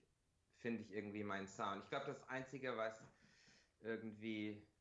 finde 0.57 0.82
ich 0.82 0.93
irgendwie 0.93 1.24
meinen 1.24 1.49
Sound. 1.49 1.84
Ich 1.84 1.91
glaube, 1.91 2.07
das 2.07 2.22
Einzige, 2.28 2.76
was 2.76 3.03
irgendwie 3.80 4.72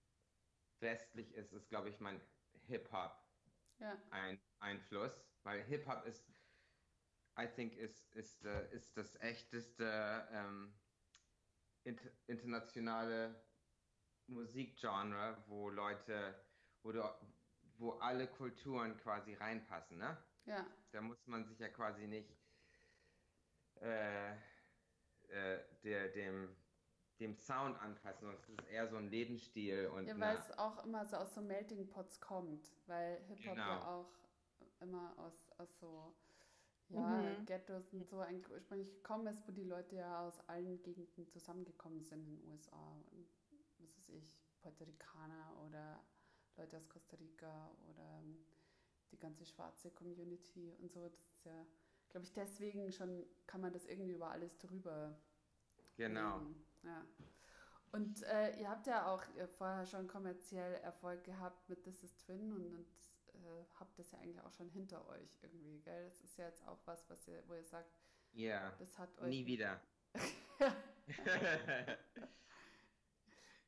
westlich 0.79 1.33
ist, 1.33 1.53
ist, 1.53 1.69
glaube 1.69 1.89
ich, 1.89 1.99
mein 1.99 2.21
Hip-Hop 2.67 3.23
ja, 3.79 3.97
ein 4.09 4.39
Einfluss. 4.59 5.25
Weil 5.43 5.63
Hip-Hop 5.63 6.05
ist, 6.05 6.38
I 7.41 7.47
think, 7.47 7.75
ist, 7.77 8.13
ist, 8.15 8.43
ist 8.45 8.97
das 8.97 9.15
echteste 9.21 10.27
ähm, 10.31 10.73
int 11.83 12.01
internationale 12.27 13.35
Musikgenre, 14.27 15.43
wo 15.47 15.69
Leute, 15.69 16.35
wo, 16.83 16.91
du, 16.91 17.01
wo 17.77 17.91
alle 17.99 18.27
Kulturen 18.27 18.97
quasi 18.97 19.33
reinpassen, 19.33 19.97
ne? 19.97 20.17
ja, 20.45 20.65
Da 20.91 21.01
muss 21.01 21.25
man 21.27 21.45
sich 21.45 21.59
ja 21.59 21.69
quasi 21.69 22.07
nicht 22.07 22.29
äh, 23.81 24.33
äh, 25.29 25.59
der, 25.83 26.09
dem, 26.09 26.55
dem 27.19 27.35
Sound 27.37 27.79
anpassen, 27.79 28.21
sondern 28.21 28.41
es 28.41 28.49
ist 28.49 28.67
eher 28.69 28.87
so 28.87 28.97
ein 28.97 29.09
Lebensstil 29.09 29.87
und 29.87 30.07
ja, 30.07 30.19
weil 30.19 30.37
es 30.37 30.51
auch 30.57 30.83
immer 30.85 31.05
so 31.05 31.17
aus 31.17 31.33
so 31.33 31.41
Melting 31.41 31.87
Pots 31.89 32.19
kommt, 32.19 32.69
weil 32.87 33.21
Hip-Hop 33.27 33.57
ja 33.57 33.77
Genau. 33.77 33.81
auch 33.83 34.11
immer 34.81 35.17
aus, 35.17 35.51
aus 35.57 35.79
so 35.79 36.15
ja, 36.89 37.21
Mhm. 37.21 37.45
Ghettos 37.45 37.93
und 37.93 38.07
so 38.07 38.19
eigentlich 38.19 38.49
ursprünglich 38.49 38.91
gekommen 38.93 39.27
ist, 39.27 39.47
wo 39.47 39.51
die 39.51 39.63
Leute 39.63 39.95
ja 39.95 40.21
aus 40.27 40.39
allen 40.47 40.81
Gegenden 40.83 41.27
zusammengekommen 41.27 42.03
sind 42.03 42.21
in 42.27 42.37
den 42.37 42.49
USA. 42.49 42.91
Und, 43.11 43.27
was 43.79 43.97
weiß 43.97 44.09
ich, 44.09 44.37
Puerto 44.61 44.83
Ricaner 44.83 45.55
oder 45.65 46.03
Leute 46.57 46.77
aus 46.77 46.89
Costa 46.89 47.15
Rica 47.17 47.71
oder 47.89 48.19
ähm, 48.21 48.37
die 49.11 49.19
ganze 49.19 49.45
schwarze 49.45 49.91
Community 49.91 50.73
und 50.79 50.91
so. 50.91 51.07
Das 51.07 51.19
ist 51.31 51.45
ja, 51.45 51.65
glaube 52.09 52.25
ich, 52.25 52.33
deswegen 52.33 52.91
schon 52.91 53.25
kann 53.47 53.61
man 53.61 53.73
das 53.73 53.85
irgendwie 53.85 54.11
über 54.13 54.31
alles 54.31 54.57
drüber 54.57 55.15
genau. 55.97 56.41
Ja. 56.83 57.05
Und 57.91 58.23
äh, 58.23 58.55
ihr 58.59 58.69
habt 58.69 58.87
ja 58.87 59.07
auch 59.07 59.23
vorher 59.57 59.85
schon 59.85 60.07
kommerziell 60.07 60.75
Erfolg 60.75 61.23
gehabt 61.23 61.69
mit 61.69 61.83
This 61.83 62.03
is 62.03 62.15
Twin 62.17 62.51
und, 62.53 62.75
und 62.75 62.87
äh, 63.45 63.65
habt 63.79 63.97
das 63.99 64.11
ja 64.11 64.19
eigentlich 64.19 64.41
auch 64.41 64.51
schon 64.53 64.69
hinter 64.69 65.07
euch 65.09 65.37
irgendwie, 65.41 65.79
gell? 65.81 66.05
Das 66.05 66.21
ist 66.21 66.37
ja 66.37 66.45
jetzt 66.47 66.65
auch 66.67 66.79
was, 66.85 67.09
was 67.09 67.27
ihr, 67.27 67.43
wo 67.47 67.53
ihr 67.53 67.63
sagt, 67.63 67.91
Ja, 68.31 68.71
das 68.79 68.97
hat 68.97 69.17
euch. 69.19 69.29
nie 69.29 69.45
wieder. 69.45 69.81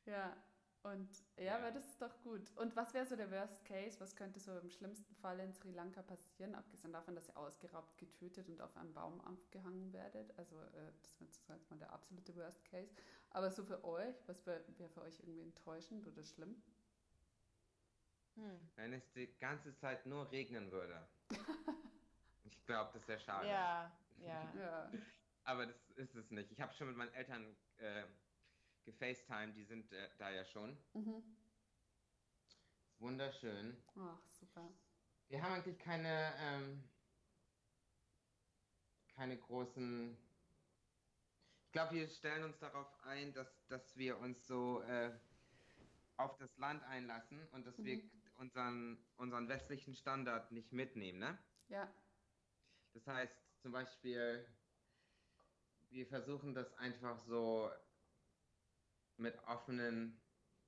Ja, 0.04 0.36
und 0.82 1.08
ja, 1.36 1.44
Ja. 1.44 1.56
aber 1.58 1.70
das 1.70 1.86
ist 1.88 2.02
doch 2.02 2.20
gut. 2.22 2.50
Und 2.56 2.74
was 2.74 2.92
wäre 2.92 3.06
so 3.06 3.14
der 3.14 3.30
Worst 3.30 3.64
Case? 3.64 4.00
Was 4.00 4.16
könnte 4.16 4.40
so 4.40 4.58
im 4.58 4.68
schlimmsten 4.68 5.14
Fall 5.14 5.38
in 5.40 5.52
Sri 5.52 5.70
Lanka 5.70 6.02
passieren, 6.02 6.54
abgesehen 6.56 6.92
davon, 6.92 7.14
dass 7.14 7.28
ihr 7.28 7.36
ausgeraubt, 7.36 7.96
getötet 7.98 8.48
und 8.48 8.60
auf 8.60 8.76
einem 8.76 8.92
Baum 8.92 9.20
aufgehangen 9.20 9.92
werdet? 9.92 10.36
Also, 10.38 10.60
äh, 10.60 10.92
das 11.00 11.20
wäre 11.20 11.30
sozusagen 11.30 11.64
mal 11.70 11.78
der 11.78 11.92
absolute 11.92 12.34
Worst 12.36 12.64
Case. 12.64 12.92
Aber 13.30 13.50
so 13.50 13.62
für 13.64 13.84
euch, 13.84 14.16
was 14.26 14.44
wäre 14.46 14.64
wär 14.78 14.88
für 14.88 15.02
euch 15.02 15.20
irgendwie 15.20 15.42
enttäuschend 15.42 16.06
oder 16.08 16.24
schlimm? 16.24 16.60
Hm. 18.36 18.60
Wenn 18.76 18.92
es 18.94 19.12
die 19.12 19.26
ganze 19.38 19.76
Zeit 19.76 20.06
nur 20.06 20.30
regnen 20.30 20.70
würde. 20.70 21.06
Ich 22.44 22.66
glaube, 22.66 22.90
das 22.98 23.06
wäre 23.08 23.20
schade. 23.20 23.48
Ja, 23.48 23.92
ja. 24.20 24.52
Ja, 24.56 24.90
Aber 25.44 25.66
das 25.66 25.90
ist 25.96 26.14
es 26.14 26.30
nicht. 26.30 26.50
Ich 26.52 26.60
habe 26.60 26.72
schon 26.74 26.86
mit 26.88 26.96
meinen 26.96 27.12
Eltern 27.12 27.56
äh, 27.78 28.04
gefacetimed, 28.84 29.56
die 29.56 29.64
sind 29.64 29.92
äh, 29.92 30.08
da 30.18 30.30
ja 30.30 30.44
schon. 30.44 30.76
mhm. 30.94 31.22
Wunderschön. 32.98 33.76
Ach, 33.98 34.18
super. 34.30 34.68
Wir 35.28 35.42
haben 35.42 35.54
eigentlich 35.54 35.78
keine, 35.78 36.32
ähm, 36.38 36.84
keine 39.16 39.36
großen. 39.38 40.16
Ich 41.66 41.72
glaube, 41.72 41.94
wir 41.96 42.08
stellen 42.08 42.44
uns 42.44 42.58
darauf 42.58 42.86
ein, 43.04 43.32
dass, 43.32 43.48
dass 43.66 43.96
wir 43.96 44.18
uns 44.18 44.46
so 44.46 44.82
äh, 44.82 45.10
auf 46.16 46.36
das 46.38 46.56
Land 46.58 46.82
einlassen 46.84 47.40
und 47.52 47.66
dass 47.66 47.76
wir 47.82 47.96
Mhm. 47.96 48.21
Unseren, 48.42 48.98
unseren 49.16 49.48
westlichen 49.48 49.94
Standard 49.94 50.50
nicht 50.50 50.72
mitnehmen, 50.72 51.20
ne? 51.20 51.38
Ja, 51.68 51.88
Das 52.92 53.06
heißt 53.06 53.34
zum 53.60 53.72
Beispiel, 53.72 54.44
wir 55.90 56.06
versuchen 56.06 56.52
das 56.54 56.74
einfach 56.74 57.18
so 57.20 57.70
mit 59.16 59.38
offenen 59.46 60.20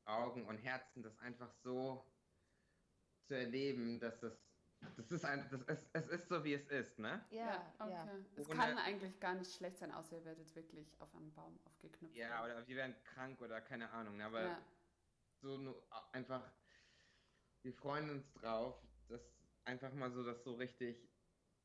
Augen 0.05 0.47
und 0.47 0.59
Herzen, 0.59 1.03
das 1.03 1.19
einfach 1.19 1.53
so 1.53 2.07
zu 3.27 3.35
erleben, 3.35 3.99
dass 3.99 4.21
das, 4.21 4.39
das 4.97 5.11
ist 5.11 5.25
ein, 5.25 5.49
das 5.51 5.63
ist, 5.63 5.89
es 5.95 6.09
ist 6.09 6.29
so 6.29 6.45
wie 6.45 6.55
es 6.55 6.67
ist, 6.69 6.99
ne? 6.99 7.25
Ja, 7.31 7.75
okay. 7.81 7.91
ja. 7.91 8.09
Es 8.37 8.49
Ohne- 8.49 8.59
kann 8.59 8.79
eigentlich 8.79 9.19
gar 9.19 9.35
nicht 9.35 9.53
schlecht 9.53 9.79
sein, 9.79 9.91
außer 9.93 10.17
ihr 10.19 10.25
werdet 10.25 10.55
wirklich 10.55 10.89
auf 11.01 11.13
einen 11.17 11.33
Baum 11.35 11.59
aufgeknüpft. 11.65 12.15
Ja, 12.15 12.45
oder 12.45 12.67
wir 12.69 12.77
werden 12.77 12.95
krank 13.03 13.41
oder 13.41 13.61
keine 13.61 13.91
Ahnung, 13.91 14.17
ne? 14.19 14.27
aber 14.27 14.43
ja. 14.45 14.63
so 15.41 15.57
nur 15.57 15.83
einfach, 16.13 16.43
wir 17.65 17.75
freuen 17.75 18.11
uns 18.11 18.33
drauf, 18.33 18.87
das 19.09 19.23
einfach 19.65 19.93
mal 19.95 20.13
so, 20.13 20.23
das 20.23 20.45
so 20.45 20.55
richtig 20.55 21.11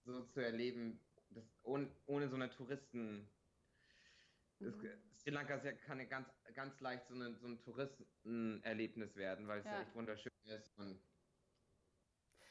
so 0.06 0.24
zu 0.26 0.40
erleben, 0.40 1.00
das 1.30 1.60
ohne, 1.64 2.02
ohne 2.08 2.30
so 2.30 2.36
eine 2.36 2.50
Touristen 2.50 3.30
es, 4.60 4.74
Mhm. 4.76 5.00
Sri 5.16 5.32
Lanka 5.32 5.56
ist 5.56 5.66
ja, 5.66 5.74
kann 5.74 6.00
ja 6.00 6.06
ganz, 6.06 6.28
ganz 6.54 6.80
leicht 6.82 7.08
so, 7.08 7.14
eine, 7.14 7.38
so 7.40 7.48
ein 7.48 7.60
Touristenerlebnis 7.60 9.16
werden, 9.16 9.48
weil 9.48 9.60
es 9.60 9.66
ja. 9.66 9.72
Ja. 9.72 9.82
echt 9.82 9.96
wunderschön 9.96 10.32
ist 10.46 10.78
und 10.78 11.00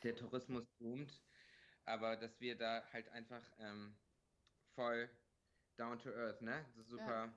der 0.02 0.16
Tourismus 0.16 0.66
boomt. 0.78 1.22
Aber 1.84 2.16
dass 2.16 2.40
wir 2.40 2.56
da 2.56 2.92
halt 2.92 3.08
einfach 3.08 3.52
ähm, 3.58 3.98
voll 4.74 5.10
down 5.76 5.98
to 5.98 6.10
earth, 6.10 6.42
ne? 6.42 6.64
Das 6.68 6.76
ist 6.84 6.90
super 6.90 7.34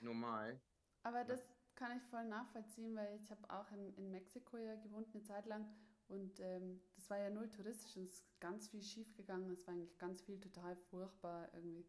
normal. 0.00 0.60
Aber 1.02 1.24
das 1.24 1.53
kann 1.74 1.96
ich 1.96 2.02
voll 2.04 2.24
nachvollziehen, 2.24 2.94
weil 2.96 3.18
ich 3.22 3.30
habe 3.30 3.48
auch 3.50 3.70
in, 3.72 3.94
in 3.96 4.10
Mexiko 4.10 4.56
ja 4.56 4.74
gewohnt 4.76 5.08
eine 5.12 5.22
Zeit 5.22 5.46
lang 5.46 5.66
und 6.08 6.38
ähm, 6.40 6.80
das 6.96 7.08
war 7.10 7.18
ja 7.18 7.30
null 7.30 7.48
touristisch 7.48 7.96
und 7.96 8.04
es 8.04 8.14
ist 8.14 8.40
ganz 8.40 8.68
viel 8.68 8.82
schief 8.82 9.14
gegangen. 9.16 9.50
Es 9.50 9.66
war 9.66 9.74
eigentlich 9.74 9.98
ganz 9.98 10.20
viel 10.20 10.38
total 10.38 10.76
furchtbar 10.76 11.48
irgendwie. 11.54 11.84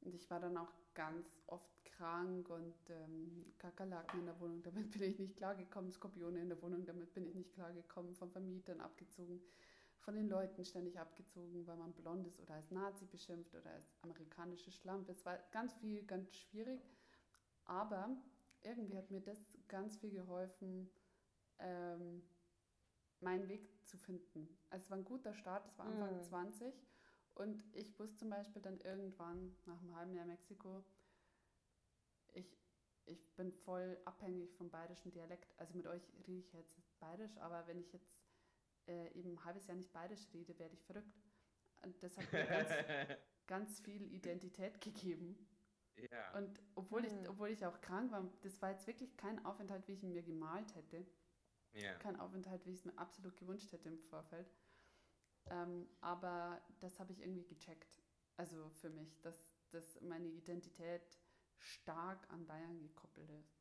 Und 0.00 0.14
ich 0.14 0.30
war 0.30 0.40
dann 0.40 0.56
auch 0.56 0.72
ganz 0.94 1.26
oft 1.46 1.84
krank 1.84 2.48
und 2.48 2.74
ähm, 2.90 3.52
Kakerlaken 3.58 4.20
in 4.20 4.26
der 4.26 4.38
Wohnung, 4.40 4.62
damit 4.62 4.90
bin 4.92 5.02
ich 5.02 5.18
nicht 5.18 5.36
klargekommen. 5.36 5.90
Skorpione 5.90 6.40
in 6.40 6.48
der 6.48 6.60
Wohnung, 6.62 6.84
damit 6.84 7.12
bin 7.12 7.26
ich 7.26 7.34
nicht 7.34 7.52
klargekommen. 7.54 8.14
Von 8.14 8.30
Vermietern 8.30 8.80
abgezogen, 8.80 9.40
von 9.98 10.14
den 10.14 10.28
Leuten 10.28 10.64
ständig 10.64 10.98
abgezogen, 10.98 11.66
weil 11.66 11.76
man 11.76 11.92
blond 11.92 12.26
ist 12.26 12.40
oder 12.40 12.54
als 12.54 12.70
Nazi 12.70 13.04
beschimpft 13.06 13.54
oder 13.54 13.70
als 13.70 13.96
amerikanische 14.02 14.70
Schlampe. 14.70 15.12
Es 15.12 15.24
war 15.24 15.38
ganz 15.50 15.74
viel, 15.74 16.04
ganz 16.04 16.32
schwierig. 16.34 16.80
Aber 17.64 18.16
irgendwie 18.66 18.96
hat 18.98 19.10
mir 19.10 19.20
das 19.20 19.38
ganz 19.68 19.96
viel 19.96 20.10
geholfen, 20.10 20.90
ähm, 21.58 22.22
meinen 23.20 23.48
Weg 23.48 23.68
zu 23.86 23.96
finden. 23.96 24.48
Also 24.70 24.84
es 24.84 24.90
war 24.90 24.98
ein 24.98 25.04
guter 25.04 25.34
Start, 25.34 25.66
es 25.66 25.78
war 25.78 25.86
Anfang 25.86 26.18
Mm. 26.18 26.22
20 26.22 26.74
und 27.34 27.64
ich 27.74 27.98
wusste 27.98 28.16
zum 28.18 28.30
Beispiel 28.30 28.62
dann 28.62 28.78
irgendwann 28.80 29.56
nach 29.66 29.80
einem 29.80 29.94
halben 29.96 30.14
Jahr 30.14 30.26
Mexiko, 30.26 30.84
ich, 32.34 32.58
ich 33.06 33.34
bin 33.36 33.52
voll 33.52 33.98
abhängig 34.04 34.54
vom 34.54 34.70
bayerischen 34.70 35.10
Dialekt. 35.10 35.58
Also 35.58 35.74
mit 35.74 35.86
euch 35.86 36.02
rede 36.26 36.40
ich 36.40 36.52
jetzt 36.52 36.76
bayerisch, 36.98 37.36
aber 37.38 37.66
wenn 37.66 37.78
ich 37.78 37.92
jetzt 37.92 38.26
äh, 38.86 39.12
eben 39.12 39.32
ein 39.32 39.44
halbes 39.44 39.66
Jahr 39.66 39.76
nicht 39.76 39.92
bayerisch 39.92 40.26
rede, 40.32 40.58
werde 40.58 40.74
ich 40.74 40.84
verrückt. 40.84 41.16
Und 41.82 42.02
das 42.02 42.16
hat 42.16 42.32
mir 42.32 42.44
ganz, 42.46 42.68
ganz 43.46 43.80
viel 43.80 44.12
Identität 44.12 44.80
gegeben. 44.80 45.36
Ja. 45.96 46.38
Und 46.38 46.58
obwohl, 46.74 47.04
ich, 47.04 47.12
Mhm. 47.12 47.26
obwohl 47.28 47.48
ich 47.50 47.64
auch 47.64 47.80
krank 47.80 48.10
war, 48.12 48.24
das 48.42 48.60
war 48.62 48.70
jetzt 48.70 48.86
wirklich 48.86 49.16
kein 49.16 49.44
Aufenthalt, 49.44 49.88
wie 49.88 49.92
ich 49.92 50.02
ihn 50.02 50.12
mir 50.12 50.22
gemalt 50.22 50.74
hätte. 50.74 51.06
ja. 51.72 51.98
Kein 51.98 52.18
Aufenthalt, 52.20 52.66
wie 52.66 52.72
ich 52.72 52.80
es 52.80 52.84
mir 52.84 52.98
absolut 52.98 53.36
gewünscht 53.36 53.72
hätte 53.72 53.88
im 53.88 53.98
Vorfeld. 53.98 54.46
Ähm, 55.50 55.86
aber 56.00 56.60
das 56.80 56.98
habe 57.00 57.12
ich 57.12 57.20
irgendwie 57.20 57.44
gecheckt. 57.44 58.02
Also 58.36 58.68
für 58.70 58.90
mich, 58.90 59.20
dass, 59.22 59.68
dass 59.70 60.00
meine 60.02 60.28
Identität 60.28 61.02
stark 61.58 62.28
an 62.30 62.46
Bayern 62.46 62.80
gekoppelt 62.80 63.30
ist. 63.30 63.56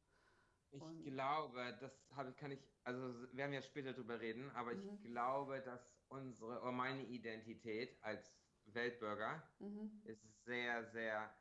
Ich 0.72 0.82
Und- 0.82 1.06
glaube, 1.06 1.78
das 1.80 2.10
habe 2.12 2.30
ich, 2.32 2.36
kann 2.36 2.52
ich, 2.52 2.60
also 2.84 3.22
wir 3.22 3.34
werden 3.38 3.54
ja 3.54 3.62
später 3.62 3.94
drüber 3.94 4.20
reden, 4.20 4.50
aber 4.52 4.74
Mhm. 4.74 4.90
ich 4.90 5.02
glaube, 5.04 5.62
dass 5.62 6.04
unsere, 6.10 6.62
oder 6.62 6.72
meine 6.72 7.06
Identität 7.06 8.04
als 8.04 8.42
Weltbürger 8.66 9.42
Mhm. 9.60 10.02
ist 10.04 10.44
sehr, 10.44 10.84
sehr 10.92 11.34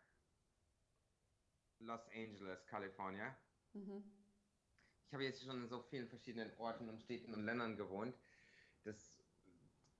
Los 1.81 2.07
Angeles, 2.09 2.65
California. 2.67 3.37
Mhm. 3.73 4.05
Ich 5.07 5.13
habe 5.13 5.25
jetzt 5.25 5.43
schon 5.45 5.63
in 5.63 5.69
so 5.69 5.83
vielen 5.83 6.09
verschiedenen 6.09 6.53
Orten 6.59 6.89
und 6.89 7.01
Städten 7.01 7.35
und 7.35 7.45
Ländern 7.45 7.77
gewohnt, 7.77 8.17
dass, 8.83 9.23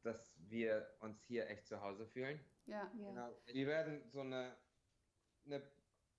dass 0.03 0.35
wir 0.49 0.89
uns 1.01 1.23
hier 1.23 1.49
echt 1.49 1.67
zu 1.67 1.81
Hause 1.81 2.07
fühlen. 2.07 2.41
Ja, 2.67 2.91
Ja. 2.97 3.09
Genau. 3.11 3.37
Wir 3.47 3.67
werden 3.67 4.11
so 4.11 4.21
eine, 4.21 4.57
eine 5.45 5.63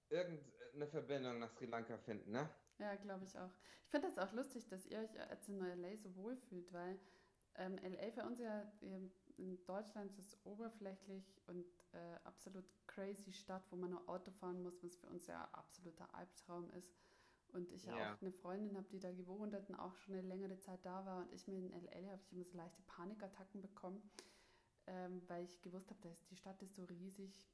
irgendeine 0.10 0.88
Verbindung 0.88 1.40
nach 1.40 1.52
Sri 1.52 1.66
Lanka 1.66 1.98
finden, 1.98 2.32
ne? 2.32 2.50
ja, 2.78 2.96
glaube 2.96 3.26
ich 3.26 3.38
auch. 3.38 3.50
Ich 3.86 3.92
finde 3.92 4.08
das 4.08 4.18
auch 4.18 4.34
lustig, 4.34 4.68
dass 4.68 4.86
ihr 4.86 5.00
euch 5.00 5.14
jetzt 5.14 5.50
in 5.50 5.60
LA 5.60 5.98
so 5.98 6.16
wohlfühlt, 6.16 6.72
weil 6.74 7.00
ähm, 7.56 7.78
LA 7.78 8.12
für 8.12 8.24
uns 8.24 8.40
ja 8.40 8.72
ähm, 8.82 9.12
in 9.38 9.66
Deutschland 9.66 10.18
ist 10.18 10.38
oberflächlich 10.46 11.42
und 11.48 11.66
äh, 11.94 12.16
absolut 12.24 12.66
crazy 12.96 13.34
Stadt, 13.34 13.64
wo 13.70 13.76
man 13.76 13.92
nur 13.92 14.08
Auto 14.10 14.32
fahren 14.32 14.64
muss, 14.64 14.82
was 14.84 14.96
für 14.96 15.08
uns 15.08 15.28
ja 15.28 15.48
absoluter 15.52 16.08
Albtraum 16.16 16.72
ist. 16.72 16.96
Und 17.50 17.72
ich 17.72 17.86
ja 17.86 18.14
auch 18.14 18.22
eine 18.22 18.32
Freundin 18.32 18.76
habe, 18.76 18.88
die 18.90 19.00
da 19.00 19.12
gewohnt 19.12 19.54
hat 19.54 19.70
und 19.70 19.76
auch 19.76 19.96
schon 19.98 20.16
eine 20.16 20.28
längere 20.28 20.58
Zeit 20.60 20.86
da 20.86 21.06
war. 21.06 21.20
Und 21.20 21.32
ich 21.32 21.48
mir 21.48 21.58
in 21.58 21.72
LA 21.72 22.12
habe 22.12 22.22
ich 22.22 22.32
immer 22.32 22.44
so 22.44 22.58
leichte 22.58 22.82
Panikattacken 22.84 23.62
bekommen, 23.62 24.02
ähm, 24.88 25.22
weil 25.28 25.46
ich 25.46 25.62
gewusst 25.62 25.90
habe, 25.90 26.02
dass 26.02 26.26
die 26.26 26.36
Stadt 26.36 26.62
ist 26.62 26.76
so 26.76 26.84
riesig. 26.84 27.48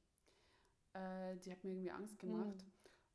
Äh, 0.94 1.36
die 1.38 1.52
hat 1.52 1.62
mir 1.62 1.70
irgendwie 1.70 1.90
Angst 1.90 2.18
gemacht. 2.18 2.64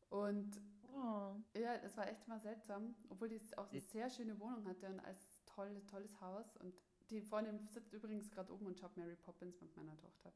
Und 0.10 0.62
Oh. 0.94 1.36
ja, 1.56 1.76
es 1.84 1.96
war 1.96 2.08
echt 2.08 2.28
mal 2.28 2.40
seltsam, 2.40 2.96
obwohl 3.10 3.30
die 3.30 3.40
auch 3.58 3.70
eine 3.70 3.82
sehr 3.82 4.10
schöne 4.10 4.40
Wohnung 4.40 4.66
hatte 4.66 4.88
und 4.88 5.00
als 5.02 5.44
tolle, 5.46 5.86
tolles 5.86 6.20
Haus. 6.22 6.58
Und 6.58 6.74
die 7.10 7.22
Freundin 7.22 7.68
sitzt 7.68 7.94
übrigens 7.94 8.32
gerade 8.32 8.52
oben 8.54 8.66
und 8.66 8.80
schaut 8.80 8.98
Mary 8.98 9.16
Poppins 9.16 9.62
mit 9.62 9.76
meiner 9.76 9.98
Tochter. 9.98 10.34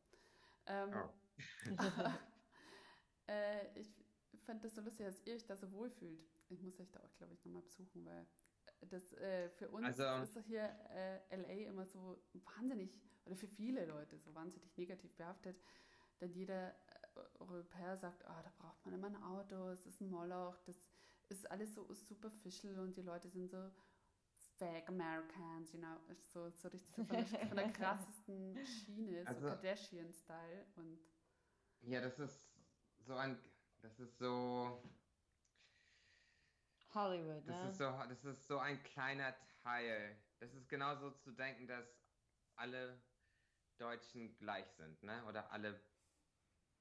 Ähm, 0.68 0.94
Oh. 0.94 1.10
äh, 3.28 3.80
ich 3.80 3.90
fand 4.46 4.64
das 4.64 4.76
so 4.76 4.82
lustig, 4.82 5.06
dass 5.06 5.22
ihr 5.26 5.36
euch 5.36 5.46
da 5.46 5.56
so 5.56 5.72
wohlfühlt. 5.72 6.20
Ich 6.50 6.62
muss 6.62 6.80
euch 6.80 6.92
da 6.92 7.00
auch, 7.02 7.16
glaube 7.18 7.34
ich, 7.34 7.44
nochmal 7.46 7.62
besuchen, 7.62 8.06
weil 8.06 8.28
das 8.82 9.14
äh, 9.14 9.50
für 9.50 9.70
uns 9.70 9.86
Also- 9.86 10.24
ist 10.24 10.36
doch 10.36 10.44
hier 10.44 10.64
äh, 10.90 11.36
LA 11.36 11.68
immer 11.70 11.86
so 11.86 12.22
wahnsinnig, 12.34 12.92
oder 13.26 13.36
für 13.36 13.48
viele 13.48 13.86
Leute 13.86 14.18
so 14.18 14.34
wahnsinnig 14.34 14.76
negativ 14.78 15.16
behaftet. 15.16 15.58
Denn 16.20 16.32
jeder 16.34 16.70
äh, 16.70 16.74
Europäer 17.40 17.98
sagt, 17.98 18.26
ah, 18.26 18.42
da 18.44 18.52
braucht 18.58 18.84
man 18.86 18.94
immer 18.96 19.08
ein 19.08 19.22
Auto, 19.24 19.70
es 19.70 19.86
ist 19.86 20.02
ein 20.02 20.10
Moloch, 20.10 20.58
das 20.66 20.76
ist 21.30 21.50
alles 21.50 21.74
so 21.74 21.92
superficial 21.94 22.80
und 22.80 22.96
die 22.98 23.02
Leute 23.02 23.30
sind 23.30 23.50
so 23.50 23.72
fake 24.62 24.88
Americans, 24.90 25.74
you 25.74 25.80
know, 25.80 25.98
so, 26.32 26.50
so 26.52 26.68
richtig 26.70 26.94
so 26.96 27.04
von 27.04 27.18
der, 27.18 27.26
von 27.48 27.58
der 27.58 27.72
krassesten 27.74 28.64
Schiene, 28.64 29.24
so 29.24 29.30
Also- 29.30 29.48
Kardashian-Style 29.48 30.66
und 30.76 31.00
Ja, 31.82 32.00
das 32.00 32.20
ist 32.20 32.48
so 33.00 33.16
ein, 33.16 33.40
das 33.82 34.00
ist 34.00 34.20
so, 34.20 34.84
Hollywood, 36.94 37.48
das 37.48 37.64
ne? 37.64 37.70
ist 37.70 37.78
so, 37.78 37.86
das 38.08 38.24
ist 38.26 38.48
so 38.48 38.60
ein 38.60 38.84
kleiner 38.84 39.34
Teil. 39.64 40.16
Das 40.40 40.54
ist 40.54 40.68
genauso 40.70 41.12
zu 41.12 41.32
denken, 41.32 41.66
dass 41.68 41.88
alle 42.56 43.02
Deutschen 43.78 44.38
gleich 44.38 44.68
sind, 44.78 45.02
ne? 45.02 45.24
Oder 45.26 45.52
alle 45.52 45.80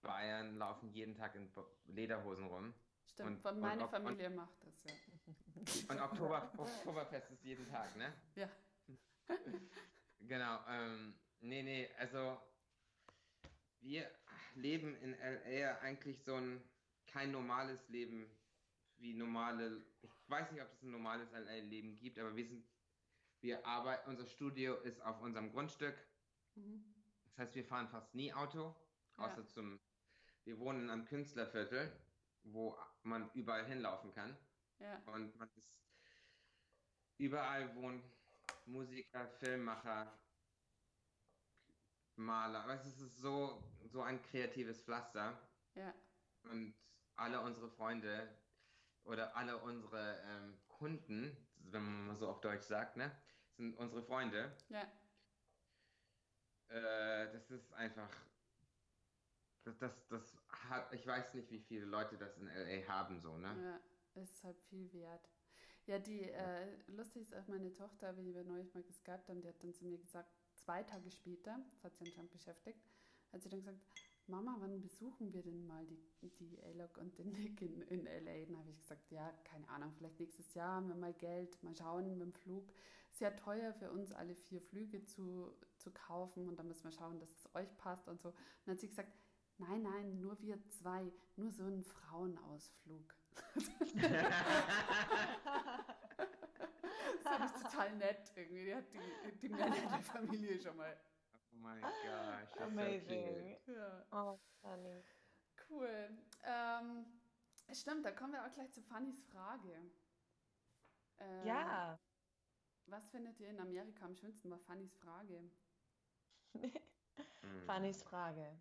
Bayern 0.02 0.56
laufen 0.56 0.90
jeden 0.90 1.14
Tag 1.14 1.34
in 1.34 1.50
Lederhosen 1.84 2.46
rum. 2.46 2.74
Stimmt, 3.10 3.30
Und- 3.30 3.42
von 3.42 3.54
und 3.56 3.60
meine 3.60 3.82
und- 3.84 3.90
Familie 3.90 4.30
macht 4.30 4.54
das, 4.64 4.84
ja. 4.84 4.92
Und 5.94 6.00
Oktober, 6.00 6.50
Oktoberfest 6.58 7.30
ist 7.32 7.44
jeden 7.44 7.68
Tag, 7.68 7.94
ne? 7.96 8.12
Ja. 8.36 8.48
Genau, 10.22 10.58
ähm, 10.68 11.14
nee, 11.40 11.62
nee, 11.62 11.88
also 11.98 12.38
wir 13.80 14.10
leben 14.54 14.94
in 14.96 15.14
LA 15.18 15.78
eigentlich 15.80 16.22
so 16.22 16.34
ein 16.34 16.62
kein 17.06 17.30
normales 17.32 17.88
Leben 17.88 18.30
wie 18.98 19.14
normale, 19.14 19.82
ich 20.02 20.10
weiß 20.28 20.52
nicht, 20.52 20.60
ob 20.62 20.70
es 20.72 20.82
ein 20.82 20.90
normales 20.90 21.32
LA-Leben 21.32 21.98
gibt, 21.98 22.18
aber 22.18 22.36
wir 22.36 22.46
sind, 22.46 22.66
wir 23.40 23.64
arbeiten, 23.66 24.10
unser 24.10 24.26
Studio 24.26 24.76
ist 24.82 25.00
auf 25.00 25.20
unserem 25.22 25.50
Grundstück, 25.52 25.96
Mhm. 26.54 26.84
das 27.24 27.38
heißt, 27.38 27.54
wir 27.54 27.64
fahren 27.64 27.88
fast 27.88 28.14
nie 28.14 28.30
Auto, 28.34 28.76
Ja. 29.16 29.24
außer 29.24 29.46
zum, 29.48 29.80
wir 30.44 30.58
wohnen 30.58 30.82
in 30.82 30.90
einem 30.90 31.06
Künstlerviertel, 31.06 31.90
wo 32.42 32.76
man 33.02 33.30
überall 33.34 33.64
hinlaufen 33.66 34.12
kann. 34.14 34.36
Ja, 34.78 35.00
Und 35.06 35.36
man 35.38 35.48
ist 35.56 35.80
überall 37.18 37.74
wohnen 37.76 38.02
Musiker, 38.66 39.28
Filmmacher, 39.28 40.12
Maler. 42.16 42.66
Es 42.68 42.86
ist 42.86 43.18
so, 43.18 43.62
so 43.84 44.02
ein 44.02 44.22
kreatives 44.22 44.82
Pflaster. 44.82 45.38
ja, 45.74 45.94
Und 46.44 46.74
alle 47.16 47.40
unsere 47.40 47.68
Freunde 47.70 48.28
oder 49.04 49.34
alle 49.36 49.58
unsere 49.58 50.20
ähm, 50.26 50.58
Kunden, 50.68 51.36
wenn 51.56 51.82
man 51.82 52.06
mal 52.08 52.16
so 52.16 52.28
auf 52.28 52.40
Deutsch 52.40 52.64
sagt, 52.64 52.96
ne, 52.96 53.10
sind 53.56 53.76
unsere 53.76 54.02
Freunde. 54.02 54.56
ja. 54.68 54.86
Äh, 56.68 57.32
das 57.32 57.50
ist 57.50 57.72
einfach. 57.74 58.08
Das, 59.64 59.76
das, 59.78 59.92
das 60.08 60.36
hat, 60.48 60.92
ich 60.94 61.06
weiß 61.06 61.34
nicht, 61.34 61.50
wie 61.50 61.60
viele 61.60 61.84
Leute 61.84 62.16
das 62.16 62.36
in 62.38 62.46
LA 62.46 62.88
haben, 62.88 63.20
so, 63.20 63.36
ne? 63.36 63.54
Ja, 63.62 63.80
es 64.22 64.30
ist 64.30 64.44
halt 64.44 64.58
viel 64.68 64.92
wert. 64.92 65.28
Ja, 65.86 65.98
die, 65.98 66.22
äh, 66.30 66.66
lustig 66.88 67.22
ist 67.22 67.34
auch 67.34 67.46
meine 67.48 67.72
Tochter, 67.72 68.16
wie 68.16 68.34
wir 68.34 68.44
neulich 68.44 68.72
mal 68.74 68.82
geskypt 68.82 69.28
haben, 69.28 69.40
die 69.40 69.48
hat 69.48 69.62
dann 69.62 69.74
zu 69.74 69.84
mir 69.84 69.98
gesagt, 69.98 70.30
zwei 70.54 70.82
Tage 70.82 71.10
später, 71.10 71.58
das 71.72 71.84
hat 71.84 71.96
sie 71.96 72.04
anscheinend 72.04 72.32
beschäftigt, 72.32 72.80
hat 73.32 73.42
sie 73.42 73.48
dann 73.48 73.60
gesagt, 73.60 73.80
Mama, 74.30 74.56
wann 74.60 74.80
besuchen 74.80 75.32
wir 75.32 75.42
denn 75.42 75.66
mal 75.66 75.84
die, 75.86 76.30
die 76.38 76.62
Alok 76.62 76.98
und 76.98 77.18
den 77.18 77.32
Nick 77.32 77.60
in, 77.62 77.82
in 77.82 78.04
LA? 78.04 78.46
Dann 78.46 78.58
habe 78.58 78.70
ich 78.70 78.78
gesagt, 78.78 79.10
ja, 79.10 79.32
keine 79.44 79.68
Ahnung, 79.68 79.92
vielleicht 79.96 80.20
nächstes 80.20 80.54
Jahr 80.54 80.76
haben 80.76 80.88
wir 80.88 80.94
mal 80.94 81.12
Geld, 81.14 81.60
mal 81.64 81.74
schauen 81.74 82.16
mit 82.16 82.20
dem 82.20 82.32
Flug. 82.32 82.70
Sehr 83.10 83.34
teuer 83.34 83.74
für 83.74 83.90
uns, 83.90 84.12
alle 84.12 84.36
vier 84.36 84.62
Flüge 84.62 85.04
zu, 85.04 85.52
zu 85.76 85.90
kaufen 85.90 86.48
und 86.48 86.56
dann 86.58 86.68
müssen 86.68 86.84
wir 86.84 86.92
schauen, 86.92 87.18
dass 87.18 87.30
es 87.30 87.54
euch 87.54 87.76
passt 87.76 88.06
und 88.06 88.20
so. 88.22 88.28
Und 88.28 88.36
dann 88.66 88.74
hat 88.74 88.80
sie 88.80 88.88
gesagt, 88.88 89.12
Nein, 89.60 89.82
nein, 89.82 90.20
nur 90.20 90.40
wir 90.40 90.58
zwei. 90.68 91.12
Nur 91.36 91.50
so 91.52 91.64
ein 91.64 91.82
Frauenausflug. 91.84 93.14
Das 97.22 97.38
fand 97.38 97.44
ich 97.56 97.62
total 97.62 97.96
nett 97.96 98.32
irgendwie. 98.34 98.64
Die 98.64 98.74
hat 98.74 98.84
die, 98.92 99.38
die 99.38 99.48
Männer 99.48 99.76
der 99.76 100.00
Familie 100.02 100.60
schon 100.60 100.76
mal. 100.76 100.98
Oh 101.52 101.56
mein 101.58 101.80
Gott, 101.80 101.92
so 102.56 102.64
Amazing. 102.64 103.58
cute. 103.64 103.76
Ja. 103.76 104.06
Oh, 104.12 104.38
funny. 104.60 105.04
Cool. 105.68 106.08
Ähm, 106.44 107.06
stimmt, 107.72 108.04
da 108.04 108.10
kommen 108.12 108.32
wir 108.32 108.44
auch 108.44 108.52
gleich 108.52 108.72
zu 108.72 108.82
Fannys 108.82 109.20
Frage. 109.24 109.80
Ähm, 111.18 111.46
Ja. 111.46 111.98
Was 112.86 113.08
findet 113.10 113.38
ihr 113.38 113.50
in 113.50 113.60
Amerika 113.60 114.04
am 114.04 114.16
schönsten? 114.16 114.50
War 114.50 114.58
Fannys 114.58 114.94
Frage. 114.96 115.50
Fannys 117.66 118.02
Frage. 118.02 118.60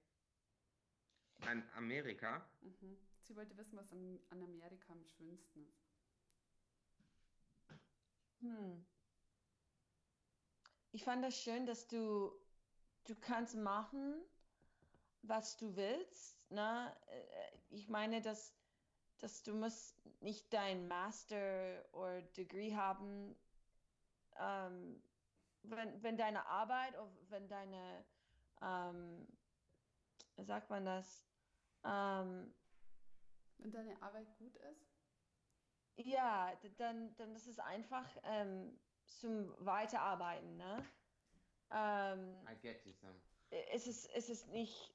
An 1.48 1.64
Amerika? 1.76 2.42
Mhm. 2.62 2.98
Sie 3.24 3.36
wollte 3.36 3.56
wissen, 3.58 3.78
was 3.78 3.92
an, 3.92 4.20
an 4.30 4.42
Amerika 4.44 4.92
am 4.92 5.04
schönsten 5.06 5.64
ist. 5.66 5.90
Hm. 8.42 8.86
Ich 10.92 11.04
fand 11.04 11.24
das 11.24 11.38
schön, 11.38 11.66
dass 11.66 11.88
du, 11.88 12.32
du 13.06 13.16
kannst 13.16 13.56
machen, 13.56 14.16
was 15.22 15.58
du 15.58 15.76
willst. 15.76 16.50
Ne? 16.52 16.96
Äh, 17.08 17.58
Ich 17.70 17.90
meine, 17.90 18.22
dass, 18.22 18.56
dass 19.20 19.44
du 19.44 19.54
musst 19.54 19.96
nicht 20.22 20.52
dein 20.54 20.88
Master 20.88 21.86
oder 21.94 22.22
Degree 22.22 22.76
haben. 22.76 23.36
Ähm, 24.40 25.02
wenn, 25.64 26.02
wenn 26.04 26.18
deine 26.18 26.46
Arbeit 26.48 26.96
oder 26.98 27.12
wenn 27.30 27.48
deine, 27.48 28.06
ähm, 28.62 29.28
wie 30.38 30.44
sagt 30.44 30.70
man 30.70 30.86
das? 30.86 31.29
Ähm, 31.84 32.54
Wenn 33.58 33.72
deine 33.72 34.02
Arbeit 34.02 34.28
gut 34.38 34.56
ist? 34.58 34.86
Ja, 35.98 36.54
dann, 36.78 37.16
dann 37.18 37.36
ist 37.36 37.48
es 37.48 37.60
einfach 37.60 38.06
ähm, 38.24 38.80
zum 39.06 39.54
Weiterarbeiten, 39.66 40.56
ne? 40.58 40.78
Ähm, 41.72 42.38
I 42.48 42.56
get 42.62 42.86
you 42.86 42.94
some. 42.94 43.14
es 43.74 43.86
ist, 43.88 44.10
es 44.16 44.30
ist 44.30 44.48
nicht, 44.50 44.94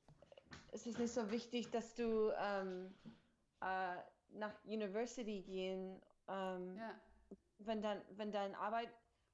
es 0.72 0.86
ist 0.86 0.98
nicht 0.98 1.12
so 1.12 1.30
wichtig, 1.30 1.70
dass 1.70 1.94
du 1.94 2.32
ähm, 2.38 2.94
äh, 3.60 3.96
nach 4.30 4.64
University 4.64 5.42
gehen, 5.42 6.00
ähm, 6.28 6.76
Ja. 6.76 7.00
wenn 7.58 7.82
dann, 7.82 8.02
wenn 8.16 8.32
deine 8.32 8.58
Arbeit 8.58 8.90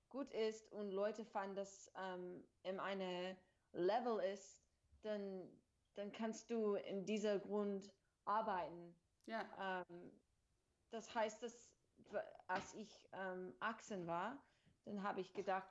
gut 0.09 0.33
ist 0.33 0.73
und 0.73 0.91
Leute 0.91 1.25
fanden, 1.25 1.55
dass 1.57 1.91
ähm, 1.97 2.45
in 2.65 2.81
eine 2.81 3.37
Level 3.73 4.19
ist, 4.21 4.61
dann, 5.03 5.49
dann 6.01 6.13
kannst 6.13 6.51
du 6.51 6.77
in 6.77 7.05
dieser 7.05 7.39
Grund 7.39 7.93
arbeiten. 8.25 8.97
Ja. 9.27 9.85
Ähm, 9.91 10.11
das 10.91 11.15
heißt, 11.15 11.43
dass 11.43 11.71
als 12.47 12.73
ich 12.75 13.09
ähm, 13.13 13.55
18 13.61 14.07
war, 14.07 14.43
dann 14.87 15.03
habe 15.03 15.21
ich 15.21 15.35
gedacht, 15.35 15.69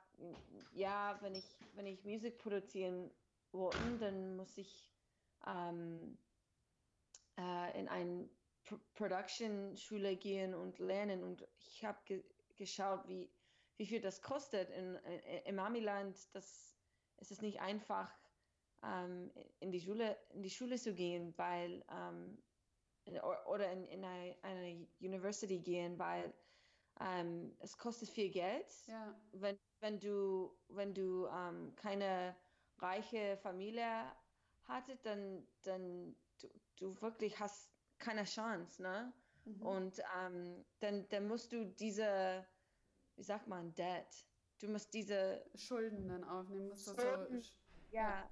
ja, 0.72 1.18
wenn 1.20 1.34
ich, 1.34 1.56
wenn 1.74 1.86
ich 1.86 2.04
Musik 2.04 2.38
produzieren 2.38 3.10
wollte, 3.50 3.98
dann 3.98 4.36
muss 4.36 4.56
ich 4.56 4.92
ähm, 5.46 6.16
äh, 7.36 7.80
in 7.80 7.88
eine 7.88 8.30
Pro 8.64 8.78
Production-Schule 8.94 10.16
gehen 10.16 10.54
und 10.54 10.78
lernen. 10.78 11.24
Und 11.24 11.46
ich 11.58 11.84
habe 11.84 11.98
ge 12.04 12.22
geschaut, 12.56 13.08
wie, 13.08 13.28
wie 13.78 13.86
viel 13.86 14.00
das 14.00 14.22
kostet. 14.22 14.70
In, 14.70 14.94
in, 14.94 15.42
Im 15.46 15.58
Amiland, 15.58 16.16
das, 16.34 16.78
es 17.16 17.32
ist 17.32 17.42
nicht 17.42 17.60
einfach, 17.60 18.12
ähm, 18.82 19.30
in, 19.60 19.70
die 19.72 19.80
Schule, 19.80 20.16
in 20.30 20.42
die 20.42 20.50
Schule 20.50 20.76
zu 20.78 20.94
gehen, 20.94 21.36
weil 21.36 21.84
ähm, 21.90 22.38
oder 23.46 23.70
in, 23.72 23.86
in 23.88 24.04
eine, 24.04 24.36
eine 24.42 24.86
University 25.00 25.58
gehen, 25.58 25.98
weil 25.98 26.32
ähm, 27.00 27.56
es 27.60 27.76
kostet 27.76 28.08
viel 28.08 28.30
Geld. 28.30 28.66
Ja. 28.86 29.14
Wenn, 29.32 29.58
wenn 29.80 29.98
du, 29.98 30.56
wenn 30.68 30.94
du 30.94 31.26
ähm, 31.26 31.74
keine 31.76 32.36
reiche 32.78 33.36
Familie 33.38 34.12
hattet, 34.64 35.04
dann, 35.04 35.46
dann 35.62 36.14
du, 36.40 36.48
du 36.76 37.00
wirklich 37.00 37.38
hast 37.40 37.70
keine 37.98 38.24
Chance, 38.24 38.82
ne? 38.82 39.12
Mhm. 39.44 39.62
Und 39.62 40.02
ähm, 40.16 40.64
dann, 40.80 41.08
dann 41.08 41.26
musst 41.28 41.52
du 41.52 41.64
diese, 41.64 42.46
wie 43.16 43.22
sagt 43.22 43.48
man, 43.48 43.74
Debt, 43.74 44.26
du 44.60 44.68
musst 44.68 44.92
diese 44.94 45.44
Schulden 45.54 46.08
dann 46.08 46.24
aufnehmen. 46.24 46.68
Musst 46.68 46.86
du 46.88 46.94
so, 46.94 47.02
sch- 47.02 47.56
ja. 47.90 48.28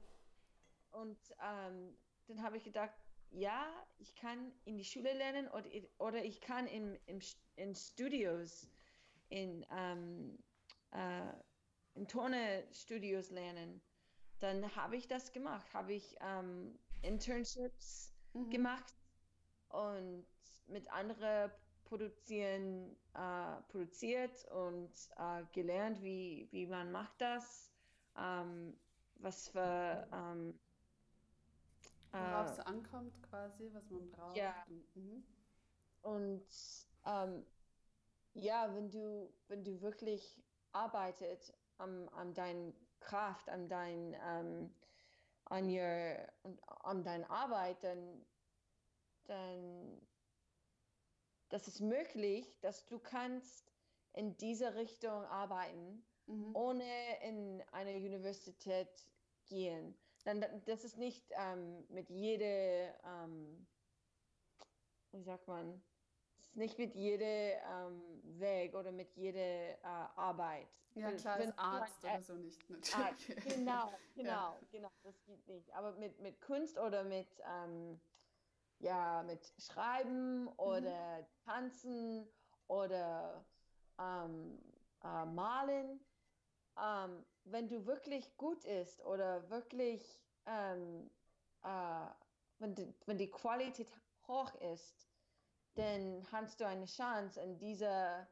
Und 0.93 1.19
ähm, 1.43 1.97
dann 2.27 2.43
habe 2.43 2.57
ich 2.57 2.65
gedacht, 2.65 2.93
ja, 3.31 3.67
ich 3.99 4.15
kann 4.17 4.53
in 4.65 4.77
die 4.79 4.85
Schule 4.85 5.13
lernen 5.13 5.49
oder, 5.49 5.69
oder 5.99 6.25
ich 6.25 6.41
kann 6.41 6.67
im, 6.67 6.97
im, 7.07 7.21
in 7.57 7.75
Studios, 7.75 8.69
in, 9.29 9.67
ähm, 9.71 10.39
äh, 10.93 11.33
in 11.95 12.09
Turne-Studios 12.09 13.31
lernen. 13.31 13.83
Dann 14.39 14.75
habe 14.77 14.97
ich 14.97 15.09
das 15.09 15.33
gemacht, 15.33 15.73
habe 15.75 15.93
ich 15.95 16.17
ähm, 16.21 16.79
Internships 17.03 18.15
Mhm. 18.35 18.51
gemacht 18.51 18.95
und 19.69 20.27
mit 20.67 20.91
anderen 20.93 21.51
produzieren, 21.85 22.97
äh, 23.15 23.63
produziert 23.69 24.45
und 24.53 24.93
äh, 25.17 25.45
gelernt, 25.53 26.03
wie, 26.03 26.49
wie 26.53 26.67
man 26.67 26.93
macht 26.93 27.21
das, 27.21 27.71
ähm, 28.17 28.79
was 29.17 29.49
für 29.49 30.09
ähm, 30.13 30.59
Worauf 32.13 32.49
äh, 32.49 32.53
es 32.53 32.61
ankommt 32.61 33.23
quasi, 33.23 33.71
was 33.73 33.89
man 33.91 34.11
braucht. 34.11 34.37
Ja. 34.37 34.55
Und, 34.69 34.97
mhm. 34.97 35.25
und 36.03 36.47
ähm, 37.05 37.47
ja, 38.35 38.75
wenn 38.75 38.91
du, 38.91 39.33
wenn 39.49 39.65
du 39.65 39.81
wirklich 39.81 40.41
arbeitet 40.73 41.53
an, 41.79 42.09
an 42.11 42.35
deiner 42.35 42.73
Kraft, 43.01 43.49
an 43.49 43.69
dein, 43.69 44.17
ähm, 44.25 44.75
an 45.45 45.69
your, 45.69 46.17
an, 46.83 47.03
deiner 47.03 47.31
Arbeit, 47.31 47.83
dann, 47.83 48.27
dann 49.27 50.01
das 51.49 51.69
ist 51.69 51.81
möglich, 51.81 52.59
dass 52.61 52.87
du 52.87 52.99
kannst 52.99 53.73
in 54.13 54.37
diese 54.37 54.75
Richtung 54.75 55.25
arbeiten, 55.25 56.05
Mhm. 56.29 56.55
ohne 56.55 57.23
in 57.23 57.63
eine 57.73 57.97
Universität 57.97 58.89
gehen. 59.47 59.97
Dann, 60.29 60.45
das 60.67 60.85
ist 60.85 60.99
nicht 60.99 61.25
ähm, 61.31 61.87
mit 61.89 62.11
jeder, 62.11 62.93
ähm, 63.03 63.67
wie 65.13 65.23
sagt 65.23 65.49
man, 65.49 65.83
es 66.39 66.49
ist 66.49 66.57
nicht 66.57 66.77
mit 66.77 66.95
jedem 66.95 67.59
ähm, 67.67 68.03
Weg 68.39 68.75
oder 68.75 68.93
mit 68.93 69.11
jeder 69.17 69.41
äh, 69.41 69.79
Arbeit. 69.83 70.69
Ja, 70.97 71.13
klar, 71.13 71.39
wenn 71.39 71.53
als 71.53 71.59
Arzt 71.59 72.05
oder 72.05 72.21
so 72.21 72.35
nicht. 72.35 72.61
Arzt, 72.93 73.27
Natürlich. 73.31 73.45
genau, 73.57 73.91
genau, 74.15 74.59
genau, 74.71 74.91
das 75.03 75.25
geht 75.25 75.49
nicht. 75.49 75.73
Aber 75.73 75.93
mit, 75.93 76.21
mit 76.21 76.43
Kunst 76.43 76.77
oder 76.77 77.05
mit, 77.05 77.29
ähm, 77.51 77.99
ja, 78.81 79.23
mit 79.23 79.51
Schreiben 79.57 80.49
oder 80.59 81.27
Tanzen 81.47 82.29
oder 82.67 83.47
ähm, 83.99 84.59
äh, 85.03 85.25
Malen, 85.25 86.01
ähm, 86.77 87.25
wenn 87.51 87.69
du 87.69 87.87
wirklich 87.87 88.37
gut 88.37 88.65
ist 88.65 89.01
oder 89.05 89.49
wirklich, 89.51 90.21
ähm, 90.47 91.11
äh, 91.63 92.07
wenn, 92.59 92.75
die, 92.75 92.95
wenn 93.07 93.19
die 93.19 93.31
Qualität 93.31 93.89
hoch 94.27 94.55
ist, 94.57 95.09
dann 95.75 96.27
hast 96.33 96.61
du 96.61 96.67
eine 96.67 96.87
Chance, 96.87 97.41
in 97.41 97.59
dieser, 97.59 98.29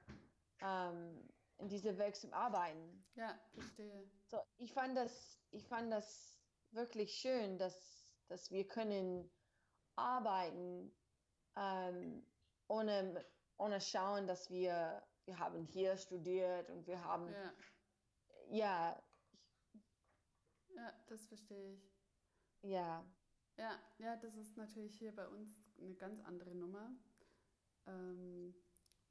ähm, 0.61 1.29
in 1.59 1.69
dieser 1.69 1.97
Weg 1.99 2.17
zu 2.17 2.33
arbeiten. 2.33 3.05
Ja, 3.15 3.39
verstehe. 3.55 4.11
So, 4.27 4.39
ich 4.59 4.73
fand 4.73 4.97
das, 4.97 5.39
ich 5.53 5.67
fand 5.67 5.93
das 5.93 6.41
wirklich 6.73 7.15
schön, 7.15 7.59
dass, 7.59 8.13
dass 8.29 8.51
wir 8.51 8.67
können 8.67 9.31
arbeiten, 9.95 10.93
ähm, 11.57 12.27
ohne, 12.69 13.25
ohne 13.59 13.81
schauen, 13.81 14.27
dass 14.27 14.51
wir, 14.51 15.03
wir 15.25 15.39
haben 15.39 15.65
hier 15.65 15.97
studiert 15.97 16.69
und 16.71 16.87
wir 16.87 17.03
haben, 17.03 17.33
Ja, 17.33 17.53
ja, 18.51 19.03
ja, 20.77 20.93
das 21.09 21.27
verstehe 21.27 21.75
ich. 21.75 21.91
ja, 22.63 23.05
Ja, 23.59 23.81
ja, 23.99 24.17
das 24.17 24.37
ist 24.37 24.57
natürlich 24.57 24.97
hier 24.99 25.15
bei 25.15 25.27
uns 25.29 25.51
eine 25.81 25.95
ganz 25.95 26.21
andere 26.21 26.55
Nummer. 26.55 26.91
Ähm, 27.87 28.55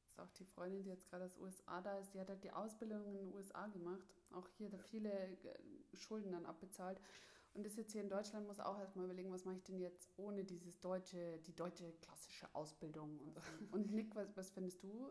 ist 0.08 0.20
auch 0.20 0.30
die 0.32 0.46
Freundin, 0.46 0.84
die 0.84 0.90
jetzt 0.90 1.10
gerade 1.10 1.26
aus 1.26 1.38
USA 1.38 1.82
da 1.82 1.98
ist, 1.98 2.14
die 2.14 2.20
hat 2.20 2.30
halt 2.30 2.44
die 2.44 2.52
Ausbildung 2.52 3.06
in 3.06 3.16
den 3.16 3.34
USA 3.34 3.68
gemacht. 3.68 4.08
Auch 4.32 4.48
hier 4.50 4.70
da 4.70 4.78
viele 4.78 5.12
äh, 5.12 5.96
Schulden 5.96 6.32
dann 6.32 6.46
abbezahlt. 6.46 7.02
Und 7.54 7.66
ist 7.66 7.78
jetzt 7.78 7.94
hier 7.94 8.02
in 8.02 8.10
Deutschland, 8.10 8.48
muss 8.48 8.60
auch 8.60 8.78
erstmal 8.80 9.06
überlegen, 9.06 9.32
was 9.32 9.46
mache 9.46 9.56
ich 9.56 9.64
denn 9.64 9.80
jetzt 9.80 10.10
ohne 10.18 10.44
dieses 10.44 10.80
deutsche, 10.82 11.40
die 11.40 11.56
deutsche 11.56 11.94
klassische 12.02 12.54
Ausbildung 12.54 13.18
und 13.20 13.34
so. 13.34 13.42
Und 13.72 13.92
Nick, 13.92 14.14
was, 14.14 14.28
was 14.36 14.52
findest 14.52 14.84
du 14.84 15.10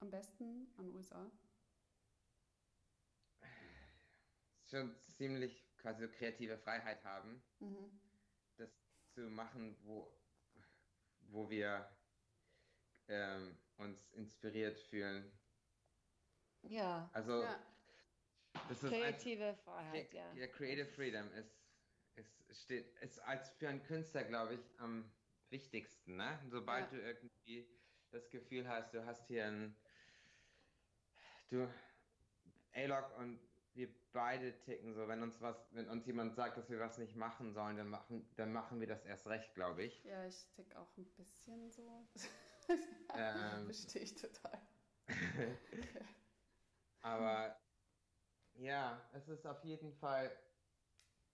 am 0.00 0.10
besten 0.10 0.66
an 0.78 0.90
USA? 0.94 1.30
Schon 4.68 4.96
ziemlich 5.16 5.64
quasi 5.76 6.06
so 6.06 6.12
kreative 6.12 6.58
Freiheit 6.58 7.04
haben. 7.04 7.42
Mhm. 7.60 8.00
das 8.56 8.70
zu 9.14 9.20
machen, 9.22 9.76
wo, 9.82 10.12
wo 11.28 11.48
wir 11.50 11.88
ähm, 13.08 13.56
uns 13.76 14.10
inspiriert 14.12 14.78
fühlen. 14.78 15.30
Ja, 16.62 17.08
Also 17.12 17.42
Ja. 17.42 17.60
das 18.68 18.82
ist 18.82 18.84
ein, 18.84 19.00
kreative 19.00 19.54
Freiheit, 19.64 20.12
ja. 20.12 20.32
ja, 20.34 20.46
Creative 20.48 20.86
Freedom 20.86 21.30
ist, 21.34 21.54
ist, 22.16 22.62
steht, 22.62 22.96
ist 22.96 23.18
als 23.20 23.50
für 23.50 23.68
einen 23.68 23.82
Künstler, 23.84 24.24
glaube 24.24 24.54
ich, 24.54 24.80
am 24.80 25.10
wichtigsten. 25.50 26.16
Ne? 26.16 26.40
Sobald 26.48 26.90
Ja. 26.92 26.98
du 26.98 27.02
irgendwie 27.02 27.68
das 28.10 28.28
Gefühl 28.30 28.68
hast, 28.68 28.92
du 28.94 29.04
hast 29.04 29.26
hier 29.28 29.46
ein, 29.46 29.76
du, 31.50 31.68
A-Log 32.74 33.16
und 33.18 33.40
wir 33.76 33.88
beide 34.12 34.58
ticken 34.60 34.94
so, 34.94 35.06
wenn 35.08 35.22
uns 35.22 35.40
was, 35.40 35.56
wenn 35.72 35.88
uns 35.88 36.06
jemand 36.06 36.34
sagt, 36.34 36.56
dass 36.56 36.70
wir 36.70 36.80
was 36.80 36.98
nicht 36.98 37.14
machen 37.16 37.52
sollen, 37.52 37.76
dann 37.76 37.88
machen, 37.88 38.28
dann 38.36 38.52
machen 38.52 38.80
wir 38.80 38.86
das 38.86 39.04
erst 39.04 39.26
recht, 39.26 39.54
glaube 39.54 39.84
ich. 39.84 40.02
Ja, 40.04 40.26
ich 40.26 40.46
tick 40.48 40.74
auch 40.76 40.96
ein 40.96 41.04
bisschen 41.16 41.70
so. 41.70 42.06
Ähm. 43.14 43.64
Verstehe 43.66 44.02
ich 44.02 44.14
total. 44.16 44.60
Aber 47.02 47.56
ja, 48.54 49.00
es 49.12 49.28
ist 49.28 49.46
auf 49.46 49.62
jeden 49.62 49.92
Fall, 49.92 50.36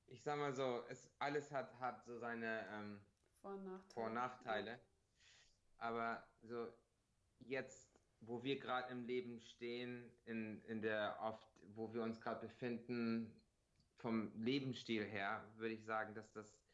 ich 0.08 0.22
sag 0.22 0.36
mal 0.36 0.52
so, 0.52 0.84
es 0.90 1.08
alles 1.18 1.50
hat, 1.50 1.78
hat 1.80 2.04
so 2.04 2.18
seine 2.18 2.66
ähm, 2.70 3.00
Vor- 3.40 3.54
und 3.54 3.64
Nachteile. 3.64 3.94
Vor- 3.94 4.06
und 4.06 4.14
Nachteile. 4.14 4.80
Aber 5.78 6.28
so 6.42 6.68
jetzt, 7.38 7.91
wo 8.26 8.42
wir 8.42 8.58
gerade 8.58 8.90
im 8.92 9.04
Leben 9.04 9.40
stehen, 9.40 10.10
in, 10.24 10.62
in 10.64 10.80
der 10.82 11.18
oft, 11.20 11.60
wo 11.74 11.92
wir 11.92 12.02
uns 12.02 12.20
gerade 12.20 12.46
befinden, 12.46 13.32
vom 13.98 14.32
Lebensstil 14.42 15.04
her, 15.04 15.52
würde 15.56 15.74
ich 15.74 15.84
sagen, 15.84 16.14
dass 16.14 16.32
das, 16.32 16.64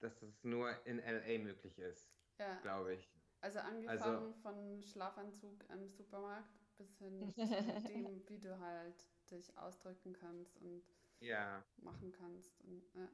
dass 0.00 0.20
das 0.20 0.44
nur 0.44 0.86
in 0.86 0.98
LA 0.98 1.42
möglich 1.42 1.78
ist, 1.78 2.06
Ja, 2.38 2.60
glaube 2.62 2.94
ich. 2.94 3.08
also 3.40 3.58
angefangen 3.60 4.34
von 4.34 4.82
Schlafanzug 4.82 5.64
im 5.70 5.88
Supermarkt 5.88 6.60
bis 6.76 6.98
hin 6.98 7.30
zu 7.34 7.44
dem, 7.88 8.28
wie 8.28 8.38
du 8.38 8.58
halt 8.58 8.94
dich 9.30 9.56
ausdrücken 9.56 10.12
kannst 10.12 10.56
und 10.58 10.82
Ja, 11.20 11.62
machen 11.82 12.12
kannst. 12.12 12.60
Und, 12.62 12.82
ja. 12.94 13.08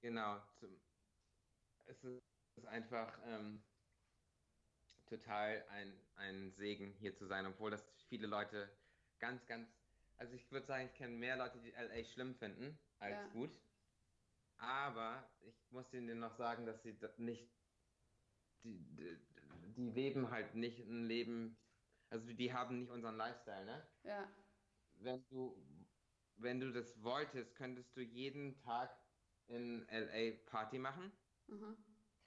genau. 0.00 0.40
Zum, 0.58 0.70
es 1.86 2.04
ist 2.04 2.66
einfach 2.66 3.18
ähm, 3.26 3.62
total 5.06 5.64
ein, 5.68 5.92
ein 6.16 6.52
Segen, 6.52 6.92
hier 6.94 7.14
zu 7.14 7.26
sein, 7.26 7.46
obwohl 7.46 7.70
das 7.70 7.82
viele 8.08 8.26
Leute 8.26 8.68
ganz, 9.18 9.46
ganz, 9.46 9.68
also 10.16 10.34
ich 10.34 10.50
würde 10.50 10.66
sagen, 10.66 10.86
ich 10.86 10.94
kenne 10.94 11.14
mehr 11.16 11.36
Leute, 11.36 11.58
die 11.60 11.70
LA 11.70 12.04
schlimm 12.04 12.34
finden 12.34 12.78
als 12.98 13.16
Ja. 13.16 13.26
gut. 13.28 13.50
Aber 14.58 15.28
ich 15.40 15.70
muss 15.70 15.92
ihnen 15.92 16.20
noch 16.20 16.36
sagen, 16.36 16.66
dass 16.66 16.82
sie 16.82 16.96
nicht, 17.18 17.48
die, 18.64 18.78
die, 18.96 19.18
die 19.76 19.90
leben 19.90 20.30
halt 20.30 20.54
nicht 20.54 20.78
ein 20.78 21.04
Leben, 21.06 21.56
also 22.10 22.32
die 22.32 22.52
haben 22.52 22.78
nicht 22.80 22.90
unseren 22.90 23.16
Lifestyle, 23.16 23.64
ne? 23.64 23.82
ja, 24.04 24.28
Wenn 25.00 25.24
du, 25.30 25.56
wenn 26.36 26.60
du 26.60 26.72
das 26.72 27.02
wolltest, 27.02 27.56
könntest 27.56 27.96
du 27.96 28.00
jeden 28.02 28.56
Tag 28.58 28.90
in 29.48 29.86
LA 29.88 30.36
Party 30.46 30.78
machen 30.78 31.10
aha. 31.48 31.76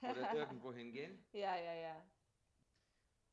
oder 0.02 0.32
irgendwo 0.34 0.72
hingehen. 0.72 1.24
ja, 1.32 1.56
ja, 1.56 1.74
ja. 1.74 2.15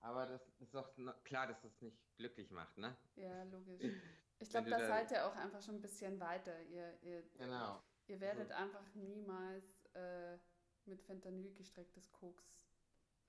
Aber 0.04 0.26
das 0.26 0.42
ist 0.60 0.74
doch 0.76 0.94
klar, 1.24 1.48
dass 1.48 1.62
das 1.62 1.80
nicht 1.82 1.98
glücklich 2.18 2.52
macht, 2.52 2.78
ne? 2.78 2.96
ja, 3.16 3.44
logisch. 3.52 3.94
Ich 4.40 4.50
glaube, 4.50 4.70
da 4.70 4.78
seid 4.86 5.12
ihr 5.12 5.26
auch 5.26 5.36
einfach 5.38 5.62
schon 5.62 5.76
ein 5.76 5.82
bisschen 5.82 6.20
weiter. 6.20 6.62
Ihr, 6.64 7.02
ihr, 7.02 7.24
Genau. 7.38 7.82
ihr 8.08 8.20
werdet 8.20 8.52
einfach 8.52 8.84
niemals 8.96 9.86
äh, 9.94 10.38
mit 10.86 11.02
Fentanyl 11.02 11.54
gestrecktes 11.54 12.12
Koks 12.12 12.62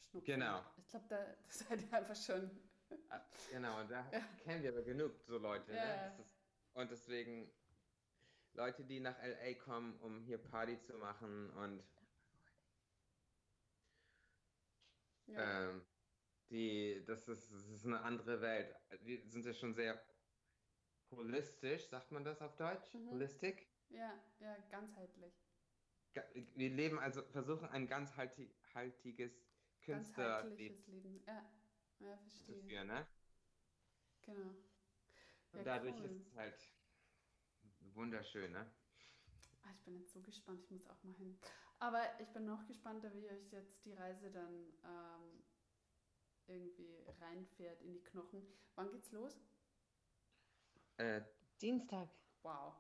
schnupfen. 0.01 0.27
Genau. 0.35 0.65
Ich 0.77 0.89
glaube, 0.89 1.07
da, 1.09 1.25
seid 1.49 1.81
ihr 1.81 1.93
einfach 1.93 2.17
schon. 2.17 2.51
Ah, 3.09 3.21
Genau, 3.53 3.81
und 3.81 3.91
da 3.91 4.03
kennen 4.43 4.63
wir 4.65 4.71
aber 4.73 4.83
genug 4.83 5.13
so 5.29 5.39
Leute, 5.39 5.73
Ja, 5.73 5.85
ne? 5.85 5.97
ja. 5.97 6.09
Das 6.09 6.19
ist, 6.19 6.35
und 6.73 6.91
deswegen 6.91 7.53
Leute, 8.55 8.83
die 8.85 8.99
nach 8.99 9.17
LA 9.23 9.55
kommen, 9.65 9.97
um 10.01 10.21
hier 10.23 10.39
Party 10.39 10.81
zu 10.81 10.95
machen 10.99 11.51
und 11.51 11.85
Ja, 15.27 15.71
ähm, 15.71 15.85
die, 16.51 17.03
das 17.07 17.29
ist, 17.29 17.51
das 17.53 17.69
ist 17.69 17.87
eine 17.87 18.01
andere 18.03 18.41
Welt. 18.41 18.75
Wir 19.03 19.21
sind 19.29 19.45
ja 19.47 19.53
schon 19.55 19.75
sehr 19.75 20.01
holistisch, 21.11 21.89
sagt 21.89 22.13
man 22.13 22.25
das 22.25 22.43
auf 22.43 22.57
Deutsch? 22.57 22.95
Mhm. 22.95 23.11
Holistic? 23.11 23.67
ja, 23.91 24.13
ja, 24.41 24.57
ganzheitlich. 24.71 25.33
Ga- 26.15 26.25
Wir 26.55 26.71
leben 26.71 26.99
also, 26.99 27.23
versuchen 27.31 27.69
ein 27.69 27.87
ganz 27.87 28.17
halti 28.17 28.51
haltiges 28.75 29.33
Künstlerleben 29.83 30.77
Ganzheitliches 30.79 30.87
Leben. 30.87 31.23
Ja, 31.27 31.45
ja, 32.01 32.17
zu 32.47 32.55
verstehe. 32.55 32.63
führen, 32.67 32.87
ne? 32.89 33.07
Genau. 34.27 34.55
Und 35.53 35.65
Ja, 35.65 35.65
dadurch 35.67 35.95
cool. 36.01 36.11
ist 36.11 36.19
es 36.19 36.35
halt 36.35 36.55
wunderschön, 37.95 38.51
ne? 38.53 38.67
Ah, 39.63 39.71
ich 39.73 39.81
bin 39.85 39.97
jetzt 39.97 40.13
so 40.13 40.21
gespannt, 40.21 40.61
ich 40.63 40.71
muss 40.71 40.87
auch 40.87 41.03
mal 41.03 41.15
hin. 41.15 41.37
Aber 41.79 42.01
ich 42.21 42.29
bin 42.33 42.45
noch 42.45 42.67
gespannter, 42.67 43.13
wie 43.15 43.29
euch 43.29 43.51
jetzt 43.53 43.85
die 43.85 43.93
Reise 43.95 44.31
dann 44.31 44.73
ähm, 44.85 45.43
irgendwie 46.47 47.03
reinfährt 47.21 47.81
in 47.83 47.93
die 47.93 48.03
Knochen. 48.03 48.47
Wann 48.75 48.91
geht's 48.91 49.11
los? 49.13 49.39
Äh, 50.97 51.23
Dienstag. 51.61 52.09
Wow. 52.43 52.75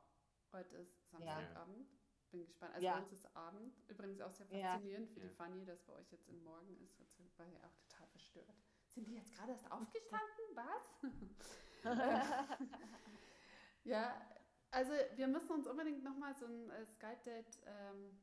Heute 0.52 0.76
ist 0.76 0.94
Ja. 1.12 1.18
Samstagabend. 1.18 1.88
Bin 2.30 2.44
gespannt. 2.44 2.74
Also 2.74 2.84
Ja. 2.86 2.94
bei 2.96 3.02
uns 3.02 3.12
ist 3.12 3.36
Abend. 3.36 3.76
Übrigens 3.88 4.20
auch 4.20 4.32
sehr 4.32 4.46
Ja. 4.52 4.72
faszinierend 4.72 5.08
für 5.10 5.20
die 5.20 5.26
Ja. 5.26 5.32
Fanny, 5.34 5.64
dass 5.64 5.82
bei 5.84 5.92
euch 5.94 6.10
jetzt 6.12 6.28
im 6.28 6.42
Morgen 6.42 6.76
ist. 6.82 6.98
Jetzt 6.98 7.18
war 7.38 7.46
auch 7.46 7.74
total 7.88 8.06
verstört. 8.08 8.54
Sind 8.88 9.08
die 9.08 9.14
jetzt 9.14 9.32
gerade 9.34 9.52
erst 9.52 9.70
aufgestanden? 9.70 10.28
Was? 10.54 11.00
ja, 13.84 14.20
also 14.70 14.92
wir 15.16 15.28
müssen 15.28 15.52
uns 15.52 15.66
unbedingt 15.66 16.02
nochmal 16.04 16.34
so 16.34 16.46
ein 16.46 16.70
äh, 16.70 16.86
Skype-Date 16.86 17.62
ähm, 17.66 18.20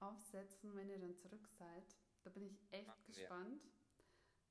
aufsetzen, 0.00 0.74
wenn 0.76 0.88
ihr 0.88 0.98
dann 0.98 1.16
zurück 1.16 1.48
seid. 1.48 1.96
Da 2.22 2.30
bin 2.30 2.46
ich 2.46 2.60
echt 2.72 2.86
Machen 2.88 3.04
wir. 3.06 3.28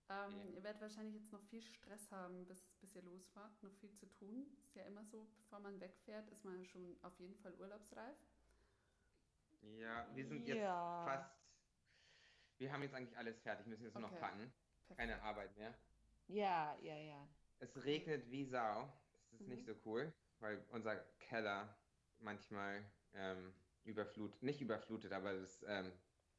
Ähm, 0.10 0.32
Ja. 0.38 0.56
Ihr 0.56 0.64
werdet 0.64 0.82
wahrscheinlich 0.82 1.16
jetzt 1.16 1.32
noch 1.34 1.44
viel 1.44 1.62
Stress 1.62 2.10
haben, 2.12 2.46
bis, 2.48 2.64
bis 2.80 2.96
ihr 2.96 3.02
losfahrt, 3.04 3.62
noch 3.62 3.74
viel 3.76 3.94
zu 3.94 4.06
tun. 4.08 4.48
Ist 4.64 4.76
ja 4.76 4.84
immer 4.84 5.04
so, 5.06 5.28
bevor 5.38 5.60
man 5.60 5.80
wegfährt, 5.82 6.30
ist 6.30 6.46
man 6.46 6.64
schon 6.66 6.98
auf 7.02 7.20
jeden 7.20 7.36
Fall 7.36 7.54
urlaubsreif. 7.56 8.18
ja, 9.62 10.08
wir 10.16 10.26
sind 10.26 10.46
jetzt 10.48 10.60
Ja. 10.60 11.04
fast. 11.06 11.32
Wir 12.58 12.72
haben 12.72 12.82
jetzt 12.84 12.94
eigentlich 12.96 13.18
alles 13.18 13.40
fertig, 13.42 13.68
müssen 13.68 13.84
jetzt 13.84 13.94
nur 13.94 14.02
noch 14.02 14.12
Okay. 14.12 14.20
packen. 14.20 14.52
Perfekt. 14.88 15.00
Keine 15.00 15.22
Arbeit 15.22 15.56
mehr. 15.58 15.74
Ja, 16.28 16.76
ja, 16.82 16.96
ja. 16.96 17.28
Es 17.60 17.76
regnet 17.84 18.30
wie 18.32 18.46
Sau. 18.46 18.92
Das 19.32 19.42
ist 19.42 19.48
Mhm. 19.48 19.54
nicht 19.54 19.66
so 19.66 19.74
cool, 19.86 20.14
weil 20.40 20.64
unser 20.72 20.96
Keller 21.20 21.76
manchmal 22.20 22.84
ähm, 23.14 23.54
überflutet, 23.84 24.42
nicht 24.42 24.62
überflutet, 24.62 25.12
aber 25.12 25.34
das, 25.34 25.64
ähm, 25.68 25.92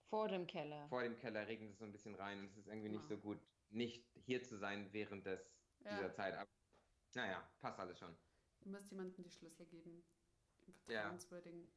Vor 0.08 0.28
dem 0.28 0.46
Keller. 0.46 0.88
vor 0.88 1.02
dem 1.02 1.16
Keller 1.18 1.46
regnet 1.46 1.72
es 1.72 1.78
so 1.78 1.84
ein 1.84 1.92
bisschen 1.92 2.14
rein 2.14 2.40
und 2.40 2.46
es 2.46 2.56
ist 2.56 2.66
irgendwie 2.66 2.88
nicht 2.88 3.04
Ah. 3.04 3.08
so 3.08 3.16
gut, 3.18 3.38
nicht 3.70 4.04
hier 4.14 4.42
zu 4.42 4.56
sein 4.58 4.92
während 4.92 5.26
des, 5.26 5.40
Ja. 5.84 5.90
dieser 5.96 6.12
Zeit. 6.12 6.34
Aber 6.34 6.48
naja, 7.14 7.48
passt 7.60 7.78
alles 7.78 7.98
schon. 7.98 8.16
Ihr 8.60 8.70
müsst 8.72 8.90
jemandem 8.90 9.22
die 9.24 9.30
Schlüssel 9.30 9.66
geben. 9.66 10.02
Im 10.66 10.74
Ja. 10.92 11.00
Vertrauenswürdigen. 11.02 11.68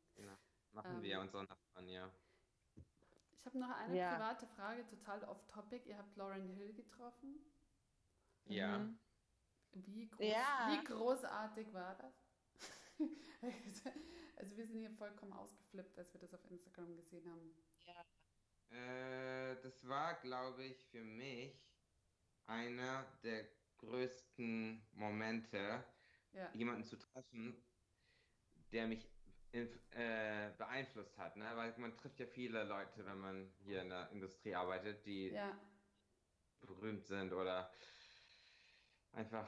Machen 0.74 0.96
Ähm. 0.98 1.02
wir 1.04 1.20
unsere 1.20 1.44
Nachbarn, 1.46 1.88
ja. 1.90 2.12
Ich 3.34 3.46
habe 3.46 3.58
noch 3.58 3.72
eine 3.72 3.98
Ja. 3.98 4.14
private 4.16 4.48
Frage, 4.48 4.86
total 4.88 5.24
off-topic. 5.26 5.88
Ihr 5.90 5.98
habt 5.98 6.16
Lauren 6.16 6.48
Hill 6.50 6.74
getroffen. 6.74 7.44
Ja. 8.46 8.80
Mhm. 8.80 9.00
Wie, 9.74 10.08
groß, 10.10 10.26
Ja. 10.28 10.68
wie 10.70 10.84
großartig 10.86 11.74
war 11.74 11.96
das? 11.96 12.14
also 14.36 14.58
wir 14.58 14.68
sind 14.68 14.80
hier 14.80 14.92
vollkommen 14.92 15.34
ausgeflippt, 15.34 15.98
als 15.98 16.14
wir 16.14 16.20
das 16.20 16.34
auf 16.34 16.46
Instagram 16.52 16.96
gesehen 16.96 17.28
haben. 17.30 17.56
Äh, 18.70 19.60
das 19.62 19.86
war, 19.88 20.20
glaube 20.22 20.64
ich, 20.64 20.86
für 20.86 21.04
mich 21.04 21.71
einer 22.52 23.06
der 23.24 23.46
größten 23.78 24.82
Momente, 24.94 25.84
Ja, 26.34 26.50
jemanden 26.54 26.84
zu 26.84 26.98
treffen, 26.98 27.56
der 28.72 28.88
mich 28.88 29.08
äh, 29.54 30.52
beeinflusst 30.58 31.18
hat. 31.18 31.36
Ne? 31.38 31.46
Weil 31.56 31.74
man 31.78 31.96
trifft 31.98 32.20
ja 32.20 32.26
viele 32.26 32.64
Leute, 32.64 33.06
wenn 33.06 33.20
man 33.20 33.54
hier 33.64 33.82
in 33.82 33.90
der 33.90 34.10
Industrie 34.12 34.56
arbeitet, 34.56 35.06
die 35.06 35.30
ja, 35.30 35.58
berühmt 36.62 37.06
sind 37.06 37.34
oder 37.34 37.72
einfach 39.14 39.48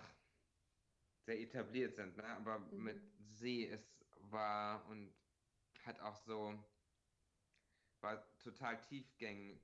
sehr 1.25 1.39
etabliert 1.39 1.95
sind. 1.95 2.17
Ne? 2.17 2.25
Aber 2.25 2.59
Mhm. 2.59 2.83
mit 2.83 3.01
sie 3.19 3.67
es 3.67 4.03
war 4.31 4.85
und 4.89 5.13
hat 5.85 5.99
auch 5.99 6.15
so, 6.17 6.53
war 8.01 8.23
total 8.39 8.79
tiefgängig 8.81 9.61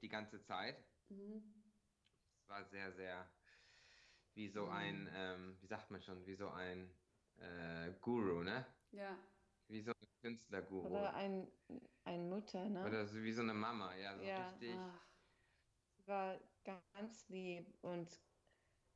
die 0.00 0.08
ganze 0.08 0.40
Zeit. 0.42 0.76
mhm. 1.10 1.59
Es 2.50 2.56
war 2.56 2.64
sehr, 2.64 2.90
sehr 2.90 3.30
wie 4.34 4.48
so 4.48 4.66
Mhm. 4.66 4.70
ein, 4.70 5.08
ähm, 5.14 5.56
wie 5.60 5.66
sagt 5.68 5.92
man 5.92 6.02
schon, 6.02 6.26
wie 6.26 6.34
so 6.34 6.48
ein 6.50 6.90
äh, 7.36 7.92
Guru, 8.00 8.42
ne? 8.42 8.66
ja, 8.90 9.16
wie 9.68 9.80
so 9.82 9.92
eine 9.92 10.10
Künstlerguru. 10.20 10.88
Oder 10.88 11.14
ein, 11.14 11.52
ein 12.04 12.28
Mutter, 12.28 12.68
ne? 12.68 12.86
Oder 12.86 13.06
so 13.06 13.22
wie 13.22 13.32
so 13.32 13.42
eine 13.42 13.54
Mama, 13.54 13.94
ja, 13.94 14.18
so 14.18 14.24
Ja. 14.24 14.50
richtig. 14.50 14.80
Ach, 14.98 15.06
Sie 15.98 16.06
war 16.08 16.40
ganz 16.64 17.28
lieb 17.28 17.78
und 17.82 18.20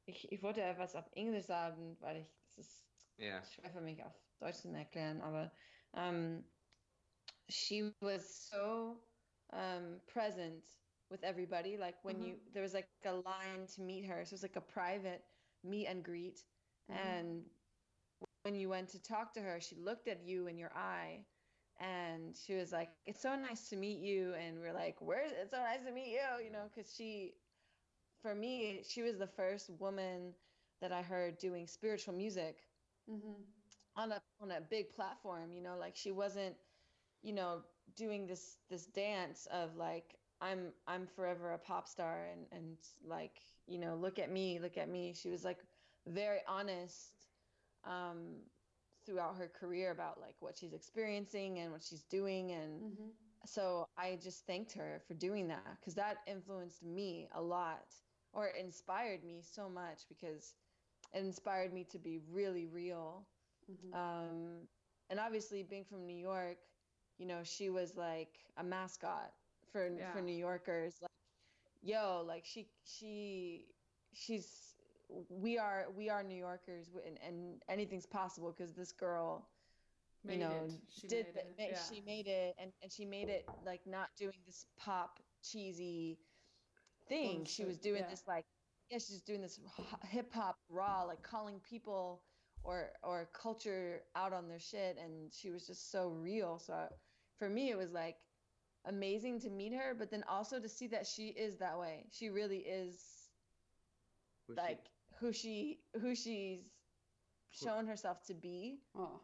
ich, 0.07 0.33
ich 0.33 0.43
wollte 0.43 0.63
etwas 0.63 0.97
auf 0.97 1.11
Englisch 1.13 1.47
sagen, 1.47 2.01
weil 2.01 2.23
ich, 2.23 2.29
das 2.43 2.59
ist 2.59 2.91
Ja. 3.17 3.43
schwer 3.43 3.71
für 3.73 3.81
mich 3.83 4.03
auf 4.05 4.15
Deutsch 4.39 4.59
zu 4.59 4.69
erklären, 4.71 5.21
aber 5.23 5.55
um, 5.93 6.51
she 7.49 7.95
was 8.01 8.49
so 8.49 9.09
um, 9.51 10.01
present 10.07 10.84
with 11.11 11.25
everybody. 11.25 11.77
Like 11.79 11.97
when 12.03 12.21
Mhm. 12.21 12.35
you, 12.35 12.39
there 12.53 12.63
was 12.63 12.75
like 12.75 12.89
a 12.91 12.99
line 12.99 13.67
to 13.75 13.83
meet 13.83 13.89
her, 14.07 14.07
so 14.07 14.19
it 14.19 14.21
was 14.33 14.43
like 14.43 14.57
a 14.57 14.61
private 14.61 15.11
meet 15.63 15.87
and 15.87 16.05
greet. 16.05 16.43
Mhm. 16.89 17.25
And 17.25 17.45
when 18.43 18.55
you 18.55 18.69
went 18.69 18.89
to 18.91 19.03
talk 19.03 19.33
to 19.35 19.41
her, 19.41 19.61
she 19.61 19.77
looked 19.77 20.09
at 20.09 20.23
you 20.25 20.47
in 20.47 20.59
your 20.59 20.73
eye. 20.75 21.25
And 21.81 22.37
she 22.37 22.55
was 22.55 22.73
like, 22.73 22.91
"It's 23.07 23.21
so 23.21 23.37
nice 23.37 23.69
to 23.71 23.77
meet 23.77 23.99
you." 24.01 24.35
And 24.35 24.61
we're 24.61 24.73
like, 24.73 25.01
"Where's 25.01 25.33
it's 25.33 25.51
so 25.53 25.59
nice 25.59 25.85
to 25.85 25.93
meet 25.93 26.09
you?" 26.11 26.45
You 26.45 26.51
know, 26.51 26.69
because 26.75 26.95
she, 26.95 27.35
for 28.23 28.35
me, 28.35 28.83
she 28.85 29.03
was 29.03 29.19
the 29.19 29.27
first 29.27 29.71
woman 29.71 30.35
that 30.81 30.93
I 30.93 31.03
heard 31.03 31.39
doing 31.39 31.67
spiritual 31.67 32.15
music 32.15 32.69
mhm. 33.07 33.45
on 33.97 34.13
a 34.13 34.21
on 34.41 34.51
a 34.51 34.61
big 34.61 34.95
platform 34.95 35.53
you 35.53 35.61
know 35.63 35.77
like 35.77 35.97
she 35.97 36.11
wasn't 36.13 36.57
you 37.23 37.33
know 37.33 37.63
doing 37.97 38.27
this 38.27 38.59
this 38.71 38.87
dance 38.87 39.47
of 39.47 39.77
like 39.77 40.17
i'm 40.45 40.73
i'm 40.89 41.07
forever 41.07 41.53
a 41.55 41.59
pop 41.59 41.89
star 41.89 42.29
and 42.33 42.47
and 42.53 42.79
like 43.07 43.41
you 43.67 43.79
know 43.79 43.97
look 43.97 44.19
at 44.21 44.31
me 44.31 44.61
look 44.61 44.79
at 44.79 44.89
me 44.91 45.15
she 45.15 45.31
was 45.31 45.45
like 45.45 45.59
very 46.07 46.41
honest 46.49 47.13
um 47.85 48.43
throughout 49.07 49.37
her 49.37 49.49
career 49.49 49.91
about 49.93 50.21
like 50.21 50.37
what 50.41 50.57
she's 50.59 50.75
experiencing 50.75 51.59
and 51.61 51.73
what 51.73 51.83
she's 51.83 52.05
doing 52.05 52.53
and 52.53 52.83
Mhm. 52.83 53.13
so 53.47 53.89
I 53.99 54.19
just 54.23 54.47
thanked 54.47 54.73
her 54.75 55.03
for 55.07 55.15
doing 55.15 55.49
that 55.49 55.77
because 55.81 55.95
that 55.97 56.19
influenced 56.27 56.83
me 56.83 57.29
a 57.35 57.43
lot 57.43 57.95
or 58.33 58.49
it 58.49 58.57
inspired 58.57 59.25
me 59.25 59.43
so 59.43 59.69
much 59.69 60.09
because 60.09 60.55
it 61.15 61.21
inspired 61.21 61.73
me 61.73 61.85
to 61.85 61.99
be 61.99 62.19
really 62.33 62.67
real. 62.67 63.27
Mhm. 63.71 63.93
Um, 63.95 64.69
and 65.11 65.21
obviously, 65.21 65.63
being 65.63 65.85
from 65.85 66.07
New 66.07 66.17
York, 66.17 66.59
you 67.19 67.27
know, 67.27 67.45
she 67.45 67.71
was 67.71 67.97
like 67.97 68.45
a 68.57 68.65
mascot 68.65 69.33
for 69.75 69.89
Yeah. 69.89 70.13
for 70.13 70.23
New 70.23 70.37
Yorkers. 70.37 70.95
Like, 71.03 71.11
yo, 71.83 72.23
like 72.27 72.45
she 72.47 72.69
she 72.85 73.67
she's 74.13 74.47
we 75.29 75.59
are 75.59 75.87
we 75.97 76.09
are 76.09 76.23
New 76.23 76.37
Yorkers 76.49 76.89
and, 77.07 77.19
and 77.27 77.63
anything's 77.69 78.07
possible 78.07 78.55
because 78.57 78.73
this 78.73 78.93
girl 78.93 79.49
Made 80.25 80.35
you 80.35 80.39
know. 80.41 80.69
She 80.89 81.07
did 81.09 81.27
made 81.27 81.35
the- 81.35 81.63
it. 81.65 81.71
yeah. 81.73 81.79
she 81.91 82.01
made 82.07 82.27
it 82.29 82.55
and, 82.59 82.73
and 82.83 82.91
she 82.91 83.05
made 83.05 83.29
it 83.29 83.45
like 83.67 83.81
not 83.87 84.09
doing 84.17 84.39
this 84.47 84.65
pop 84.79 85.19
cheesy 85.43 86.19
thing 87.09 87.45
she 87.45 87.65
was 87.65 87.77
doing 87.77 88.01
yeah. 88.03 88.09
this 88.09 88.23
like 88.27 88.47
yeah 88.91 88.97
she's 88.97 89.21
doing 89.21 89.43
this 89.43 89.61
hip 90.09 90.33
hop 90.33 90.57
raw 90.71 91.03
like 91.03 91.23
calling 91.23 91.61
people 91.69 92.23
or 92.63 92.93
or 93.03 93.29
culture 93.35 94.01
out 94.17 94.33
on 94.33 94.49
their 94.49 94.59
shit 94.59 94.97
and 94.99 95.31
she 95.31 95.51
was 95.51 95.67
just 95.67 95.91
so 95.93 96.09
real 96.09 96.59
so 96.59 96.73
I- 96.73 96.89
for 97.39 97.51
me 97.51 97.69
it 97.71 97.77
was 97.77 97.93
like 97.93 98.17
amazing 98.87 99.41
to 99.41 99.51
meet 99.51 99.73
her 99.73 99.95
but 99.99 100.11
then 100.11 100.25
also 100.29 100.59
to 100.61 100.69
see 100.69 100.87
that 100.87 101.07
she 101.07 101.29
is 101.29 101.57
that 101.59 101.79
way 101.79 102.05
she 102.11 102.29
really 102.31 102.59
is 102.59 103.29
Who 104.49 104.55
she- 104.55 104.61
like 104.61 104.85
who 105.21 105.33
she 105.33 105.81
who 106.01 106.15
she's 106.15 106.61
shown 107.51 107.87
herself 107.87 108.25
to 108.27 108.35
be 108.35 108.81
Oh. 108.97 109.21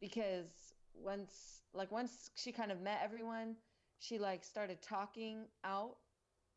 because 0.00 0.74
once 0.94 1.62
like 1.72 1.90
once 1.90 2.30
she 2.34 2.52
kind 2.52 2.70
of 2.70 2.80
met 2.80 3.00
everyone 3.02 3.56
she 4.00 4.18
like 4.18 4.44
started 4.44 4.80
talking 4.82 5.46
out 5.64 5.96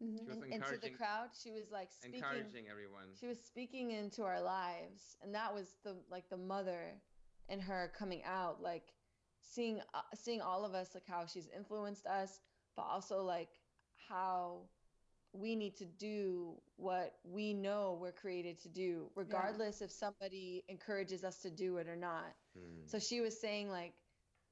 Mhm. 0.03 0.17
She 0.17 0.25
was 0.25 0.37
in- 0.43 0.53
into 0.53 0.77
the 0.77 0.89
crowd 0.89 1.29
she 1.39 1.51
was 1.51 1.69
like 1.71 1.91
speaking 1.91 2.15
encouraging 2.23 2.67
everyone. 2.69 3.15
she 3.19 3.27
was 3.27 3.39
speaking 3.39 3.91
into 3.91 4.23
our 4.23 4.41
lives 4.41 5.15
and 5.21 5.33
that 5.35 5.53
was 5.53 5.75
the 5.83 5.95
like 6.09 6.27
the 6.29 6.37
mother 6.37 6.99
in 7.49 7.59
her 7.59 7.91
coming 7.97 8.23
out 8.23 8.61
like 8.61 8.93
seeing 9.41 9.79
uh, 9.93 10.01
seeing 10.15 10.41
all 10.41 10.65
of 10.65 10.73
us 10.73 10.89
like 10.93 11.05
how 11.07 11.25
she's 11.25 11.49
influenced 11.55 12.05
us 12.05 12.39
but 12.75 12.83
also 12.83 13.21
like 13.23 13.49
how 14.09 14.61
we 15.33 15.55
need 15.55 15.75
to 15.77 15.85
do 15.85 16.55
what 16.77 17.13
we 17.23 17.53
know 17.53 17.97
we're 17.99 18.11
created 18.11 18.59
to 18.61 18.69
do 18.69 19.09
regardless 19.15 19.81
if 19.81 19.91
somebody 19.91 20.63
encourages 20.67 21.23
us 21.23 21.37
to 21.41 21.49
do 21.49 21.77
it 21.77 21.87
or 21.87 21.95
not 21.95 22.33
Hmm. 22.53 22.87
so 22.87 22.99
she 22.99 23.21
was 23.21 23.39
saying 23.39 23.69
like 23.69 23.93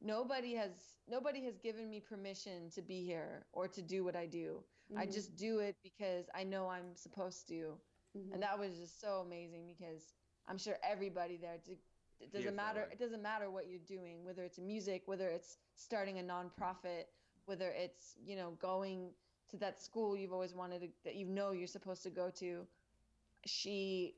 nobody 0.01 0.53
has 0.55 0.71
nobody 1.09 1.43
has 1.45 1.57
given 1.59 1.89
me 1.89 1.99
permission 1.99 2.69
to 2.71 2.81
be 2.81 3.03
here 3.03 3.45
or 3.53 3.67
to 3.67 3.81
do 3.81 4.03
what 4.03 4.15
I 4.15 4.25
do. 4.25 4.63
I 4.95 5.05
Mhm. 5.05 5.13
just 5.13 5.35
do 5.35 5.59
it 5.59 5.75
because 5.83 6.25
I 6.33 6.43
know 6.43 6.67
I'm 6.69 6.95
supposed 6.95 7.47
to. 7.49 7.75
Mhm. 8.15 8.33
And 8.33 8.41
that 8.43 8.57
was 8.59 8.77
just 8.77 8.99
so 9.01 9.19
amazing 9.25 9.67
because 9.67 10.13
I'm 10.47 10.57
sure 10.57 10.77
everybody 10.83 11.37
there 11.37 11.57
d- 11.63 11.77
it 12.21 12.31
doesn't 12.31 12.55
that 12.55 12.55
matter 12.55 12.87
it 12.91 12.99
doesn't 12.99 13.21
matter 13.21 13.49
what 13.49 13.67
you're 13.67 13.79
doing 13.87 14.23
whether 14.23 14.43
it's 14.43 14.59
music, 14.59 15.03
whether 15.05 15.27
it's 15.29 15.57
starting 15.75 16.19
a 16.19 16.23
nonprofit, 16.23 17.05
whether 17.45 17.69
it's, 17.75 18.15
you 18.25 18.35
know, 18.35 18.51
going 18.59 19.11
to 19.49 19.57
that 19.57 19.79
school 19.79 20.15
you've 20.17 20.33
always 20.33 20.53
wanted 20.53 20.81
to, 20.81 20.87
that 21.03 21.15
you 21.15 21.25
know 21.25 21.51
you're 21.51 21.67
supposed 21.67 22.03
to 22.03 22.09
go 22.09 22.29
to. 22.29 22.67
She 23.45 24.15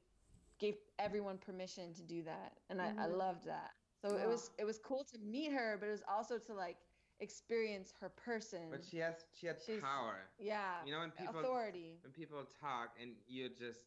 gave 0.59 0.75
everyone 0.99 1.37
permission 1.37 1.93
to 1.93 2.01
do 2.03 2.21
that 2.23 2.53
and 2.69 2.81
I, 2.81 2.89
I 2.89 3.07
Mhm. 3.07 3.17
loved 3.17 3.45
that 3.45 3.71
so 4.01 4.15
it 4.17 4.27
was 4.27 4.51
it 4.59 4.65
was 4.65 4.77
cool 4.79 5.03
to 5.05 5.17
meet 5.19 5.51
her 5.51 5.77
but 5.79 5.87
it 5.87 5.91
was 5.91 6.03
also 6.07 6.37
to 6.37 6.53
like 6.53 6.77
experience 7.19 7.93
her 7.99 8.09
person 8.09 8.69
But 8.69 8.83
she 8.83 8.97
has 8.97 9.25
she 9.33 9.47
had 9.47 9.59
She's- 9.61 9.81
power. 9.81 10.29
yeah 10.37 10.83
You 10.85 10.91
know 10.91 10.99
when 10.99 11.11
people 11.11 11.39
authority 11.39 11.97
when 12.03 12.11
people 12.13 12.43
talk 12.59 12.95
and 13.01 13.15
you 13.27 13.49
just 13.49 13.81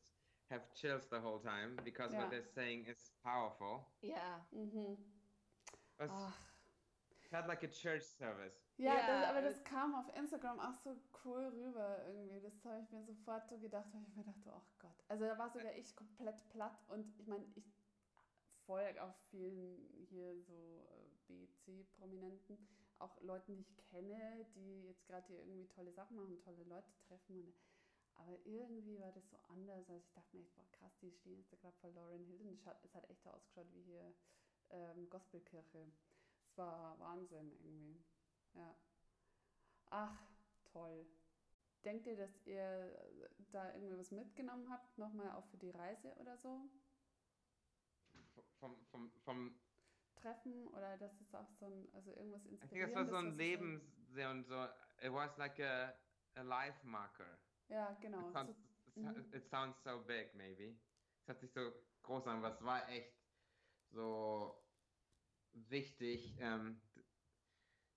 have 0.50 0.62
chills 0.74 1.08
the 1.08 1.20
whole 1.20 1.40
time 1.40 1.76
because 1.84 2.12
Yeah. 2.12 2.22
what 2.22 2.30
they're 2.30 2.42
saying 2.54 2.86
is 2.86 3.10
powerful. 3.22 3.86
yeah 4.02 4.44
Mhm. 4.52 4.96
It 5.98 6.10
was 6.10 6.10
had 7.30 7.46
like 7.48 7.64
a 7.64 7.68
church 7.70 8.02
service. 8.02 8.54
Ja, 8.76 8.94
Ja, 8.94 9.06
das, 9.06 9.28
aber 9.28 9.38
aber- 9.38 9.42
das 9.42 9.64
kam 9.64 9.94
auf 9.94 10.08
Instagram 10.16 10.58
auch 10.60 10.74
so 10.74 10.96
cool 11.24 11.44
rüber 11.46 12.04
irgendwie. 12.06 12.40
Das 12.40 12.64
habe 12.64 12.80
ich 12.82 12.90
mir 12.90 13.02
sofort 13.04 13.48
so 13.48 13.58
gedacht, 13.58 13.88
weil 13.92 14.02
ich 14.02 14.14
mir 14.16 14.24
dachte, 14.24 14.52
oh 14.54 14.62
Gott. 14.78 15.04
Also 15.08 15.24
da 15.26 15.36
war 15.38 15.48
sogar 15.50 15.72
ich 15.74 15.94
komplett 15.96 16.48
platt 16.50 16.84
und 16.88 17.18
ich 17.18 17.26
meine, 17.26 17.44
ich 17.54 17.64
folge 18.66 19.02
auch 19.02 19.14
vielen 19.30 20.06
hier 20.08 20.40
so 20.42 20.86
äh, 20.90 21.08
BC-Prominenten, 21.28 22.56
auch 22.98 23.20
Leuten, 23.22 23.56
die 23.56 23.62
ich 23.62 23.76
kenne, 23.90 24.46
die 24.54 24.84
jetzt 24.86 25.06
gerade 25.06 25.26
hier 25.26 25.38
irgendwie 25.40 25.66
tolle 25.68 25.92
Sachen 25.92 26.16
machen, 26.16 26.38
tolle 26.40 26.62
Leute 26.64 26.92
treffen. 27.08 27.40
Und, 27.40 27.54
aber 28.16 28.38
irgendwie 28.44 28.98
war 29.00 29.12
das 29.12 29.28
so 29.28 29.36
anders, 29.48 29.88
als 29.90 30.04
ich 30.04 30.12
dachte 30.12 30.36
mir, 30.36 30.42
echt, 30.42 30.54
boah 30.54 30.70
krass, 30.72 30.96
die 31.00 31.10
stehen 31.10 31.38
jetzt 31.38 31.52
da 31.52 31.56
gerade 31.56 31.76
vor 31.78 31.90
Lauren 31.90 32.24
Hill 32.24 32.40
und 32.46 32.54
es 32.54 32.66
hat, 32.66 32.82
es 32.84 32.94
hat 32.94 33.08
echt 33.10 33.26
ausgeschaut 33.26 33.66
wie 33.72 33.82
hier 33.82 34.14
ähm, 34.70 35.08
Gospelkirche. 35.10 35.92
Es 36.44 36.56
war 36.56 36.98
Wahnsinn 36.98 37.52
irgendwie. 37.52 38.02
Ja. 38.54 38.74
Ach, 39.90 40.22
toll. 40.64 41.06
Denkt 41.84 42.06
ihr, 42.06 42.16
dass 42.16 42.46
ihr 42.46 42.96
da 43.50 43.74
irgendwie 43.74 43.98
was 43.98 44.10
mitgenommen 44.10 44.70
habt, 44.70 44.96
nochmal 44.96 45.32
auch 45.32 45.46
für 45.46 45.58
die 45.58 45.70
Reise 45.70 46.14
oder 46.16 46.38
so? 46.38 46.68
Vom, 48.58 48.76
vom, 48.86 49.10
vom 49.20 49.54
Treffen 50.14 50.68
oder 50.68 50.96
dass 50.96 51.20
es 51.20 51.34
auch 51.34 51.50
so 51.50 51.66
ein, 51.66 51.88
also 51.92 52.10
irgendwas 52.12 52.46
I 52.46 52.56
think 52.56 52.60
das 52.60 52.94
war 52.94 53.02
Inspirierendes 53.02 53.10
so 53.10 53.16
ein 53.16 53.36
Lebens 53.36 53.82
und 54.08 54.44
so 54.46 54.64
it 55.02 55.12
was 55.12 55.36
like 55.36 55.60
a, 55.60 55.92
a 56.36 56.42
life 56.42 56.86
marker. 56.86 57.38
Ja, 57.68 57.92
genau. 58.00 58.20
It 58.20 58.32
sounds, 58.32 58.56
So, 58.94 59.00
mhm. 59.00 59.24
it 59.32 59.48
sounds 59.48 59.82
so 59.82 60.00
big 60.06 60.34
maybe. 60.34 60.76
Es 61.22 61.28
hat 61.28 61.40
sich 61.40 61.52
so 61.52 61.72
groß 62.02 62.26
an, 62.26 62.38
aber 62.38 62.54
es 62.54 62.62
war 62.62 62.88
echt 62.88 63.12
so 63.90 64.62
wichtig, 65.52 66.36
ähm, 66.40 66.80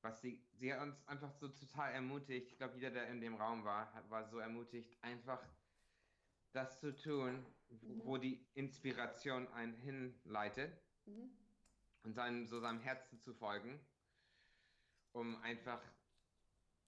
was 0.02 0.22
sie, 0.22 0.44
sie 0.54 0.74
hat 0.74 0.82
uns 0.82 0.96
einfach 1.08 1.32
so 1.34 1.50
total 1.50 1.92
ermutigt. 1.94 2.52
Ich 2.52 2.58
glaube, 2.58 2.76
jeder, 2.76 2.92
der 2.92 3.08
in 3.10 3.22
dem 3.22 3.36
Raum 3.36 3.64
war, 3.64 3.92
war 4.10 4.26
so 4.30 4.40
ermutigt, 4.40 4.98
einfach 5.04 5.44
das 6.54 6.80
zu 6.80 6.96
tun, 6.96 7.46
wo, 7.70 7.94
Mhm. 7.94 8.02
wo 8.06 8.18
die 8.18 8.48
Inspiration 8.54 9.48
einen 9.50 9.76
hinleitet 9.76 10.82
mhm. 11.06 11.30
und 12.04 12.14
seinem, 12.14 12.48
so 12.48 12.60
seinem 12.60 12.80
Herzen 12.80 13.20
zu 13.22 13.34
folgen, 13.34 13.80
um 15.12 15.36
einfach 15.44 15.82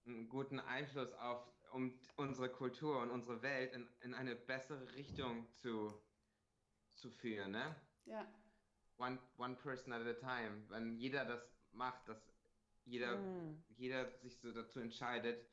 einen 0.06 0.28
guten 0.28 0.58
Einfluss 0.60 1.12
auf 1.14 1.46
um 1.72 1.98
unsere 2.16 2.48
Kultur 2.50 3.00
und 3.00 3.10
unsere 3.10 3.42
Welt 3.42 3.72
in, 3.72 3.88
in 4.00 4.14
eine 4.14 4.34
bessere 4.34 4.92
Richtung 4.94 5.46
zu, 5.54 5.92
zu 6.94 7.10
führen. 7.10 7.52
Ne? 7.52 7.74
Ja, 8.06 8.26
One, 8.98 9.18
one 9.38 9.56
person 9.56 9.94
at 9.94 10.06
a 10.06 10.12
time. 10.12 10.62
Wenn 10.68 10.98
jeder 10.98 11.24
das 11.24 11.40
macht, 11.72 12.06
dass 12.06 12.18
jeder, 12.84 13.16
Mm. 13.16 13.62
jeder 13.76 14.10
sich 14.18 14.36
so 14.38 14.52
dazu 14.52 14.80
entscheidet, 14.80 15.46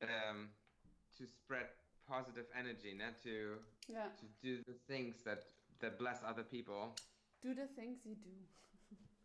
ähm, 0.00 0.54
to 1.16 1.26
spread 1.26 1.68
positive 2.06 2.46
energy, 2.54 2.94
ne? 2.94 3.14
to, 3.22 3.60
ja. 3.92 4.08
to 4.16 4.26
do 4.40 4.62
the 4.66 4.78
things 4.86 5.22
that, 5.24 5.46
that 5.80 5.98
bless 5.98 6.22
other 6.22 6.44
people. 6.44 6.94
Do 7.42 7.54
the 7.54 7.66
things 7.74 8.04
you 8.04 8.14
do. 8.14 8.30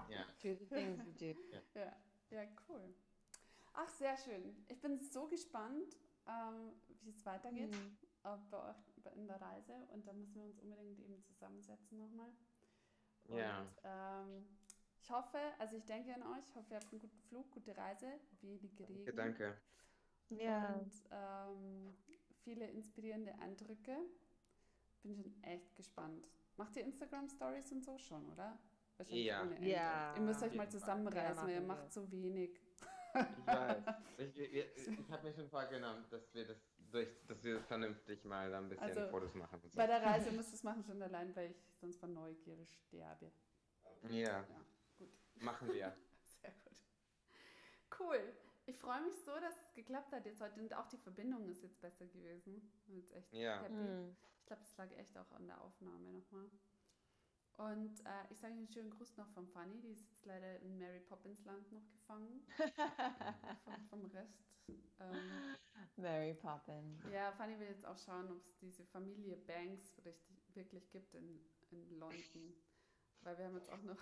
Ja. 0.10 0.26
Do 0.42 0.56
the 0.56 0.66
things 0.66 0.98
you 1.06 1.34
do. 1.34 1.40
Ja, 1.76 1.96
ja, 2.32 2.44
cool. 2.68 2.94
Ach, 3.74 3.88
sehr 3.90 4.18
schön. 4.18 4.56
Ich 4.68 4.80
bin 4.82 5.00
so 5.00 5.28
gespannt, 5.28 5.96
ähm, 6.28 6.74
wie 7.04 7.12
es 7.12 7.26
weitergeht 7.26 7.72
Mhm. 7.72 7.98
äh, 8.24 8.38
bei 8.50 8.70
euch 8.70 9.16
in 9.16 9.28
der 9.28 9.42
Reise. 9.42 9.74
Und 9.94 10.08
da 10.08 10.14
müssen 10.14 10.36
wir 10.36 10.44
uns 10.44 10.60
unbedingt 10.60 11.00
eben 11.00 11.22
zusammensetzen 11.24 11.98
nochmal. 11.98 12.30
Und, 13.26 13.38
Ja. 13.38 13.66
ähm, 13.84 14.46
ich 15.02 15.10
hoffe, 15.10 15.40
also 15.58 15.78
ich 15.78 15.86
denke 15.86 16.14
an 16.14 16.24
euch, 16.24 16.48
ich 16.48 16.56
hoffe, 16.56 16.72
ihr 16.72 16.76
habt 16.80 16.92
einen 16.92 17.02
guten 17.02 17.20
Flug, 17.22 17.50
gute 17.52 17.76
Reise, 17.76 18.20
wenig 18.42 18.78
Regen. 18.80 19.06
Ja, 19.06 19.12
danke. 19.14 19.58
Ja. 20.30 20.74
Und 20.76 20.94
ähm, 21.12 21.96
viele 22.44 22.68
inspirierende 22.70 23.34
Eindrücke. 23.40 23.98
Bin 25.02 25.16
schon 25.16 25.44
echt 25.44 25.76
gespannt. 25.76 26.28
Macht 26.58 26.76
ihr 26.76 26.84
Instagram-Stories 26.84 27.72
und 27.72 27.84
so 27.84 27.98
schon, 27.98 28.30
oder? 28.30 28.58
Wahrscheinlich 28.98 29.26
Ja. 29.26 29.44
Ja. 29.62 30.16
Ihr 30.16 30.22
müsst 30.22 30.44
euch 30.44 30.54
mal 30.54 30.70
zusammenreißen, 30.70 31.36
Ja, 31.38 31.44
weil 31.44 31.54
ihr 31.56 31.62
macht 31.68 31.92
so 31.92 32.12
wenig. 32.12 32.60
Ich 33.14 33.48
weiß. 33.48 33.84
Ich, 34.18 34.38
ich, 34.38 34.88
ich 35.00 35.10
habe 35.12 35.24
mir 35.28 35.34
schon 35.34 35.50
vorgenommen, 35.50 36.06
dass 36.12 36.32
wir 36.36 36.46
das 36.46 36.58
durch, 36.92 37.08
dass 37.28 37.44
wir 37.44 37.60
vernünftig 37.64 38.24
mal 38.24 38.52
da 38.52 38.60
ein 38.60 38.70
bisschen 38.70 38.84
Also, 38.84 39.08
Fotos 39.10 39.34
machen. 39.34 39.60
So. 39.64 39.76
Bei 39.78 39.88
der 39.88 40.00
Reise 40.04 40.32
müsst 40.32 40.50
ihr 40.52 40.56
es 40.58 40.64
machen 40.64 40.84
schon 40.84 41.02
allein, 41.02 41.36
weil 41.36 41.50
ich 41.50 41.58
sonst 41.80 41.98
von 42.00 42.14
Neugierde 42.14 42.64
sterbe. 42.68 43.32
Ja, 44.10 44.20
Ja, 44.20 44.46
gut. 45.00 45.10
machen 45.42 45.74
wir. 45.74 45.92
Sehr 46.42 46.52
gut. 46.52 48.00
Cool. 48.00 48.34
Ich 48.68 48.78
freue 48.78 49.02
mich 49.02 49.16
so, 49.26 49.32
dass 49.40 49.56
es 49.60 49.74
geklappt 49.74 50.12
hat 50.12 50.24
jetzt 50.28 50.40
heute 50.40 50.60
und 50.60 50.72
auch 50.76 50.88
die 50.88 50.98
Verbindung 51.00 51.50
ist 51.50 51.64
jetzt 51.64 51.82
besser 51.82 52.06
gewesen. 52.06 52.62
Ich 52.76 52.84
bin 52.86 52.98
jetzt 52.98 53.12
echt 53.14 53.34
Ja. 53.34 53.62
happy. 53.64 53.74
Mhm. 53.74 54.16
Ich 54.40 54.46
glaube, 54.46 54.62
es 54.62 54.78
lag 54.78 54.92
echt 54.98 55.18
auch 55.18 55.32
an 55.32 55.48
der 55.48 55.60
Aufnahme 55.62 56.12
nochmal. 56.12 56.46
Und 57.70 58.00
äh, 58.06 58.26
ich 58.32 58.40
sage 58.40 58.54
einen 58.54 58.68
schönen 58.68 58.90
Gruß 58.90 59.18
noch 59.18 59.28
von 59.30 59.48
Fanny, 59.48 59.80
die 59.82 59.92
ist 59.92 60.02
jetzt 60.10 60.26
leider 60.26 60.60
in 60.62 60.80
Mary 60.80 61.00
Poppins 61.00 61.44
Land 61.46 61.72
noch 61.72 61.88
gefangen. 61.92 62.42
vom, 63.90 64.02
vom 64.02 64.06
Rest. 64.12 64.42
Ähm, 65.00 65.56
Mary 65.98 66.34
Poppins. 66.34 67.04
ja, 67.12 67.32
Fanny 67.34 67.60
will 67.60 67.68
jetzt 67.68 67.86
auch 67.86 67.98
schauen, 68.00 68.32
ob 68.32 68.38
es 68.38 68.58
diese 68.58 68.84
Familie 68.86 69.38
Banks 69.38 70.02
richtig, 70.04 70.56
wirklich 70.56 70.90
gibt 70.90 71.14
in, 71.14 71.40
in 71.70 72.00
London. 72.00 72.54
Weil 73.22 73.38
wir 73.38 73.46
haben 73.46 73.56
jetzt 73.56 73.70
auch 73.72 73.84
noch 73.84 73.98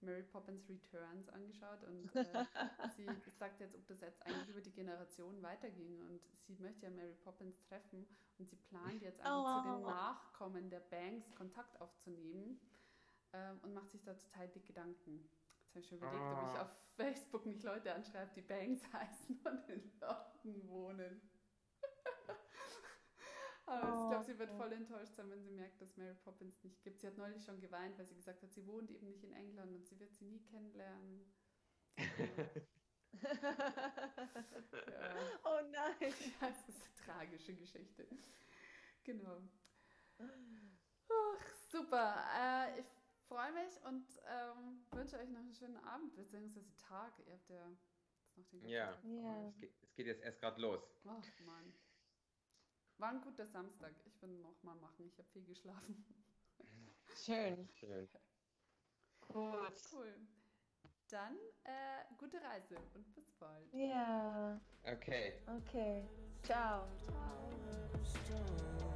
Mary 0.00 0.22
Poppins 0.22 0.66
Returns 0.68 1.28
angeschaut 1.28 1.82
und 1.84 2.14
äh, 2.16 2.24
sie 2.96 3.06
sagt 3.38 3.60
jetzt, 3.60 3.74
ob 3.74 3.86
das 3.86 4.00
jetzt 4.00 4.22
eigentlich 4.22 4.48
über 4.48 4.60
die 4.62 4.72
Generation 4.72 5.42
weiterging 5.42 6.00
und 6.00 6.20
sie 6.46 6.56
möchte 6.62 6.86
ja 6.86 6.90
Mary 6.90 7.14
Poppins 7.24 7.60
treffen 7.62 8.06
und 8.38 8.48
sie 8.48 8.56
plant 8.56 9.02
jetzt 9.02 9.20
einfach 9.20 9.62
zu 9.62 9.68
den 9.68 9.84
Oh. 9.84 9.86
Nachkommen 9.86 10.70
der 10.70 10.80
Banks 10.80 11.34
Kontakt 11.34 11.78
aufzunehmen 11.80 12.58
ähm, 13.32 13.60
und 13.62 13.74
macht 13.74 13.90
sich 13.90 14.02
da 14.02 14.14
total 14.14 14.48
die 14.48 14.62
Gedanken. 14.64 15.28
Jetzt 15.64 15.70
habe 15.70 15.80
ich 15.80 15.88
schon 15.88 15.98
überlegt, 15.98 16.22
ob 16.22 16.42
ich 16.42 16.58
Ah. 16.58 16.62
auf 16.62 16.70
Facebook 16.96 17.46
nicht 17.46 17.62
Leute 17.62 17.92
anschreibe, 17.94 18.32
die 18.34 18.42
Banks 18.42 18.82
heißen 18.92 19.40
und 19.44 19.68
in 19.68 19.92
London 20.00 20.68
wohnen. 20.68 21.20
Aber 23.66 23.88
ich 23.88 24.08
glaube, 24.10 24.24
sie 24.24 24.38
wird 24.38 24.50
Oh. 24.52 24.56
voll 24.58 24.72
enttäuscht 24.72 25.14
sein, 25.16 25.28
wenn 25.30 25.42
sie 25.42 25.50
merkt, 25.50 25.80
dass 25.80 25.96
Mary 25.96 26.14
Poppins 26.14 26.62
nicht 26.62 26.82
gibt. 26.84 27.00
Sie 27.00 27.06
hat 27.08 27.16
neulich 27.18 27.44
schon 27.44 27.60
geweint, 27.60 27.98
weil 27.98 28.06
sie 28.06 28.14
gesagt 28.14 28.42
hat, 28.42 28.52
sie 28.52 28.64
wohnt 28.66 28.90
eben 28.92 29.06
nicht 29.08 29.24
in 29.24 29.32
England 29.32 29.74
und 29.74 29.84
sie 29.86 29.98
wird 29.98 30.14
sie 30.14 30.24
nie 30.24 30.40
kennenlernen. 30.44 31.34
Ja, 33.22 35.14
oh 35.44 35.60
nein. 35.70 35.96
das 36.40 36.68
ist 36.68 36.82
eine 36.82 36.94
tragische 37.06 37.54
Geschichte. 37.54 38.06
Genau. 39.04 39.40
Ach, 40.18 41.46
super. 41.70 42.16
Äh, 42.38 42.80
ich 42.80 42.86
freue 43.28 43.52
mich 43.52 43.82
und 43.84 44.06
ähm, 44.28 44.84
wünsche 44.92 45.18
euch 45.18 45.28
noch 45.28 45.40
einen 45.40 45.52
schönen 45.54 45.76
Abend, 45.78 46.14
beziehungsweise 46.14 46.74
Tag. 46.76 47.12
Ihr 47.26 47.32
habt 47.34 47.48
ja 47.48 47.68
jetzt 47.68 48.36
noch 48.36 48.46
den 48.48 48.60
ganzen 48.60 48.72
Ja. 48.72 48.92
Tag 48.92 49.04
Ja. 49.04 49.38
euch. 49.38 49.48
Es 49.48 49.58
geht, 49.60 49.74
es 49.82 49.94
geht 49.94 50.06
jetzt 50.06 50.22
erst 50.22 50.40
gerade 50.40 50.60
los. 50.60 50.82
Ach 51.06 51.40
Mann. 51.44 51.72
War 52.98 53.10
ein 53.10 53.20
guter 53.20 53.46
Samstag. 53.46 53.92
Ich 54.06 54.22
will 54.22 54.38
noch 54.38 54.62
mal 54.62 54.74
machen. 54.76 55.06
Ich 55.06 55.18
habe 55.18 55.28
viel 55.28 55.44
geschlafen. 55.44 56.04
Schön. 57.24 57.68
Schön. 57.74 58.08
Gut. 59.28 59.82
Cool. 59.92 60.14
Dann 61.08 61.36
äh, 61.64 62.04
gute 62.18 62.40
Reise 62.42 62.76
und 62.94 63.14
bis 63.14 63.30
bald. 63.32 63.72
Ja. 63.72 64.60
Okay. 64.84 65.40
Okay. 65.46 66.08
Ciao. 66.42 66.86
Where 68.28 68.95